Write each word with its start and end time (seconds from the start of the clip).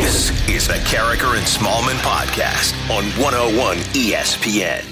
This 0.00 0.30
is 0.48 0.66
the 0.66 0.80
Karraker 0.88 1.36
and 1.36 1.46
Smallman 1.46 2.00
podcast 2.00 2.72
on 2.88 3.04
101 3.20 3.76
ESPN. 3.92 4.82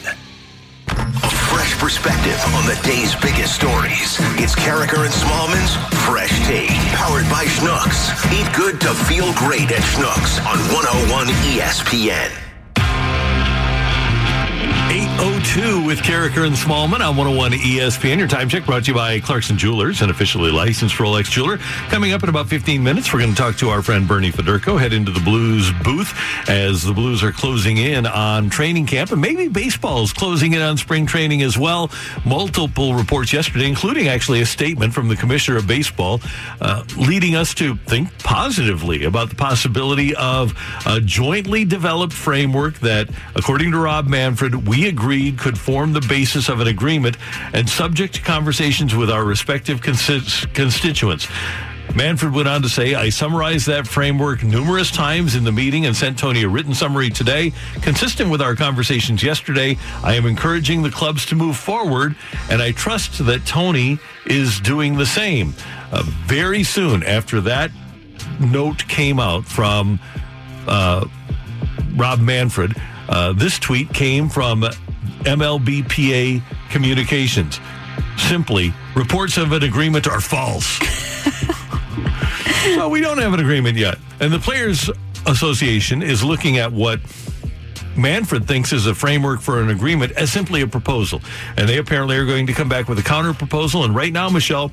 A 0.90 1.30
fresh 1.48 1.76
perspective 1.78 2.38
on 2.54 2.66
the 2.66 2.78
day's 2.84 3.14
biggest 3.16 3.54
stories. 3.54 4.18
It's 4.36 4.54
Karraker 4.54 5.04
and 5.06 5.14
Smallman's 5.14 5.74
Fresh 6.04 6.46
Take, 6.46 6.68
powered 6.92 7.24
by 7.30 7.46
Schnucks. 7.46 8.12
Eat 8.30 8.54
good 8.54 8.82
to 8.82 8.92
feel 8.92 9.32
great 9.32 9.72
at 9.72 9.80
Schnucks 9.80 10.44
on 10.44 10.58
101 10.74 11.28
ESPN. 11.56 12.47
802 15.18 15.84
with 15.84 15.98
Karraker 15.98 16.46
and 16.46 16.54
Smallman 16.54 17.00
on 17.00 17.16
101 17.16 17.50
ESPN. 17.50 18.18
Your 18.18 18.28
time 18.28 18.48
check 18.48 18.64
brought 18.64 18.84
to 18.84 18.92
you 18.92 18.94
by 18.94 19.18
Clarkson 19.18 19.58
Jewelers, 19.58 20.00
an 20.00 20.10
officially 20.10 20.52
licensed 20.52 20.94
Rolex 20.94 21.28
jeweler. 21.28 21.58
Coming 21.88 22.12
up 22.12 22.22
in 22.22 22.28
about 22.28 22.46
15 22.48 22.80
minutes, 22.80 23.12
we're 23.12 23.18
going 23.18 23.32
to 23.32 23.36
talk 23.36 23.56
to 23.56 23.68
our 23.68 23.82
friend 23.82 24.06
Bernie 24.06 24.30
Federko, 24.30 24.78
head 24.78 24.92
into 24.92 25.10
the 25.10 25.18
Blues 25.18 25.72
booth 25.82 26.14
as 26.48 26.84
the 26.84 26.92
Blues 26.92 27.24
are 27.24 27.32
closing 27.32 27.78
in 27.78 28.06
on 28.06 28.48
training 28.48 28.86
camp 28.86 29.10
and 29.10 29.20
maybe 29.20 29.48
baseball 29.48 30.04
is 30.04 30.12
closing 30.12 30.52
in 30.52 30.62
on 30.62 30.76
spring 30.76 31.04
training 31.04 31.42
as 31.42 31.58
well. 31.58 31.90
Multiple 32.24 32.94
reports 32.94 33.32
yesterday, 33.32 33.66
including 33.66 34.06
actually 34.06 34.40
a 34.40 34.46
statement 34.46 34.94
from 34.94 35.08
the 35.08 35.16
commissioner 35.16 35.56
of 35.56 35.66
baseball, 35.66 36.20
uh, 36.60 36.84
leading 36.96 37.34
us 37.34 37.54
to 37.54 37.74
think 37.74 38.16
positively 38.20 39.02
about 39.02 39.30
the 39.30 39.36
possibility 39.36 40.14
of 40.14 40.54
a 40.86 41.00
jointly 41.00 41.64
developed 41.64 42.12
framework 42.12 42.78
that, 42.78 43.08
according 43.34 43.72
to 43.72 43.78
Rob 43.78 44.06
Manfred, 44.06 44.68
we 44.68 44.86
agreed 45.08 45.38
could 45.38 45.58
form 45.58 45.94
the 45.94 46.02
basis 46.02 46.50
of 46.50 46.60
an 46.60 46.66
agreement 46.66 47.16
and 47.54 47.66
subject 47.66 48.16
to 48.16 48.20
conversations 48.20 48.94
with 48.94 49.10
our 49.10 49.24
respective 49.24 49.80
constituents. 49.80 51.26
Manfred 51.94 52.34
went 52.34 52.46
on 52.46 52.60
to 52.60 52.68
say, 52.68 52.94
I 52.94 53.08
summarized 53.08 53.66
that 53.68 53.88
framework 53.88 54.42
numerous 54.42 54.90
times 54.90 55.34
in 55.34 55.44
the 55.44 55.50
meeting 55.50 55.86
and 55.86 55.96
sent 55.96 56.18
Tony 56.18 56.42
a 56.42 56.48
written 56.50 56.74
summary 56.74 57.08
today. 57.08 57.54
Consistent 57.80 58.30
with 58.30 58.42
our 58.42 58.54
conversations 58.54 59.22
yesterday, 59.22 59.78
I 60.04 60.14
am 60.14 60.26
encouraging 60.26 60.82
the 60.82 60.90
clubs 60.90 61.24
to 61.26 61.34
move 61.34 61.56
forward, 61.56 62.14
and 62.50 62.60
I 62.60 62.72
trust 62.72 63.24
that 63.24 63.46
Tony 63.46 63.98
is 64.26 64.60
doing 64.60 64.98
the 64.98 65.06
same. 65.06 65.54
Uh, 65.90 66.02
very 66.26 66.64
soon 66.64 67.02
after 67.02 67.40
that 67.40 67.70
note 68.40 68.86
came 68.88 69.18
out 69.18 69.46
from 69.46 69.98
uh, 70.66 71.06
Rob 71.96 72.20
Manfred, 72.20 72.76
uh, 73.08 73.32
this 73.32 73.58
tweet 73.58 73.92
came 73.92 74.28
from 74.28 74.62
MLBPA 75.22 76.42
Communications. 76.70 77.60
Simply, 78.16 78.72
reports 78.94 79.36
of 79.36 79.52
an 79.52 79.62
agreement 79.62 80.06
are 80.06 80.20
false. 80.20 80.66
so 82.74 82.88
we 82.88 83.00
don't 83.00 83.18
have 83.18 83.32
an 83.32 83.40
agreement 83.40 83.76
yet. 83.76 83.98
And 84.20 84.32
the 84.32 84.38
Players 84.38 84.90
Association 85.26 86.02
is 86.02 86.22
looking 86.22 86.58
at 86.58 86.72
what 86.72 87.00
Manfred 87.96 88.46
thinks 88.46 88.72
is 88.72 88.86
a 88.86 88.94
framework 88.94 89.40
for 89.40 89.60
an 89.60 89.70
agreement 89.70 90.12
as 90.12 90.30
simply 90.30 90.62
a 90.62 90.66
proposal. 90.66 91.20
And 91.56 91.68
they 91.68 91.78
apparently 91.78 92.16
are 92.16 92.26
going 92.26 92.46
to 92.46 92.52
come 92.52 92.68
back 92.68 92.88
with 92.88 92.98
a 92.98 93.02
counter 93.02 93.34
proposal. 93.34 93.84
And 93.84 93.94
right 93.94 94.12
now, 94.12 94.28
Michelle, 94.28 94.70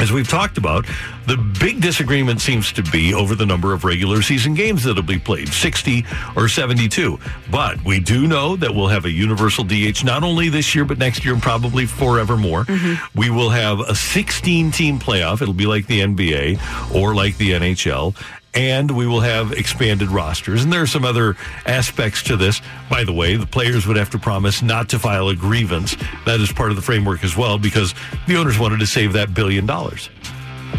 as 0.00 0.12
we've 0.12 0.28
talked 0.28 0.58
about, 0.58 0.86
the 1.26 1.36
big 1.60 1.80
disagreement 1.80 2.40
seems 2.40 2.72
to 2.72 2.82
be 2.82 3.14
over 3.14 3.34
the 3.34 3.46
number 3.46 3.72
of 3.72 3.84
regular 3.84 4.22
season 4.22 4.54
games 4.54 4.84
that'll 4.84 5.02
be 5.02 5.18
played 5.18 5.48
60 5.48 6.04
or 6.36 6.48
72. 6.48 7.18
But 7.50 7.82
we 7.84 8.00
do 8.00 8.26
know 8.26 8.56
that 8.56 8.74
we'll 8.74 8.88
have 8.88 9.04
a 9.04 9.10
universal 9.10 9.64
DH 9.64 10.04
not 10.04 10.22
only 10.22 10.48
this 10.48 10.74
year, 10.74 10.84
but 10.84 10.98
next 10.98 11.24
year 11.24 11.34
and 11.34 11.42
probably 11.42 11.86
forevermore. 11.86 12.64
Mm-hmm. 12.64 13.18
We 13.18 13.30
will 13.30 13.50
have 13.50 13.80
a 13.80 13.94
16 13.94 14.70
team 14.70 14.98
playoff. 14.98 15.40
It'll 15.42 15.54
be 15.54 15.66
like 15.66 15.86
the 15.86 16.00
NBA 16.00 16.94
or 16.94 17.14
like 17.14 17.36
the 17.36 17.52
NHL 17.52 18.14
and 18.54 18.90
we 18.90 19.06
will 19.06 19.20
have 19.20 19.52
expanded 19.52 20.08
rosters. 20.08 20.62
And 20.62 20.72
there 20.72 20.82
are 20.82 20.86
some 20.86 21.04
other 21.04 21.36
aspects 21.66 22.22
to 22.24 22.36
this. 22.36 22.60
By 22.88 23.04
the 23.04 23.12
way, 23.12 23.36
the 23.36 23.46
players 23.46 23.86
would 23.86 23.96
have 23.96 24.10
to 24.10 24.18
promise 24.18 24.62
not 24.62 24.88
to 24.90 24.98
file 24.98 25.28
a 25.28 25.36
grievance. 25.36 25.96
That 26.26 26.40
is 26.40 26.52
part 26.52 26.70
of 26.70 26.76
the 26.76 26.82
framework 26.82 27.24
as 27.24 27.36
well, 27.36 27.58
because 27.58 27.94
the 28.26 28.36
owners 28.36 28.58
wanted 28.58 28.80
to 28.80 28.86
save 28.86 29.12
that 29.14 29.34
billion 29.34 29.66
dollars. 29.66 30.08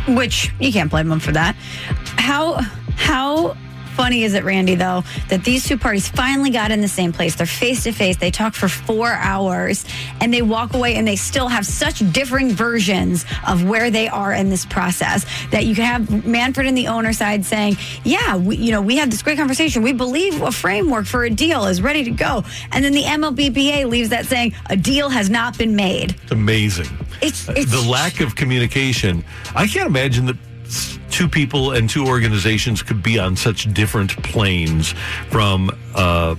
Which 0.07 0.51
you 0.59 0.71
can't 0.71 0.89
blame 0.89 1.09
them 1.09 1.19
for 1.19 1.31
that. 1.31 1.55
How 2.17 2.61
how 2.95 3.57
funny 3.95 4.23
is 4.23 4.33
it, 4.33 4.43
Randy, 4.43 4.75
though, 4.75 5.03
that 5.29 5.43
these 5.43 5.65
two 5.65 5.77
parties 5.77 6.07
finally 6.07 6.49
got 6.49 6.71
in 6.71 6.81
the 6.81 6.87
same 6.87 7.11
place? 7.13 7.35
They're 7.35 7.45
face 7.45 7.83
to 7.83 7.91
face. 7.91 8.17
They 8.17 8.31
talk 8.31 8.53
for 8.53 8.67
four 8.67 9.07
hours 9.07 9.85
and 10.19 10.33
they 10.33 10.41
walk 10.41 10.73
away 10.73 10.95
and 10.95 11.07
they 11.07 11.15
still 11.15 11.47
have 11.47 11.65
such 11.65 11.99
differing 12.11 12.51
versions 12.51 13.25
of 13.47 13.63
where 13.67 13.89
they 13.89 14.07
are 14.07 14.33
in 14.33 14.49
this 14.49 14.65
process 14.65 15.25
that 15.51 15.65
you 15.65 15.75
can 15.75 15.85
have 15.85 16.25
Manfred 16.25 16.67
and 16.67 16.77
the 16.77 16.87
owner 16.87 17.13
side 17.13 17.45
saying, 17.45 17.77
yeah, 18.03 18.35
we, 18.35 18.57
you 18.57 18.71
know, 18.71 18.81
we 18.81 18.97
had 18.97 19.11
this 19.11 19.23
great 19.23 19.37
conversation. 19.37 19.81
We 19.81 19.93
believe 19.93 20.41
a 20.41 20.51
framework 20.51 21.05
for 21.05 21.23
a 21.23 21.29
deal 21.29 21.65
is 21.65 21.81
ready 21.81 22.03
to 22.03 22.11
go. 22.11 22.43
And 22.71 22.83
then 22.83 22.93
the 22.93 23.03
MLBPA 23.03 23.87
leaves 23.89 24.09
that 24.09 24.25
saying 24.25 24.53
a 24.69 24.75
deal 24.75 25.09
has 25.09 25.29
not 25.29 25.57
been 25.57 25.75
made. 25.75 26.15
It's 26.23 26.31
amazing. 26.31 26.87
It's, 27.21 27.47
it's 27.49 27.71
the 27.71 27.87
lack 27.89 28.19
of 28.19 28.35
communication. 28.35 29.23
I 29.55 29.67
can't 29.67 29.87
imagine 29.87 30.25
that 30.25 30.37
two 31.09 31.27
people 31.27 31.71
and 31.71 31.89
two 31.89 32.05
organizations 32.05 32.81
could 32.81 33.01
be 33.01 33.19
on 33.19 33.35
such 33.35 33.73
different 33.73 34.11
planes 34.23 34.93
from 35.29 35.69
uh, 35.95 36.35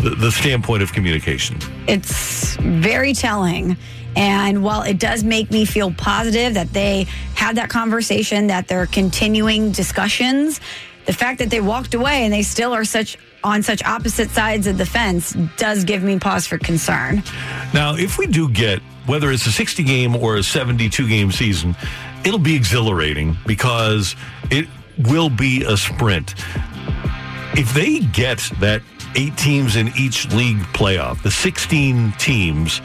the, 0.00 0.10
the 0.10 0.30
standpoint 0.30 0.82
of 0.82 0.92
communication. 0.92 1.58
It's 1.86 2.56
very 2.56 3.12
telling. 3.14 3.76
And 4.16 4.64
while 4.64 4.82
it 4.82 4.98
does 4.98 5.22
make 5.22 5.50
me 5.50 5.64
feel 5.64 5.92
positive 5.92 6.54
that 6.54 6.72
they 6.72 7.04
had 7.34 7.56
that 7.56 7.70
conversation, 7.70 8.48
that 8.48 8.66
they're 8.66 8.86
continuing 8.86 9.70
discussions, 9.70 10.60
the 11.06 11.12
fact 11.12 11.38
that 11.38 11.50
they 11.50 11.60
walked 11.60 11.94
away 11.94 12.24
and 12.24 12.32
they 12.32 12.42
still 12.42 12.72
are 12.72 12.84
such 12.84 13.16
on 13.44 13.62
such 13.62 13.84
opposite 13.84 14.30
sides 14.30 14.66
of 14.66 14.78
the 14.78 14.86
fence 14.86 15.36
does 15.56 15.84
give 15.84 16.02
me 16.02 16.18
pause 16.18 16.46
for 16.46 16.58
concern. 16.58 17.22
Now, 17.72 17.94
if 17.94 18.18
we 18.18 18.26
do 18.26 18.48
get 18.48 18.80
whether 19.06 19.30
it's 19.30 19.46
a 19.46 19.52
60 19.52 19.82
game 19.84 20.14
or 20.14 20.36
a 20.36 20.42
72 20.42 21.08
game 21.08 21.32
season, 21.32 21.74
it'll 22.24 22.38
be 22.38 22.54
exhilarating 22.54 23.36
because 23.46 24.16
it 24.50 24.66
will 24.98 25.30
be 25.30 25.64
a 25.64 25.76
sprint. 25.76 26.34
If 27.54 27.72
they 27.74 28.00
get 28.00 28.38
that 28.60 28.82
eight 29.16 29.36
teams 29.36 29.76
in 29.76 29.88
each 29.96 30.30
league 30.32 30.60
playoff, 30.74 31.22
the 31.22 31.30
16 31.30 32.12
teams, 32.18 32.80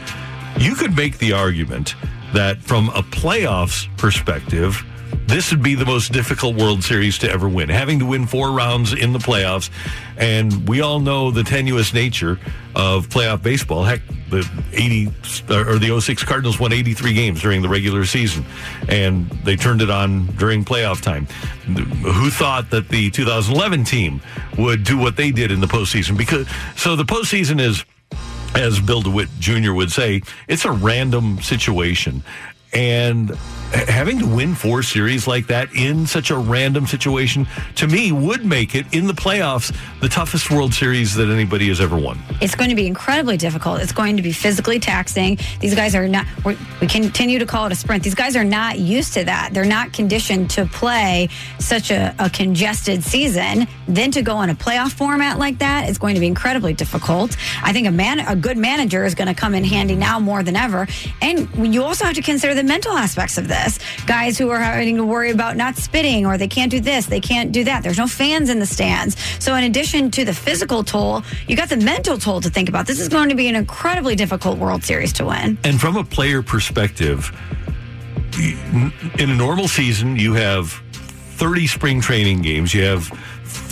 you 0.58 0.74
could 0.74 0.96
make 0.96 1.18
the 1.18 1.32
argument 1.32 1.94
that 2.32 2.60
from 2.60 2.88
a 2.90 3.02
playoffs 3.02 3.94
perspective, 3.96 4.84
this 5.26 5.50
would 5.50 5.62
be 5.62 5.74
the 5.74 5.84
most 5.84 6.12
difficult 6.12 6.56
World 6.56 6.84
Series 6.84 7.18
to 7.18 7.30
ever 7.30 7.48
win, 7.48 7.68
having 7.68 7.98
to 8.00 8.06
win 8.06 8.26
four 8.26 8.52
rounds 8.52 8.92
in 8.92 9.12
the 9.12 9.18
playoffs. 9.18 9.70
And 10.16 10.68
we 10.68 10.80
all 10.80 11.00
know 11.00 11.30
the 11.30 11.42
tenuous 11.42 11.92
nature 11.92 12.38
of 12.74 13.08
playoff 13.08 13.42
baseball. 13.42 13.84
Heck, 13.84 14.00
the 14.30 14.48
80 14.72 15.06
or 15.50 15.78
the 15.78 16.00
06 16.00 16.24
Cardinals 16.24 16.58
won 16.58 16.72
83 16.72 17.14
games 17.14 17.42
during 17.42 17.62
the 17.62 17.68
regular 17.68 18.04
season, 18.04 18.44
and 18.88 19.28
they 19.44 19.56
turned 19.56 19.82
it 19.82 19.90
on 19.90 20.26
during 20.36 20.64
playoff 20.64 21.00
time. 21.00 21.26
Who 21.66 22.30
thought 22.30 22.70
that 22.70 22.88
the 22.88 23.10
2011 23.10 23.84
team 23.84 24.20
would 24.58 24.84
do 24.84 24.98
what 24.98 25.16
they 25.16 25.30
did 25.30 25.50
in 25.50 25.60
the 25.60 25.66
postseason? 25.66 26.16
Because 26.16 26.46
so 26.76 26.96
the 26.96 27.04
postseason 27.04 27.60
is 27.60 27.84
as 28.54 28.80
Bill 28.80 29.02
DeWitt 29.02 29.28
Jr. 29.40 29.72
would 29.72 29.90
say, 29.90 30.22
it's 30.48 30.64
a 30.64 30.70
random 30.70 31.40
situation. 31.40 32.22
And 32.72 33.36
having 33.74 34.18
to 34.18 34.26
win 34.26 34.54
four 34.54 34.82
series 34.82 35.26
like 35.26 35.46
that 35.48 35.72
in 35.74 36.06
such 36.06 36.30
a 36.30 36.36
random 36.36 36.86
situation 36.86 37.46
to 37.76 37.86
me 37.86 38.12
would 38.12 38.44
make 38.44 38.74
it 38.74 38.86
in 38.94 39.06
the 39.06 39.12
playoffs 39.12 39.74
the 40.00 40.08
toughest 40.08 40.50
World 40.50 40.72
Series 40.72 41.14
that 41.14 41.28
anybody 41.28 41.68
has 41.68 41.80
ever 41.80 41.96
won. 41.96 42.18
It's 42.40 42.54
going 42.54 42.70
to 42.70 42.76
be 42.76 42.86
incredibly 42.86 43.36
difficult. 43.36 43.80
It's 43.80 43.92
going 43.92 44.16
to 44.16 44.22
be 44.22 44.32
physically 44.32 44.78
taxing. 44.78 45.38
These 45.60 45.74
guys 45.74 45.94
are 45.94 46.06
not, 46.06 46.26
we 46.44 46.56
continue 46.86 47.38
to 47.38 47.46
call 47.46 47.66
it 47.66 47.72
a 47.72 47.74
sprint. 47.74 48.04
These 48.04 48.14
guys 48.14 48.36
are 48.36 48.44
not 48.44 48.78
used 48.78 49.14
to 49.14 49.24
that. 49.24 49.50
They're 49.52 49.64
not 49.64 49.92
conditioned 49.92 50.50
to 50.50 50.66
play 50.66 51.28
such 51.58 51.90
a, 51.90 52.14
a 52.18 52.28
congested 52.28 53.02
season. 53.02 53.66
Then 53.88 54.10
to 54.12 54.22
go 54.22 54.42
in 54.42 54.50
a 54.50 54.54
playoff 54.54 54.92
format 54.92 55.38
like 55.38 55.58
that 55.58 55.88
is 55.88 55.98
going 55.98 56.14
to 56.14 56.20
be 56.20 56.26
incredibly 56.26 56.74
difficult. 56.74 57.36
I 57.62 57.72
think 57.72 57.86
a 57.86 57.90
man, 57.90 58.20
a 58.20 58.36
good 58.36 58.58
manager 58.58 59.04
is 59.04 59.14
going 59.14 59.28
to 59.28 59.34
come 59.34 59.54
in 59.54 59.64
handy 59.64 59.96
now 59.96 60.20
more 60.20 60.42
than 60.42 60.56
ever. 60.56 60.86
And 61.22 61.72
you 61.72 61.82
also 61.82 62.04
have 62.04 62.14
to 62.14 62.22
consider 62.22 62.54
the 62.54 62.62
mental 62.62 62.92
aspects 62.92 63.38
of 63.38 63.48
this. 63.48 63.63
Guys 64.06 64.38
who 64.38 64.50
are 64.50 64.58
having 64.58 64.96
to 64.96 65.04
worry 65.04 65.30
about 65.30 65.56
not 65.56 65.76
spitting 65.76 66.26
or 66.26 66.36
they 66.38 66.48
can't 66.48 66.70
do 66.70 66.80
this, 66.80 67.06
they 67.06 67.20
can't 67.20 67.52
do 67.52 67.64
that. 67.64 67.82
There's 67.82 67.98
no 67.98 68.06
fans 68.06 68.50
in 68.50 68.58
the 68.58 68.66
stands. 68.66 69.16
So 69.42 69.54
in 69.54 69.64
addition 69.64 70.10
to 70.12 70.24
the 70.24 70.34
physical 70.34 70.84
toll, 70.84 71.22
you 71.48 71.56
got 71.56 71.68
the 71.68 71.76
mental 71.76 72.18
toll 72.18 72.40
to 72.40 72.50
think 72.50 72.68
about. 72.68 72.86
This 72.86 73.00
is 73.00 73.08
going 73.08 73.28
to 73.28 73.34
be 73.34 73.48
an 73.48 73.54
incredibly 73.54 74.14
difficult 74.14 74.58
World 74.58 74.84
Series 74.84 75.12
to 75.14 75.26
win. 75.26 75.58
And 75.64 75.80
from 75.80 75.96
a 75.96 76.04
player 76.04 76.42
perspective, 76.42 77.30
in 78.38 79.30
a 79.30 79.34
normal 79.34 79.68
season, 79.68 80.16
you 80.16 80.34
have 80.34 80.72
30 81.36 81.66
spring 81.66 82.00
training 82.00 82.42
games. 82.42 82.74
You 82.74 82.84
have 82.84 83.10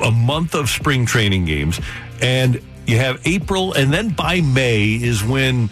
a 0.04 0.10
month 0.10 0.54
of 0.54 0.68
spring 0.68 1.06
training 1.06 1.44
games. 1.44 1.80
And 2.20 2.60
you 2.86 2.98
have 2.98 3.20
April, 3.26 3.72
and 3.74 3.92
then 3.92 4.10
by 4.10 4.40
May 4.40 4.94
is 4.94 5.24
when 5.24 5.70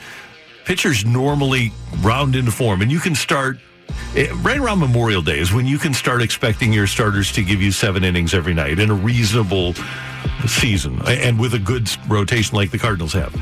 pitchers 0.65 1.05
normally 1.05 1.73
round 2.01 2.37
into 2.37 2.51
form. 2.51 2.83
And 2.83 2.91
you 2.91 3.01
can 3.01 3.15
start 3.15 3.59
eh, 4.17 4.29
right 4.43 4.59
around 4.59 4.79
Memorial 4.79 5.23
Day 5.23 5.39
is 5.39 5.53
when 5.53 5.67
you 5.67 5.79
can 5.79 5.95
start 5.95 6.23
expecting 6.23 6.73
your 6.73 6.87
starters 6.87 7.33
to 7.33 7.43
give 7.43 7.61
you 7.63 7.73
seven 7.73 8.05
innings 8.05 8.35
every 8.35 8.55
night 8.55 8.79
in 8.79 8.91
a 8.91 8.95
reasonable 8.95 9.75
season 10.47 11.01
and 11.07 11.39
with 11.39 11.55
a 11.55 11.59
good 11.59 11.89
rotation 12.09 12.57
like 12.57 12.71
the 12.71 12.79
Cardinals 12.79 13.13
have. 13.13 13.35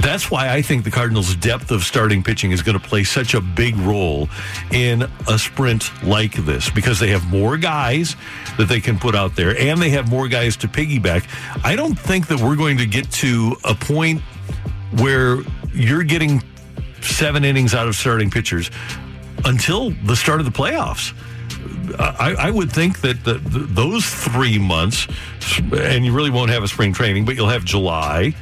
That's 0.00 0.30
why 0.30 0.52
I 0.52 0.62
think 0.62 0.84
the 0.84 0.90
Cardinals' 0.90 1.34
depth 1.36 1.70
of 1.70 1.82
starting 1.82 2.22
pitching 2.22 2.50
is 2.50 2.60
going 2.60 2.78
to 2.78 2.84
play 2.84 3.02
such 3.02 3.34
a 3.34 3.40
big 3.40 3.76
role 3.76 4.28
in 4.70 5.08
a 5.28 5.38
sprint 5.38 5.90
like 6.04 6.34
this 6.34 6.68
because 6.68 7.00
they 7.00 7.08
have 7.08 7.26
more 7.30 7.56
guys 7.56 8.14
that 8.58 8.68
they 8.68 8.80
can 8.80 8.98
put 8.98 9.14
out 9.14 9.36
there 9.36 9.56
and 9.58 9.80
they 9.80 9.90
have 9.90 10.10
more 10.10 10.28
guys 10.28 10.56
to 10.58 10.68
piggyback. 10.68 11.26
I 11.64 11.76
don't 11.76 11.98
think 11.98 12.26
that 12.28 12.40
we're 12.40 12.56
going 12.56 12.76
to 12.78 12.86
get 12.86 13.10
to 13.12 13.56
a 13.64 13.74
point 13.74 14.20
where 14.98 15.38
you're 15.72 16.04
getting 16.04 16.42
seven 17.00 17.44
innings 17.44 17.74
out 17.74 17.88
of 17.88 17.94
starting 17.94 18.30
pitchers 18.30 18.70
until 19.46 19.90
the 20.04 20.16
start 20.16 20.40
of 20.40 20.46
the 20.46 20.52
playoffs. 20.52 21.14
I, 21.98 22.34
I, 22.38 22.50
would 22.50 22.70
think 22.70 23.00
that 23.00 23.24
the, 23.24 23.34
the, 23.34 23.60
those 23.60 24.04
three 24.04 24.58
months, 24.58 25.06
and 25.72 26.04
you 26.04 26.12
really 26.12 26.30
won't 26.30 26.50
have 26.50 26.62
a 26.62 26.68
spring 26.68 26.92
training, 26.92 27.24
but 27.24 27.36
you'll 27.36 27.48
have 27.48 27.64
July, 27.64 28.34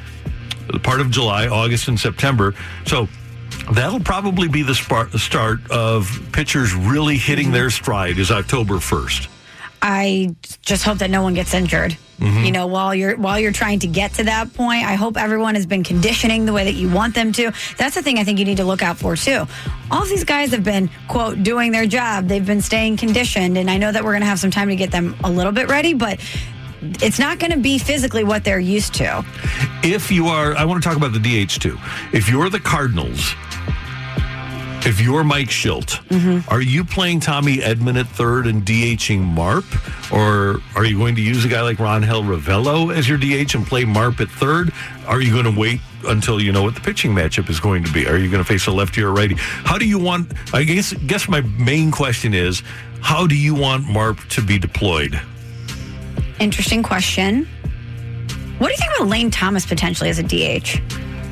part 0.83 1.01
of 1.01 1.11
July, 1.11 1.47
August, 1.47 1.89
and 1.89 2.01
September. 2.01 2.55
So 2.87 3.07
that'll 3.73 4.01
probably 4.01 4.49
be 4.49 4.63
the 4.63 4.75
start 4.75 5.71
of 5.71 6.29
pitchers 6.33 6.75
really 6.75 7.17
hitting 7.17 7.53
their 7.53 7.71
stride 7.71 8.19
is 8.19 8.31
October 8.31 8.75
1st. 8.75 9.29
I 9.87 10.35
just 10.63 10.83
hope 10.83 10.99
that 10.99 11.11
no 11.11 11.23
one 11.23 11.35
gets 11.35 11.53
injured. 11.53 11.99
Mm-hmm. 12.19 12.45
You 12.45 12.53
know, 12.53 12.67
while 12.67 12.95
you're 12.95 13.19
while 13.19 13.39
you're 13.39 13.53
trying 13.53 13.81
to 13.81 13.87
get 13.87 14.15
to 14.15 14.25
that 14.25 14.55
point, 14.55 14.87
I 14.87 14.95
hope 14.95 15.19
everyone 15.19 15.57
has 15.57 15.67
been 15.67 15.85
conditioning 15.85 16.47
the 16.47 16.55
way 16.55 16.65
that 16.65 16.73
you 16.73 16.89
want 16.89 17.15
them 17.15 17.33
to. 17.33 17.53
That's 17.77 17.95
the 17.95 18.01
thing 18.01 18.19
I 18.19 18.25
think 18.25 18.39
you 18.39 18.47
need 18.47 18.57
to 18.57 18.65
look 18.65 18.81
out 18.81 18.97
for 18.97 19.15
too. 19.15 19.47
All 19.91 20.03
of 20.03 20.09
these 20.09 20.25
guys 20.25 20.53
have 20.53 20.65
been 20.65 20.89
quote 21.07 21.43
doing 21.43 21.71
their 21.71 21.85
job. 21.85 22.29
They've 22.29 22.47
been 22.47 22.63
staying 22.63 22.97
conditioned, 22.97 23.59
and 23.59 23.71
I 23.71 23.77
know 23.77 23.93
that 23.93 24.03
we're 24.03 24.13
going 24.13 24.23
to 24.23 24.27
have 24.27 24.39
some 24.41 24.51
time 24.51 24.71
to 24.71 24.77
get 24.77 24.91
them 24.91 25.17
a 25.23 25.31
little 25.31 25.53
bit 25.53 25.69
ready, 25.69 25.93
but 25.93 26.19
it's 26.81 27.19
not 27.19 27.39
going 27.39 27.53
to 27.53 27.59
be 27.59 27.77
physically 27.77 28.25
what 28.25 28.43
they're 28.43 28.59
used 28.59 28.95
to. 28.95 29.23
If 29.83 30.11
you 30.11 30.29
are, 30.29 30.57
I 30.57 30.65
want 30.65 30.83
to 30.83 30.89
talk 30.89 30.97
about 30.97 31.13
the 31.13 31.21
DH 31.21 31.61
too. 31.61 31.79
If 32.15 32.31
you're 32.31 32.49
the 32.49 32.61
Cardinals 32.61 33.35
if 34.87 35.01
you're 35.01 35.25
Mike 35.25 35.49
Shildt, 35.49 36.01
mm-hmm. 36.09 36.49
are 36.53 36.61
you 36.61 36.85
playing 36.85 37.21
Tommy 37.21 37.59
Edman 37.59 37.99
at 37.99 38.07
third 38.07 38.47
and 38.47 38.63
DHing 38.63 39.21
Marp? 39.21 39.65
Or 40.13 40.61
are 40.77 40.85
you 40.85 40.99
going 40.99 41.15
to 41.17 41.23
use 41.23 41.45
a 41.45 41.49
guy 41.49 41.63
like 41.63 41.79
Rangel 41.79 42.23
Ravelo 42.25 42.95
as 42.95 43.09
your 43.09 43.19
DH 43.19 43.55
and 43.55 43.67
play 43.67 43.85
Marp 43.85 44.21
at 44.21 44.29
third? 44.29 44.73
Are 45.07 45.21
you 45.21 45.33
going 45.33 45.53
to 45.53 45.59
wait 45.59 45.81
until 46.07 46.41
you 46.41 46.53
know 46.53 46.63
what 46.63 46.75
the 46.75 46.81
pitching 46.81 47.13
matchup 47.13 47.49
is 47.49 47.61
going 47.61 47.85
to 47.85 47.93
be? 47.93 48.07
Are 48.07 48.19
you 48.19 48.31
going 48.31 48.43
to 48.43 48.49
face 48.49 48.67
a 48.67 48.73
lefty 48.73 49.03
or 49.03 49.09
a 49.09 49.13
righty? 49.13 49.37
How 49.39 49.79
do 49.79 49.87
you 49.87 49.99
want, 49.99 50.33
I 50.53 50.65
guess, 50.65 50.93
guess 50.93 51.29
my 51.29 51.41
main 51.41 51.91
question 51.91 52.35
is, 52.35 52.63
how 53.01 53.27
do 53.27 53.37
you 53.37 53.55
want 53.55 53.89
Marp 53.89 54.19
to 54.31 54.43
be 54.43 54.59
deployed? 54.59 55.21
Interesting 56.41 56.83
question. 56.83 57.47
What 58.59 58.69
do 58.69 58.73
you 58.73 58.79
think 58.79 58.97
about 58.97 59.09
Lane 59.09 59.31
Thomas 59.31 59.67
potentially 59.67 60.11
as 60.11 60.19
a 60.19 60.23
DH? 60.23 60.81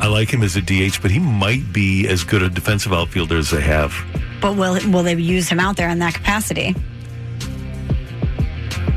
I 0.03 0.09
like 0.09 0.29
him 0.31 0.43
as 0.43 0.57
a 0.57 0.61
DH, 0.61 1.01
but 1.01 1.13
he 1.13 1.21
might 1.21 1.73
be 1.73 2.09
as 2.09 2.25
good 2.25 2.43
a 2.43 2.51
defensive 2.51 2.93
outfielder 2.93 3.37
as 3.37 3.51
they 3.51 3.61
have. 3.61 3.95
But 4.41 4.57
will 4.57 4.77
will 4.91 5.05
they 5.05 5.15
use 5.15 5.49
him 5.49 5.61
out 5.61 5.77
there 5.77 5.89
in 5.89 6.01
that 6.01 6.15
capacity? 6.15 6.75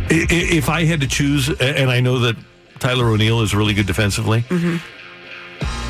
If 0.09 0.67
I 0.67 0.83
had 0.85 1.01
to 1.01 1.07
choose, 1.07 1.49
and 1.61 1.91
I 1.91 1.99
know 1.99 2.17
that 2.19 2.35
Tyler 2.79 3.05
O'Neill 3.05 3.41
is 3.41 3.53
really 3.53 3.75
good 3.75 3.85
defensively. 3.85 4.41
Mm-hmm. 4.41 4.77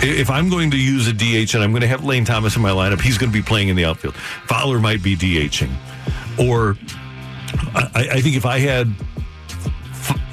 If 0.02 0.30
I'm 0.30 0.50
going 0.50 0.72
to 0.72 0.78
use 0.78 1.08
a 1.08 1.14
DH 1.14 1.56
and 1.56 1.64
I'm 1.64 1.72
going 1.72 1.82
to 1.82 1.88
have 1.88 2.04
Lane 2.04 2.26
Thomas 2.26 2.58
in 2.58 2.62
my 2.62 2.72
lineup, 2.72 3.00
he's 3.00 3.18
going 3.18 3.32
to 3.32 3.34
be 3.34 3.42
playing 3.42 3.70
in 3.70 3.78
the 3.78 3.86
outfield. 3.86 4.16
Fowler 4.48 4.80
might 4.80 5.02
be 5.02 5.16
DHing. 5.16 5.72
Or 6.38 6.78
I, 7.74 8.08
I 8.12 8.22
think 8.22 8.36
if 8.36 8.46
I 8.46 8.60
had 8.60 8.94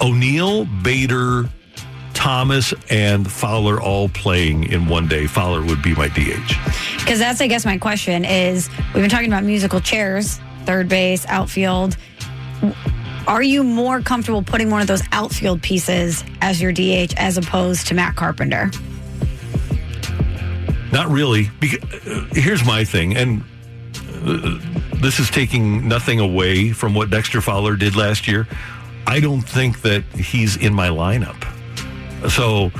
O'Neill, 0.00 0.64
Bader, 0.64 1.48
Thomas 2.22 2.72
and 2.88 3.28
Fowler 3.28 3.82
all 3.82 4.08
playing 4.08 4.70
in 4.70 4.86
one 4.86 5.08
day, 5.08 5.26
Fowler 5.26 5.60
would 5.60 5.82
be 5.82 5.92
my 5.92 6.06
DH. 6.06 6.54
Because 6.98 7.18
that's, 7.18 7.40
I 7.40 7.48
guess, 7.48 7.64
my 7.64 7.78
question 7.78 8.24
is 8.24 8.70
we've 8.94 9.02
been 9.02 9.10
talking 9.10 9.26
about 9.26 9.42
musical 9.42 9.80
chairs, 9.80 10.38
third 10.64 10.88
base, 10.88 11.26
outfield. 11.26 11.96
Are 13.26 13.42
you 13.42 13.64
more 13.64 14.00
comfortable 14.02 14.40
putting 14.40 14.70
one 14.70 14.80
of 14.80 14.86
those 14.86 15.02
outfield 15.10 15.62
pieces 15.62 16.22
as 16.40 16.62
your 16.62 16.70
DH 16.70 17.12
as 17.16 17.38
opposed 17.38 17.88
to 17.88 17.94
Matt 17.94 18.14
Carpenter? 18.14 18.70
Not 20.92 21.08
really. 21.08 21.50
Here's 22.30 22.64
my 22.64 22.84
thing, 22.84 23.16
and 23.16 23.42
uh, 24.24 24.60
this 25.00 25.18
is 25.18 25.28
taking 25.28 25.88
nothing 25.88 26.20
away 26.20 26.70
from 26.70 26.94
what 26.94 27.10
Dexter 27.10 27.40
Fowler 27.40 27.74
did 27.74 27.96
last 27.96 28.28
year. 28.28 28.46
I 29.08 29.18
don't 29.18 29.42
think 29.42 29.82
that 29.82 30.04
he's 30.14 30.56
in 30.56 30.72
my 30.72 30.86
lineup. 30.86 31.51
So 32.30 32.70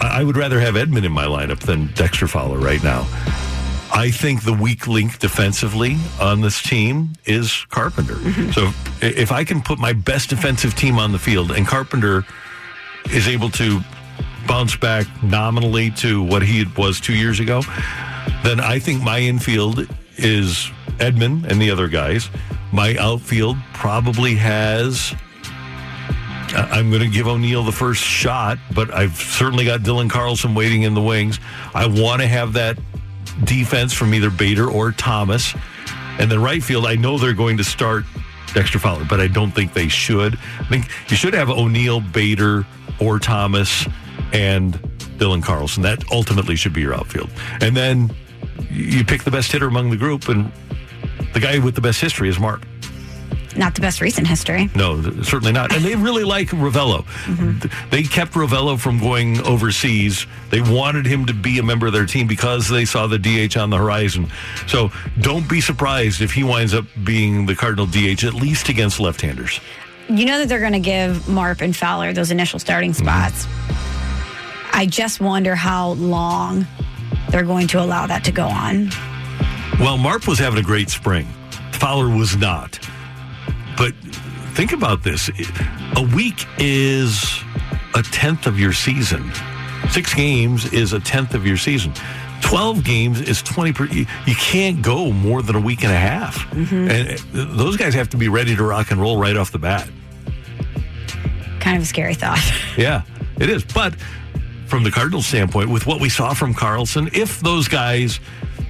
I 0.00 0.24
would 0.24 0.36
rather 0.36 0.60
have 0.60 0.74
Edman 0.74 1.04
in 1.04 1.12
my 1.12 1.26
lineup 1.26 1.60
than 1.60 1.88
Dexter 1.94 2.26
Fowler 2.26 2.58
right 2.58 2.82
now. 2.82 3.06
I 3.92 4.10
think 4.10 4.44
the 4.44 4.52
weak 4.52 4.86
link 4.86 5.18
defensively 5.18 5.96
on 6.20 6.40
this 6.40 6.62
team 6.62 7.12
is 7.24 7.66
Carpenter. 7.70 8.14
Mm-hmm. 8.14 8.52
So 8.52 8.70
if 9.04 9.32
I 9.32 9.44
can 9.44 9.60
put 9.60 9.78
my 9.78 9.92
best 9.92 10.30
defensive 10.30 10.74
team 10.74 10.98
on 10.98 11.12
the 11.12 11.18
field 11.18 11.50
and 11.50 11.66
Carpenter 11.66 12.24
is 13.10 13.26
able 13.26 13.50
to 13.50 13.80
bounce 14.46 14.76
back 14.76 15.06
nominally 15.22 15.90
to 15.90 16.22
what 16.22 16.42
he 16.42 16.64
was 16.76 17.00
two 17.00 17.14
years 17.14 17.40
ago, 17.40 17.62
then 18.42 18.60
I 18.60 18.78
think 18.78 19.02
my 19.02 19.18
infield 19.18 19.86
is 20.16 20.70
Edman 20.98 21.44
and 21.44 21.60
the 21.60 21.70
other 21.70 21.88
guys. 21.88 22.30
My 22.72 22.96
outfield 22.96 23.56
probably 23.74 24.36
has 24.36 25.14
I'm 26.54 26.90
going 26.90 27.02
to 27.02 27.08
give 27.08 27.26
O'Neill 27.26 27.64
the 27.64 27.72
first 27.72 28.02
shot, 28.02 28.58
but 28.74 28.92
I've 28.92 29.16
certainly 29.16 29.64
got 29.64 29.80
Dylan 29.80 30.10
Carlson 30.10 30.54
waiting 30.54 30.82
in 30.82 30.94
the 30.94 31.00
wings. 31.00 31.38
I 31.74 31.86
want 31.86 32.22
to 32.22 32.28
have 32.28 32.54
that 32.54 32.78
defense 33.44 33.92
from 33.92 34.14
either 34.14 34.30
Bader 34.30 34.68
or 34.68 34.92
Thomas. 34.92 35.54
And 36.18 36.30
then 36.30 36.42
right 36.42 36.62
field, 36.62 36.86
I 36.86 36.96
know 36.96 37.18
they're 37.18 37.32
going 37.32 37.56
to 37.58 37.64
start 37.64 38.04
Dexter 38.52 38.78
Fowler, 38.78 39.04
but 39.04 39.20
I 39.20 39.26
don't 39.26 39.52
think 39.52 39.72
they 39.72 39.88
should. 39.88 40.38
I 40.58 40.64
think 40.64 40.90
you 41.08 41.16
should 41.16 41.34
have 41.34 41.50
O'Neill, 41.50 42.00
Bader, 42.00 42.66
or 43.00 43.18
Thomas, 43.18 43.86
and 44.32 44.74
Dylan 45.18 45.42
Carlson. 45.42 45.82
That 45.82 46.04
ultimately 46.10 46.56
should 46.56 46.72
be 46.72 46.80
your 46.80 46.94
outfield. 46.94 47.30
And 47.60 47.76
then 47.76 48.14
you 48.70 49.04
pick 49.04 49.24
the 49.24 49.30
best 49.30 49.52
hitter 49.52 49.66
among 49.66 49.90
the 49.90 49.96
group, 49.96 50.28
and 50.28 50.50
the 51.32 51.40
guy 51.40 51.58
with 51.58 51.74
the 51.74 51.80
best 51.80 52.00
history 52.00 52.28
is 52.28 52.38
Marp 52.38 52.64
not 53.56 53.74
the 53.74 53.80
best 53.80 54.00
recent 54.00 54.26
history. 54.26 54.70
No, 54.74 55.02
certainly 55.22 55.52
not. 55.52 55.74
And 55.74 55.84
they 55.84 55.96
really 55.96 56.24
like 56.24 56.48
Ravelo. 56.48 57.04
Mm-hmm. 57.24 57.90
They 57.90 58.02
kept 58.02 58.32
Ravelo 58.32 58.78
from 58.78 58.98
going 58.98 59.40
overseas. 59.42 60.26
They 60.50 60.60
wanted 60.60 61.06
him 61.06 61.26
to 61.26 61.34
be 61.34 61.58
a 61.58 61.62
member 61.62 61.86
of 61.86 61.92
their 61.92 62.06
team 62.06 62.26
because 62.26 62.68
they 62.68 62.84
saw 62.84 63.06
the 63.06 63.18
DH 63.18 63.56
on 63.56 63.70
the 63.70 63.76
horizon. 63.76 64.28
So 64.66 64.90
don't 65.20 65.48
be 65.48 65.60
surprised 65.60 66.20
if 66.20 66.32
he 66.32 66.44
winds 66.44 66.74
up 66.74 66.84
being 67.04 67.46
the 67.46 67.54
Cardinal 67.54 67.86
DH, 67.86 68.24
at 68.24 68.34
least 68.34 68.68
against 68.68 69.00
left 69.00 69.20
handers. 69.20 69.60
You 70.08 70.26
know 70.26 70.38
that 70.38 70.48
they're 70.48 70.60
going 70.60 70.72
to 70.72 70.80
give 70.80 71.28
Marp 71.28 71.60
and 71.60 71.74
Fowler 71.74 72.12
those 72.12 72.30
initial 72.30 72.58
starting 72.58 72.92
mm-hmm. 72.92 73.04
spots. 73.04 73.46
Mm-hmm. 73.46 74.70
I 74.72 74.86
just 74.86 75.20
wonder 75.20 75.54
how 75.54 75.90
long 75.90 76.66
they're 77.30 77.44
going 77.44 77.66
to 77.68 77.80
allow 77.80 78.06
that 78.06 78.24
to 78.24 78.32
go 78.32 78.46
on. 78.46 78.90
Well, 79.78 79.98
Marp 79.98 80.26
was 80.26 80.38
having 80.38 80.58
a 80.58 80.62
great 80.62 80.90
spring. 80.90 81.26
Fowler 81.72 82.08
was 82.08 82.36
not. 82.36 82.78
But 83.80 83.94
think 84.54 84.72
about 84.72 85.02
this 85.02 85.30
a 85.96 86.02
week 86.14 86.44
is 86.58 87.40
a 87.94 88.02
tenth 88.02 88.46
of 88.46 88.60
your 88.60 88.74
season. 88.74 89.32
Six 89.88 90.12
games 90.14 90.70
is 90.74 90.92
a 90.92 91.00
tenth 91.00 91.32
of 91.32 91.46
your 91.46 91.56
season. 91.56 91.94
12 92.42 92.84
games 92.84 93.20
is 93.22 93.40
20 93.40 93.72
per 93.72 93.84
you, 93.86 94.04
you 94.26 94.34
can't 94.34 94.82
go 94.82 95.10
more 95.12 95.40
than 95.40 95.56
a 95.56 95.60
week 95.60 95.82
and 95.82 95.92
a 95.92 95.96
half 95.96 96.36
Mm-hmm. 96.50 96.90
and 96.90 97.10
uh, 97.10 97.56
those 97.56 97.76
guys 97.78 97.94
have 97.94 98.08
to 98.10 98.16
be 98.18 98.28
ready 98.28 98.54
to 98.56 98.62
rock 98.62 98.90
and 98.90 99.00
roll 99.00 99.16
right 99.18 99.36
off 99.36 99.50
the 99.52 99.58
bat 99.58 99.88
Kind 101.60 101.76
of 101.76 101.82
a 101.82 101.86
scary 101.86 102.14
thought. 102.14 102.40
yeah 102.78 103.02
it 103.38 103.48
is 103.50 103.62
but 103.64 103.94
from 104.66 104.82
the 104.84 104.90
cardinals 104.90 105.26
standpoint 105.26 105.68
with 105.68 105.86
what 105.86 106.00
we 106.00 106.08
saw 106.08 106.32
from 106.32 106.54
carlson 106.54 107.08
if 107.12 107.40
those 107.40 107.68
guys 107.68 108.20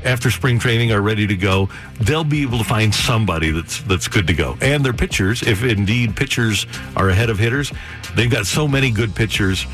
after 0.05 0.31
spring 0.31 0.59
training 0.59 0.93
are 0.93 1.03
ready 1.03 1.27
to 1.27 1.37
go 1.37 1.69
they'll 2.01 2.25
be 2.25 2.43
able 2.43 2.59
to 2.59 2.65
find 2.65 2.95
somebody 2.95 3.51
that's 3.51 3.83
that's 3.83 4.09
good 4.09 4.27
to 4.27 4.35
go. 4.35 4.57
And 4.61 4.85
their 4.85 4.93
pitchers 4.93 5.43
if 5.43 5.63
indeed 5.63 6.17
pitchers 6.17 6.67
are 6.97 7.09
ahead 7.09 7.31
of 7.31 7.39
hitters 7.39 7.73
they've 8.15 8.31
got 8.31 8.47
so 8.47 8.67
many 8.67 8.91
good 8.91 9.15
pitchers 9.15 9.67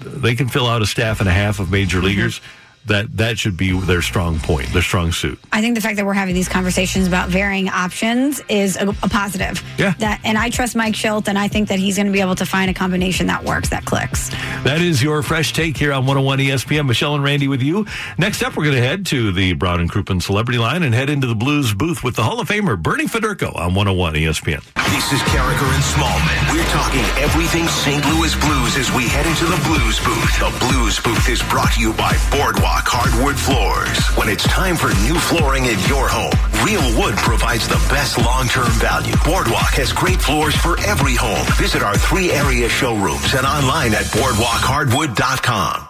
they 0.00 0.34
can 0.34 0.48
fill 0.48 0.66
out 0.66 0.82
a 0.82 0.86
staff 0.86 1.20
and 1.20 1.28
a 1.28 1.32
half 1.32 1.60
of 1.60 1.70
major 1.70 1.98
mm-hmm. 1.98 2.06
leaguers 2.06 2.40
that 2.88 3.16
that 3.16 3.38
should 3.38 3.56
be 3.56 3.78
their 3.80 4.02
strong 4.02 4.38
point 4.40 4.66
their 4.72 4.82
strong 4.82 5.12
suit 5.12 5.38
I 5.52 5.60
think 5.60 5.74
the 5.74 5.80
fact 5.80 5.96
that 5.96 6.06
we're 6.06 6.14
having 6.14 6.34
these 6.34 6.48
conversations 6.48 7.08
about 7.08 7.30
varying 7.30 7.68
options 7.68 8.40
is 8.48 8.76
a, 8.76 8.88
a 8.88 9.08
positive. 9.08 9.62
Yeah. 9.76 9.94
That, 9.98 10.20
and 10.22 10.38
I 10.38 10.50
trust 10.50 10.76
Mike 10.76 10.94
Shildt, 10.94 11.26
and 11.26 11.38
I 11.38 11.48
think 11.48 11.68
that 11.68 11.80
he's 11.80 11.96
going 11.96 12.06
to 12.06 12.12
be 12.12 12.20
able 12.20 12.36
to 12.36 12.46
find 12.46 12.70
a 12.70 12.74
combination 12.74 13.26
that 13.26 13.44
works, 13.44 13.70
that 13.70 13.84
clicks. 13.84 14.28
That 14.62 14.80
is 14.80 15.02
your 15.02 15.22
fresh 15.22 15.52
take 15.52 15.76
here 15.76 15.92
on 15.92 16.06
101 16.06 16.38
ESPN. 16.38 16.86
Michelle 16.86 17.14
and 17.14 17.24
Randy 17.24 17.48
with 17.48 17.62
you. 17.62 17.86
Next 18.18 18.42
up, 18.42 18.56
we're 18.56 18.64
going 18.64 18.76
to 18.76 18.82
head 18.82 19.06
to 19.06 19.32
the 19.32 19.54
Brown 19.54 19.80
and 19.80 19.90
Crouppen 19.90 20.22
Celebrity 20.22 20.58
Line 20.58 20.84
and 20.84 20.94
head 20.94 21.10
into 21.10 21.26
the 21.26 21.34
Blues 21.34 21.74
booth 21.74 22.04
with 22.04 22.14
the 22.14 22.22
Hall 22.22 22.38
of 22.40 22.48
Famer 22.48 22.80
Bernie 22.80 23.06
Federko 23.06 23.56
on 23.56 23.74
101 23.74 24.14
ESPN. 24.14 24.62
This 24.94 25.12
is 25.12 25.20
Karraker 25.30 25.68
and 25.74 25.82
Smallman. 25.82 26.54
We're 26.54 26.70
talking 26.70 27.04
everything 27.18 27.66
St. 27.66 28.04
Louis 28.14 28.34
Blues 28.36 28.76
as 28.76 28.92
we 28.92 29.08
head 29.08 29.26
into 29.26 29.44
the 29.46 29.60
Blues 29.66 29.98
booth. 30.00 30.38
The 30.38 30.66
Blues 30.68 31.00
booth 31.00 31.28
is 31.28 31.42
brought 31.50 31.72
to 31.72 31.80
you 31.80 31.92
by 31.94 32.16
Boardwalk 32.30 32.77
Hardwood 32.86 33.38
Floors. 33.38 33.98
When 34.16 34.28
it's 34.28 34.44
time 34.44 34.76
for 34.76 34.88
new 35.02 35.18
flooring 35.18 35.64
in 35.64 35.78
your 35.88 36.08
home, 36.08 36.32
Real 36.64 36.84
Wood 36.98 37.16
provides 37.16 37.66
the 37.66 37.80
best 37.88 38.18
long-term 38.18 38.70
value. 38.72 39.14
Boardwalk 39.24 39.74
has 39.74 39.92
great 39.92 40.20
floors 40.20 40.54
for 40.56 40.78
every 40.80 41.14
home. 41.14 41.44
Visit 41.56 41.82
our 41.82 41.96
three 41.96 42.30
area 42.30 42.68
showrooms 42.68 43.34
and 43.34 43.46
online 43.46 43.94
at 43.94 44.04
boardwalkhardwood.com. 44.06 45.87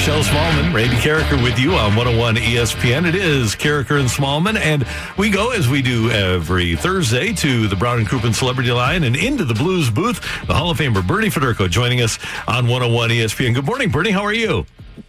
Michelle 0.00 0.22
Smallman, 0.22 0.72
Randy 0.72 0.96
Karraker 0.96 1.42
with 1.42 1.58
you 1.58 1.72
on 1.72 1.94
101 1.94 2.36
ESPN. 2.36 3.06
It 3.06 3.14
is 3.14 3.54
Karraker 3.54 4.00
and 4.00 4.08
Smallman, 4.08 4.58
and 4.58 4.86
we 5.18 5.28
go 5.28 5.50
as 5.50 5.68
we 5.68 5.82
do 5.82 6.10
every 6.10 6.74
Thursday 6.74 7.34
to 7.34 7.68
the 7.68 7.76
Brown 7.76 7.98
and 7.98 8.08
Crouppen 8.08 8.34
Celebrity 8.34 8.72
Line 8.72 9.04
and 9.04 9.14
into 9.14 9.44
the 9.44 9.52
Blues 9.52 9.90
booth. 9.90 10.22
The 10.46 10.54
Hall 10.54 10.70
of 10.70 10.78
Famer 10.78 11.06
Bernie 11.06 11.28
Federko 11.28 11.68
joining 11.68 12.00
us 12.00 12.18
on 12.48 12.66
101 12.66 13.10
ESPN. 13.10 13.54
Good 13.54 13.66
morning, 13.66 13.90
Bernie. 13.90 14.10
How 14.10 14.22
are 14.22 14.32
you? 14.32 14.64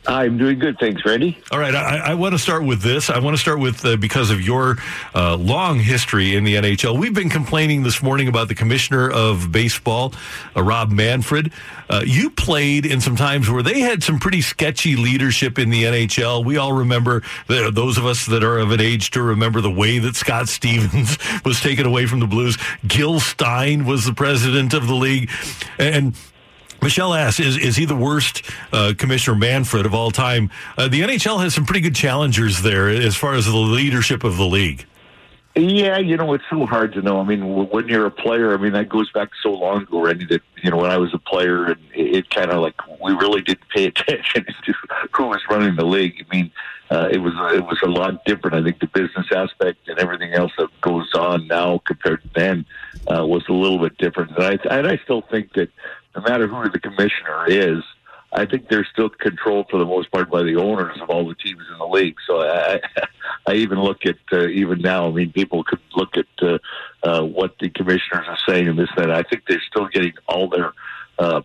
I'm 0.07 0.37
doing 0.37 0.59
good, 0.59 0.77
thanks, 0.79 1.05
Randy. 1.05 1.37
All 1.51 1.59
right, 1.59 1.73
I, 1.73 1.97
I 1.97 2.13
want 2.15 2.33
to 2.33 2.39
start 2.39 2.63
with 2.63 2.81
this. 2.81 3.09
I 3.09 3.19
want 3.19 3.35
to 3.35 3.41
start 3.41 3.59
with 3.59 3.85
uh, 3.85 3.97
because 3.97 4.31
of 4.31 4.41
your 4.41 4.77
uh, 5.15 5.35
long 5.35 5.79
history 5.79 6.35
in 6.35 6.43
the 6.43 6.55
NHL. 6.55 6.97
We've 6.99 7.13
been 7.13 7.29
complaining 7.29 7.83
this 7.83 8.01
morning 8.01 8.27
about 8.27 8.47
the 8.47 8.55
commissioner 8.55 9.09
of 9.09 9.51
baseball, 9.51 10.13
uh, 10.55 10.63
Rob 10.63 10.91
Manfred. 10.91 11.51
Uh, 11.89 12.03
you 12.05 12.29
played 12.29 12.85
in 12.85 13.01
some 13.01 13.15
times 13.15 13.49
where 13.49 13.63
they 13.63 13.79
had 13.81 14.03
some 14.03 14.19
pretty 14.19 14.41
sketchy 14.41 14.95
leadership 14.95 15.59
in 15.59 15.69
the 15.69 15.83
NHL. 15.83 16.43
We 16.45 16.57
all 16.57 16.73
remember 16.73 17.21
the, 17.47 17.71
those 17.71 17.97
of 17.97 18.05
us 18.05 18.25
that 18.27 18.43
are 18.43 18.59
of 18.59 18.71
an 18.71 18.81
age 18.81 19.11
to 19.11 19.21
remember 19.21 19.61
the 19.61 19.71
way 19.71 19.99
that 19.99 20.15
Scott 20.15 20.47
Stevens 20.61 21.17
was 21.43 21.61
taken 21.61 21.85
away 21.85 22.05
from 22.05 22.19
the 22.19 22.27
Blues. 22.27 22.57
Gil 22.87 23.19
Stein 23.19 23.85
was 23.85 24.05
the 24.05 24.13
president 24.13 24.73
of 24.73 24.87
the 24.87 24.95
league, 24.95 25.29
and. 25.77 26.15
Michelle 26.81 27.13
asks, 27.13 27.39
is, 27.39 27.57
is 27.57 27.75
he 27.75 27.85
the 27.85 27.95
worst 27.95 28.43
uh, 28.73 28.93
Commissioner 28.97 29.37
Manfred 29.37 29.85
of 29.85 29.93
all 29.93 30.09
time? 30.09 30.49
Uh, 30.77 30.87
the 30.87 31.01
NHL 31.01 31.41
has 31.41 31.53
some 31.53 31.65
pretty 31.65 31.81
good 31.81 31.95
challengers 31.95 32.63
there 32.63 32.89
as 32.89 33.15
far 33.15 33.35
as 33.35 33.45
the 33.45 33.55
leadership 33.55 34.23
of 34.23 34.37
the 34.37 34.45
league. 34.45 34.85
Yeah, 35.55 35.97
you 35.97 36.15
know, 36.15 36.33
it's 36.33 36.45
so 36.49 36.65
hard 36.65 36.93
to 36.93 37.01
know. 37.01 37.19
I 37.19 37.23
mean, 37.25 37.69
when 37.69 37.89
you're 37.89 38.05
a 38.05 38.11
player, 38.11 38.53
I 38.53 38.57
mean, 38.57 38.71
that 38.71 38.87
goes 38.87 39.11
back 39.11 39.29
so 39.43 39.51
long 39.51 39.83
ago, 39.83 40.01
Randy, 40.01 40.25
that, 40.27 40.41
you 40.63 40.71
know, 40.71 40.77
when 40.77 40.89
I 40.89 40.97
was 40.97 41.13
a 41.13 41.19
player, 41.19 41.65
and 41.65 41.77
it, 41.93 42.15
it 42.15 42.29
kind 42.29 42.51
of 42.51 42.61
like 42.61 42.75
we 43.01 43.11
really 43.11 43.41
didn't 43.41 43.67
pay 43.69 43.85
attention 43.87 44.45
to 44.45 44.73
who 45.11 45.27
was 45.27 45.41
running 45.49 45.75
the 45.75 45.85
league. 45.85 46.25
I 46.25 46.35
mean, 46.35 46.51
uh, 46.89 47.09
it 47.11 47.17
was 47.17 47.33
it 47.53 47.65
was 47.65 47.79
a 47.83 47.89
lot 47.89 48.23
different. 48.25 48.55
I 48.55 48.63
think 48.63 48.79
the 48.79 48.87
business 48.87 49.27
aspect 49.33 49.87
and 49.87 49.99
everything 49.99 50.33
else 50.33 50.53
that 50.57 50.69
goes 50.81 51.13
on 51.13 51.47
now 51.47 51.79
compared 51.85 52.21
to 52.23 52.29
then 52.33 52.65
uh, 53.07 53.25
was 53.25 53.43
a 53.49 53.53
little 53.53 53.79
bit 53.79 53.97
different. 53.97 54.31
And 54.31 54.43
I, 54.43 54.77
and 54.77 54.87
I 54.87 54.97
still 55.03 55.21
think 55.21 55.53
that 55.53 55.69
no 56.15 56.21
matter 56.21 56.47
who 56.47 56.69
the 56.69 56.79
commissioner 56.79 57.45
is, 57.47 57.83
I 58.33 58.45
think 58.45 58.69
they're 58.69 58.87
still 58.91 59.09
controlled 59.09 59.67
for 59.69 59.77
the 59.77 59.85
most 59.85 60.09
part 60.11 60.29
by 60.29 60.43
the 60.43 60.55
owners 60.55 60.97
of 61.01 61.09
all 61.09 61.27
the 61.27 61.35
teams 61.35 61.63
in 61.71 61.77
the 61.77 61.85
league. 61.85 62.15
So 62.25 62.41
I, 62.41 62.79
I 63.47 63.53
even 63.55 63.81
look 63.81 64.05
at 64.05 64.17
uh, 64.31 64.47
even 64.47 64.79
now. 64.79 65.07
I 65.07 65.11
mean, 65.11 65.33
people 65.33 65.63
could 65.63 65.81
look 65.95 66.15
at 66.15 66.27
uh, 66.41 66.57
uh, 67.03 67.23
what 67.23 67.57
the 67.59 67.69
commissioners 67.69 68.25
are 68.27 68.37
saying 68.47 68.69
and 68.69 68.79
this 68.79 68.89
that. 68.95 69.11
I 69.11 69.23
think 69.23 69.43
they're 69.47 69.61
still 69.69 69.87
getting 69.87 70.13
all 70.27 70.47
their 70.47 70.73
uh, 71.19 71.41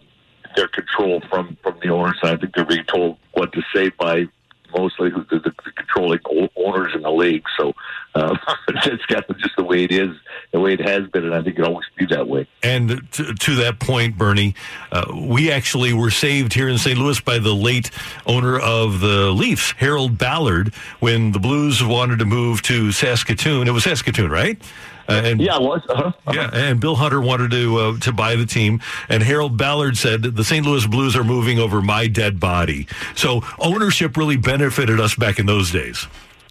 their 0.55 0.69
control 0.69 1.23
from 1.29 1.57
from 1.63 1.79
the 1.83 1.89
owners. 1.89 2.19
I 2.23 2.37
think 2.37 2.55
they're 2.55 2.65
being 2.65 2.85
told 2.85 3.19
what 3.33 3.53
to 3.53 3.63
say 3.75 3.91
by 3.91 4.27
mostly 4.77 5.11
who 5.11 5.25
the, 5.31 5.39
the, 5.41 5.53
controlling 5.77 6.21
owners 6.57 6.93
in 6.95 7.03
the 7.03 7.11
league. 7.11 7.45
So 7.59 7.73
uh, 8.15 8.37
it's 8.69 9.05
got 9.07 9.25
just 9.39 9.57
the 9.57 9.65
way 9.65 9.85
it 9.85 9.93
is, 9.93 10.11
the 10.53 10.61
way 10.61 10.73
it 10.73 10.81
has 10.81 11.09
been, 11.09 11.25
and 11.25 11.35
I 11.35 11.43
think 11.43 11.59
it'll 11.59 11.71
always 11.71 11.87
be 11.97 12.07
that 12.07 12.29
way. 12.29 12.47
And 12.63 13.11
to, 13.13 13.35
to 13.35 13.55
that 13.57 13.79
point, 13.79 14.19
Bernie, 14.19 14.55
uh, 14.93 15.13
we 15.15 15.51
actually 15.51 15.93
were 15.93 16.11
saved 16.11 16.53
here 16.53 16.69
in 16.69 16.79
St. 16.79 16.99
Louis 16.99 17.21
by 17.21 17.39
the 17.39 17.55
late 17.55 17.91
owner 18.27 18.59
of 18.59 19.01
the 19.01 19.31
Leafs, 19.31 19.73
Harold 19.73 20.19
Ballard, 20.19 20.75
when 21.01 21.33
the 21.33 21.41
Blues 21.41 21.83
wanted 21.83 22.19
to 22.19 22.25
move 22.25 22.63
to 22.63 22.93
Saskatoon. 22.93 23.69
It 23.69 23.73
was 23.73 23.85
Saskatoon, 23.85 24.31
right? 24.31 24.61
Uh, 25.09 25.23
and 25.25 25.41
Yeah, 25.41 25.57
it 25.57 25.63
was. 25.63 25.83
Uh-huh. 25.89 26.13
Yeah, 26.33 26.51
and 26.53 26.81
Bill 26.81 26.97
Hunter 26.97 27.21
wanted 27.21 27.51
to 27.53 27.77
uh, 27.79 27.99
to 28.01 28.13
buy 28.13 28.37
the 28.37 28.47
team, 28.47 28.81
and 29.09 29.23
Harold 29.23 29.57
Ballard 29.57 29.97
said 29.97 30.23
the 30.23 30.45
St. 30.45 30.65
Louis 30.65 30.87
Blues 30.87 31.17
are 31.17 31.25
moving 31.25 31.59
over 31.59 31.81
my 31.81 32.07
dead 32.07 32.41
body. 32.41 32.87
So 33.15 33.43
ownership 33.59 34.17
really 34.17 34.37
benefited 34.37 35.01
us 35.01 35.15
back 35.15 35.39
in 35.39 35.47
those 35.47 35.71
days. 35.71 36.07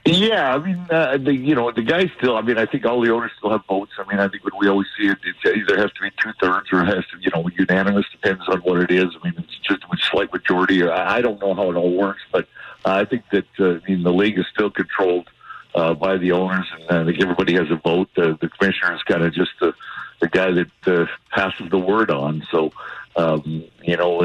Yeah, 0.07 0.53
I 0.53 0.59
mean, 0.59 0.85
uh, 0.91 1.17
the 1.17 1.33
you 1.33 1.55
know 1.55 1.71
the 1.71 1.81
guys 1.81 2.09
still. 2.17 2.37
I 2.37 2.41
mean, 2.41 2.59
I 2.59 2.67
think 2.67 2.85
all 2.85 3.01
the 3.01 3.11
owners 3.11 3.31
still 3.39 3.49
have 3.49 3.65
votes. 3.65 3.93
I 3.97 4.07
mean, 4.07 4.19
I 4.19 4.27
think 4.27 4.43
we 4.59 4.67
always 4.67 4.87
see 4.95 5.07
it, 5.07 5.17
it 5.23 5.57
either 5.57 5.77
has 5.77 5.91
to 5.93 6.01
be 6.01 6.11
two 6.21 6.31
thirds 6.39 6.67
or 6.71 6.81
it 6.81 6.85
has 6.85 7.03
to, 7.07 7.17
you 7.19 7.31
know, 7.33 7.49
unanimous. 7.57 8.05
Depends 8.11 8.43
on 8.47 8.59
what 8.59 8.81
it 8.81 8.91
is. 8.91 9.05
I 9.19 9.25
mean, 9.25 9.33
it's 9.37 9.57
just 9.67 9.83
a 9.83 9.97
slight 10.11 10.31
majority. 10.31 10.87
I 10.87 11.17
I 11.17 11.21
don't 11.21 11.41
know 11.41 11.55
how 11.55 11.71
it 11.71 11.75
all 11.75 11.91
works, 11.91 12.21
but 12.31 12.47
I 12.85 13.03
think 13.05 13.23
that 13.31 13.47
uh, 13.59 13.79
I 13.83 13.89
mean 13.89 14.03
the 14.03 14.13
league 14.13 14.37
is 14.37 14.45
still 14.53 14.69
controlled 14.69 15.27
uh, 15.75 15.93
by 15.93 16.17
the 16.17 16.31
owners, 16.31 16.65
and 16.73 16.89
uh, 16.89 17.01
I 17.01 17.05
think 17.05 17.21
everybody 17.21 17.53
has 17.55 17.69
a 17.69 17.75
vote. 17.75 18.09
Uh, 18.17 18.33
the 18.41 18.49
commissioner 18.57 18.95
is 18.95 19.03
kind 19.03 19.23
of 19.23 19.33
just 19.33 19.51
the 19.59 19.73
the 20.21 20.29
guy 20.29 20.49
that 20.49 20.71
uh, 20.87 21.05
passes 21.31 21.69
the 21.69 21.79
word 21.79 22.09
on. 22.09 22.43
So. 22.51 22.71
Um, 23.17 23.63
you 23.81 23.95
know, 23.95 24.19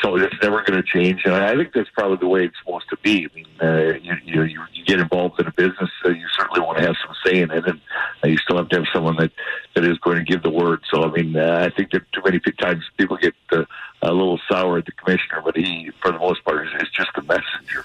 so 0.00 0.14
it's 0.14 0.40
never 0.40 0.62
going 0.62 0.80
to 0.80 0.84
change, 0.84 1.22
and 1.24 1.34
I 1.34 1.56
think 1.56 1.72
that's 1.72 1.90
probably 1.90 2.18
the 2.18 2.28
way 2.28 2.44
it's 2.44 2.56
supposed 2.60 2.88
to 2.90 2.96
be. 3.02 3.26
I 3.26 3.34
mean, 3.34 3.46
uh, 3.60 3.98
you, 4.00 4.44
you 4.44 4.64
you 4.72 4.84
get 4.84 5.00
involved 5.00 5.40
in 5.40 5.48
a 5.48 5.52
business, 5.52 5.90
uh, 6.04 6.10
you 6.10 6.28
certainly 6.38 6.60
want 6.60 6.78
to 6.78 6.86
have 6.86 6.94
some 7.04 7.12
say 7.26 7.40
in 7.40 7.50
it, 7.50 7.66
and 7.66 7.80
uh, 8.22 8.28
you 8.28 8.36
still 8.36 8.58
have 8.58 8.68
to 8.68 8.76
have 8.76 8.86
someone 8.92 9.16
that 9.16 9.32
that 9.74 9.84
is 9.84 9.98
going 9.98 10.18
to 10.18 10.22
give 10.22 10.44
the 10.44 10.50
word. 10.50 10.80
So, 10.92 11.02
I 11.02 11.10
mean, 11.10 11.34
uh, 11.34 11.68
I 11.68 11.74
think 11.74 11.90
that 11.90 12.02
too 12.12 12.20
many 12.24 12.38
times 12.38 12.84
people 12.96 13.16
get 13.16 13.34
uh, 13.50 13.64
a 14.02 14.12
little 14.12 14.38
sour 14.48 14.78
at 14.78 14.86
the 14.86 14.92
commissioner, 14.92 15.42
but 15.44 15.56
he, 15.56 15.90
for 16.00 16.12
the 16.12 16.18
most 16.18 16.44
part, 16.44 16.68
is, 16.68 16.72
is 16.82 16.88
just 16.90 17.10
a 17.16 17.22
messenger. 17.22 17.84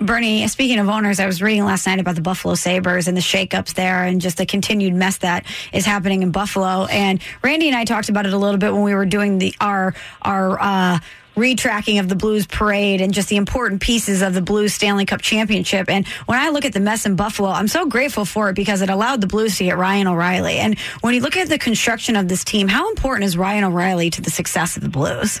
Bernie, 0.00 0.46
speaking 0.46 0.78
of 0.78 0.88
owners, 0.88 1.18
I 1.18 1.26
was 1.26 1.42
reading 1.42 1.64
last 1.64 1.86
night 1.86 1.98
about 1.98 2.14
the 2.14 2.20
Buffalo 2.20 2.54
Sabres 2.54 3.08
and 3.08 3.16
the 3.16 3.20
shakeups 3.20 3.74
there 3.74 4.04
and 4.04 4.20
just 4.20 4.36
the 4.36 4.46
continued 4.46 4.94
mess 4.94 5.18
that 5.18 5.44
is 5.72 5.84
happening 5.84 6.22
in 6.22 6.30
Buffalo. 6.30 6.86
And 6.86 7.20
Randy 7.42 7.66
and 7.66 7.76
I 7.76 7.84
talked 7.84 8.08
about 8.08 8.24
it 8.24 8.32
a 8.32 8.38
little 8.38 8.58
bit 8.58 8.72
when 8.72 8.82
we 8.82 8.94
were 8.94 9.06
doing 9.06 9.38
the 9.38 9.54
our 9.60 9.94
our 10.22 10.60
uh 10.60 10.98
retracking 11.38 12.00
of 12.00 12.08
the 12.08 12.16
Blues 12.16 12.46
parade 12.46 13.00
and 13.00 13.14
just 13.14 13.28
the 13.28 13.36
important 13.36 13.80
pieces 13.80 14.22
of 14.22 14.34
the 14.34 14.42
Blues 14.42 14.74
Stanley 14.74 15.06
Cup 15.06 15.22
championship. 15.22 15.88
And 15.88 16.06
when 16.26 16.38
I 16.38 16.48
look 16.50 16.64
at 16.64 16.72
the 16.72 16.80
mess 16.80 17.06
in 17.06 17.14
Buffalo, 17.16 17.48
I'm 17.48 17.68
so 17.68 17.86
grateful 17.86 18.24
for 18.24 18.50
it 18.50 18.56
because 18.56 18.82
it 18.82 18.90
allowed 18.90 19.20
the 19.20 19.28
Blues 19.28 19.56
to 19.58 19.64
get 19.64 19.78
Ryan 19.78 20.08
O'Reilly. 20.08 20.58
And 20.58 20.78
when 21.00 21.14
you 21.14 21.20
look 21.20 21.36
at 21.36 21.48
the 21.48 21.58
construction 21.58 22.16
of 22.16 22.28
this 22.28 22.42
team, 22.44 22.66
how 22.66 22.90
important 22.90 23.24
is 23.24 23.36
Ryan 23.36 23.64
O'Reilly 23.64 24.10
to 24.10 24.20
the 24.20 24.30
success 24.30 24.76
of 24.76 24.82
the 24.82 24.88
Blues? 24.88 25.40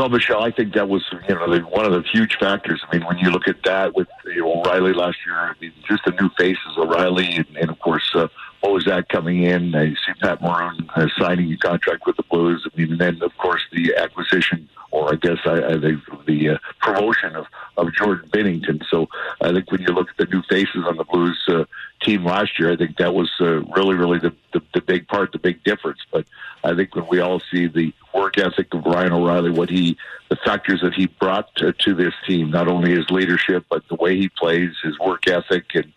Well, 0.00 0.08
Michelle, 0.08 0.42
I 0.42 0.50
think 0.50 0.72
that 0.72 0.88
was 0.88 1.04
you 1.28 1.34
know 1.34 1.58
one 1.68 1.84
of 1.84 1.92
the 1.92 2.00
huge 2.10 2.38
factors. 2.40 2.82
I 2.88 2.96
mean, 2.96 3.06
when 3.06 3.18
you 3.18 3.28
look 3.28 3.46
at 3.46 3.62
that 3.64 3.94
with 3.94 4.08
you 4.24 4.40
know, 4.40 4.62
O'Reilly 4.62 4.94
last 4.94 5.18
year, 5.26 5.36
I 5.36 5.52
mean, 5.60 5.74
just 5.86 6.06
the 6.06 6.12
new 6.12 6.30
faces, 6.38 6.78
O'Reilly, 6.78 7.36
and, 7.36 7.54
and 7.58 7.68
of 7.68 7.78
course 7.80 8.10
uh, 8.14 8.28
Bozak 8.64 9.10
coming 9.10 9.42
in. 9.42 9.74
Uh, 9.74 9.82
you 9.82 9.96
see 9.96 10.14
Pat 10.22 10.40
Maroon 10.40 10.88
uh, 10.96 11.06
signing 11.18 11.52
a 11.52 11.56
contract 11.58 12.06
with 12.06 12.16
the 12.16 12.22
Blues. 12.22 12.66
I 12.66 12.74
mean, 12.80 12.92
and 12.92 12.98
then 12.98 13.22
of 13.22 13.36
course 13.36 13.60
the 13.72 13.94
acquisition 13.94 14.70
or 14.90 15.12
I 15.12 15.16
guess 15.16 15.38
I, 15.44 15.62
I 15.62 15.80
think 15.80 16.02
the 16.26 16.50
uh, 16.50 16.58
promotion 16.80 17.36
of, 17.36 17.46
of 17.76 17.92
Jordan 17.94 18.28
Binnington. 18.30 18.82
So 18.90 19.08
I 19.40 19.52
think 19.52 19.70
when 19.70 19.82
you 19.82 19.88
look 19.88 20.08
at 20.10 20.16
the 20.16 20.26
new 20.26 20.42
faces 20.48 20.84
on 20.86 20.96
the 20.96 21.04
Blues 21.04 21.40
uh, 21.48 21.64
team 22.02 22.24
last 22.24 22.58
year, 22.58 22.72
I 22.72 22.76
think 22.76 22.96
that 22.96 23.14
was 23.14 23.30
uh, 23.40 23.60
really, 23.76 23.94
really 23.94 24.18
the, 24.18 24.34
the, 24.52 24.62
the 24.74 24.80
big 24.80 25.06
part, 25.08 25.32
the 25.32 25.38
big 25.38 25.62
difference. 25.62 26.00
But 26.10 26.26
I 26.62 26.74
think 26.74 26.94
when 26.94 27.06
we 27.08 27.20
all 27.20 27.40
see 27.50 27.66
the 27.66 27.92
work 28.14 28.38
ethic 28.38 28.72
of 28.74 28.84
Ryan 28.84 29.12
O'Reilly, 29.12 29.50
what 29.50 29.70
he, 29.70 29.96
the 30.28 30.36
factors 30.36 30.80
that 30.82 30.94
he 30.94 31.06
brought 31.06 31.54
to, 31.56 31.72
to 31.72 31.94
this 31.94 32.14
team, 32.26 32.50
not 32.50 32.68
only 32.68 32.90
his 32.90 33.08
leadership, 33.10 33.64
but 33.70 33.86
the 33.88 33.94
way 33.94 34.16
he 34.16 34.28
plays, 34.28 34.70
his 34.82 34.98
work 34.98 35.26
ethic, 35.28 35.64
and 35.74 35.92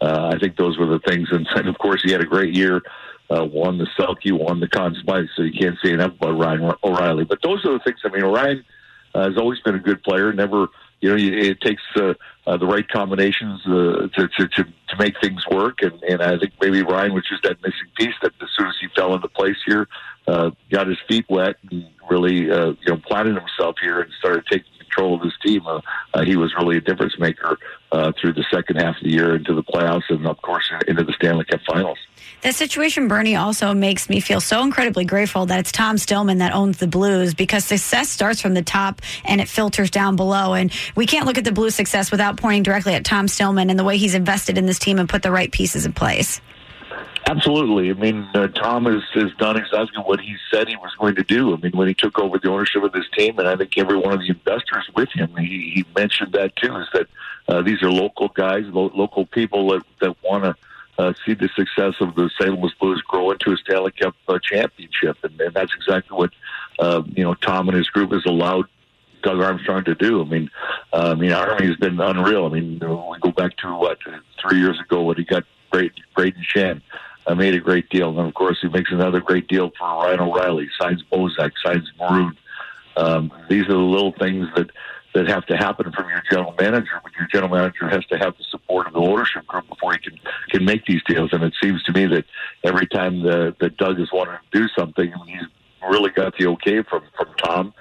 uh, 0.00 0.30
I 0.34 0.38
think 0.38 0.56
those 0.56 0.78
were 0.78 0.86
the 0.86 1.00
things. 1.00 1.28
And, 1.30 1.46
and 1.54 1.68
of 1.68 1.78
course, 1.78 2.02
he 2.04 2.12
had 2.12 2.20
a 2.20 2.26
great 2.26 2.54
year 2.54 2.82
uh, 3.30 3.44
won 3.44 3.78
the 3.78 3.86
Selke, 3.98 4.32
won 4.32 4.60
the 4.60 4.68
Conn 4.68 4.96
Smythe, 5.02 5.26
so 5.34 5.42
you 5.42 5.58
can't 5.58 5.76
say 5.82 5.92
enough 5.92 6.12
about 6.12 6.38
Ryan 6.38 6.72
O'Reilly. 6.84 7.24
But 7.24 7.42
those 7.42 7.64
are 7.64 7.72
the 7.72 7.80
things. 7.80 8.00
I 8.04 8.08
mean, 8.08 8.24
Ryan 8.24 8.64
uh, 9.14 9.28
has 9.28 9.36
always 9.36 9.60
been 9.60 9.74
a 9.74 9.80
good 9.80 10.02
player. 10.02 10.32
Never, 10.32 10.68
you 11.00 11.08
know, 11.08 11.16
it 11.16 11.60
takes 11.60 11.82
uh, 11.96 12.14
uh, 12.46 12.56
the 12.56 12.66
right 12.66 12.88
combinations 12.88 13.60
uh, 13.66 14.08
to, 14.14 14.28
to 14.28 14.48
to 14.48 14.64
to 14.64 14.96
make 14.98 15.14
things 15.20 15.44
work. 15.50 15.82
And 15.82 16.02
and 16.04 16.22
I 16.22 16.38
think 16.38 16.52
maybe 16.60 16.82
Ryan 16.82 17.14
was 17.14 17.24
just 17.28 17.42
that 17.42 17.60
missing 17.62 17.88
piece 17.98 18.14
that 18.22 18.32
as 18.40 18.48
soon 18.56 18.66
as 18.68 18.74
he 18.80 18.88
fell 18.94 19.14
into 19.14 19.28
place 19.28 19.56
here, 19.66 19.88
uh, 20.26 20.50
got 20.70 20.86
his 20.86 20.98
feet 21.08 21.26
wet 21.28 21.56
and 21.70 21.88
really 22.10 22.50
uh, 22.50 22.68
you 22.68 22.88
know 22.88 22.96
planted 22.98 23.36
himself 23.36 23.76
here 23.80 24.00
and 24.00 24.12
started 24.18 24.44
taking 24.46 24.70
control 24.96 25.14
of 25.14 25.22
his 25.22 25.34
team. 25.44 25.66
Uh, 25.66 25.80
uh, 26.14 26.24
he 26.24 26.36
was 26.36 26.54
really 26.58 26.76
a 26.76 26.80
difference 26.80 27.18
maker 27.18 27.58
uh, 27.92 28.12
through 28.20 28.32
the 28.32 28.44
second 28.50 28.76
half 28.76 28.96
of 28.96 29.02
the 29.02 29.10
year 29.10 29.36
into 29.36 29.54
the 29.54 29.62
playoffs 29.62 30.08
and, 30.08 30.26
of 30.26 30.40
course, 30.42 30.70
into 30.88 31.04
the 31.04 31.12
Stanley 31.12 31.44
Cup 31.44 31.60
Finals. 31.66 31.98
That 32.46 32.54
situation, 32.54 33.08
Bernie, 33.08 33.34
also 33.34 33.74
makes 33.74 34.08
me 34.08 34.20
feel 34.20 34.40
so 34.40 34.62
incredibly 34.62 35.04
grateful 35.04 35.46
that 35.46 35.58
it's 35.58 35.72
Tom 35.72 35.98
Stillman 35.98 36.38
that 36.38 36.54
owns 36.54 36.78
the 36.78 36.86
Blues 36.86 37.34
because 37.34 37.64
success 37.64 38.08
starts 38.08 38.40
from 38.40 38.54
the 38.54 38.62
top 38.62 39.02
and 39.24 39.40
it 39.40 39.48
filters 39.48 39.90
down 39.90 40.14
below. 40.14 40.54
And 40.54 40.72
we 40.94 41.06
can't 41.06 41.26
look 41.26 41.38
at 41.38 41.44
the 41.44 41.50
Blues' 41.50 41.74
success 41.74 42.12
without 42.12 42.36
pointing 42.36 42.62
directly 42.62 42.94
at 42.94 43.04
Tom 43.04 43.26
Stillman 43.26 43.68
and 43.68 43.76
the 43.76 43.82
way 43.82 43.96
he's 43.96 44.14
invested 44.14 44.58
in 44.58 44.66
this 44.66 44.78
team 44.78 45.00
and 45.00 45.08
put 45.08 45.24
the 45.24 45.32
right 45.32 45.50
pieces 45.50 45.86
in 45.86 45.92
place. 45.92 46.40
Absolutely. 47.26 47.90
I 47.90 47.94
mean, 47.94 48.24
uh, 48.32 48.46
Tom 48.46 48.84
has, 48.84 49.02
has 49.14 49.34
done 49.38 49.56
exactly 49.56 50.00
what 50.04 50.20
he 50.20 50.36
said 50.48 50.68
he 50.68 50.76
was 50.76 50.94
going 51.00 51.16
to 51.16 51.24
do. 51.24 51.52
I 51.52 51.56
mean, 51.56 51.72
when 51.72 51.88
he 51.88 51.94
took 51.94 52.16
over 52.20 52.38
the 52.38 52.48
ownership 52.48 52.84
of 52.84 52.92
this 52.92 53.06
team, 53.18 53.40
and 53.40 53.48
I 53.48 53.56
think 53.56 53.76
every 53.76 53.98
one 53.98 54.12
of 54.12 54.20
the 54.20 54.28
investors 54.28 54.88
with 54.94 55.08
him, 55.12 55.34
he, 55.36 55.72
he 55.74 55.86
mentioned 55.96 56.34
that 56.34 56.54
too, 56.54 56.76
is 56.76 56.86
that 56.92 57.08
uh, 57.48 57.62
these 57.62 57.82
are 57.82 57.90
local 57.90 58.28
guys, 58.28 58.66
lo- 58.66 58.92
local 58.94 59.26
people 59.26 59.70
that, 59.70 59.82
that 60.00 60.16
want 60.22 60.44
to 60.44 60.54
uh, 60.98 61.12
see 61.24 61.34
the 61.34 61.48
success 61.54 61.94
of 62.00 62.14
the 62.14 62.30
St. 62.40 62.58
Louis 62.58 62.72
Blues 62.80 63.02
grow 63.06 63.30
into 63.30 63.52
a 63.52 63.56
Stanley 63.56 63.92
Cup 63.92 64.14
uh, 64.28 64.38
championship. 64.42 65.18
And, 65.22 65.40
and 65.40 65.54
that's 65.54 65.74
exactly 65.74 66.16
what, 66.16 66.30
uh, 66.78 67.02
you 67.14 67.24
know, 67.24 67.34
Tom 67.34 67.68
and 67.68 67.76
his 67.76 67.88
group 67.88 68.12
has 68.12 68.24
allowed 68.26 68.66
Doug 69.22 69.40
Armstrong 69.40 69.84
to 69.84 69.94
do. 69.94 70.22
I 70.22 70.24
mean, 70.24 70.50
uh, 70.92 71.12
I 71.12 71.14
mean, 71.14 71.32
Army 71.32 71.66
has 71.66 71.76
been 71.76 72.00
unreal. 72.00 72.46
I 72.46 72.48
mean, 72.48 72.72
you 72.74 72.78
know, 72.78 73.08
we 73.10 73.18
go 73.18 73.32
back 73.32 73.56
to 73.58 73.76
what 73.76 73.98
three 74.40 74.58
years 74.58 74.78
ago 74.80 75.02
when 75.02 75.16
he 75.16 75.24
got 75.24 75.44
great 75.70 75.92
Brayden 76.16 76.42
Schenn 76.54 76.80
uh, 77.26 77.34
made 77.34 77.54
a 77.54 77.60
great 77.60 77.88
deal. 77.90 78.10
And 78.18 78.28
of 78.28 78.34
course, 78.34 78.58
he 78.62 78.68
makes 78.68 78.92
another 78.92 79.20
great 79.20 79.48
deal 79.48 79.72
for 79.78 79.86
Ryan 79.86 80.20
O'Reilly, 80.20 80.68
signs 80.80 81.02
Bozak, 81.12 81.52
signs 81.64 81.90
Maroon. 81.98 82.36
Um, 82.96 83.32
these 83.48 83.64
are 83.64 83.72
the 83.72 83.78
little 83.78 84.12
things 84.12 84.48
that, 84.56 84.70
that 85.16 85.28
have 85.28 85.46
to 85.46 85.56
happen 85.56 85.90
from 85.92 86.08
your 86.10 86.22
general 86.30 86.54
manager. 86.60 87.00
But 87.02 87.12
your 87.18 87.26
general 87.32 87.50
manager 87.50 87.88
has 87.88 88.04
to 88.06 88.18
have 88.18 88.36
the 88.36 88.44
support 88.50 88.86
of 88.86 88.92
the 88.92 89.00
ownership 89.00 89.46
group 89.46 89.66
before 89.68 89.92
he 89.92 89.98
can, 89.98 90.18
can 90.50 90.64
make 90.64 90.84
these 90.84 91.02
deals. 91.08 91.30
And 91.32 91.42
it 91.42 91.54
seems 91.62 91.82
to 91.84 91.92
me 91.92 92.06
that 92.06 92.24
every 92.64 92.86
time 92.86 93.22
the, 93.22 93.56
that 93.60 93.78
Doug 93.78 93.98
has 93.98 94.10
wanted 94.12 94.38
to 94.38 94.60
do 94.60 94.68
something, 94.78 95.12
he's 95.26 95.48
really 95.90 96.10
got 96.10 96.36
the 96.36 96.46
okay 96.48 96.82
from, 96.82 97.02
from 97.16 97.28
Tom. 97.42 97.74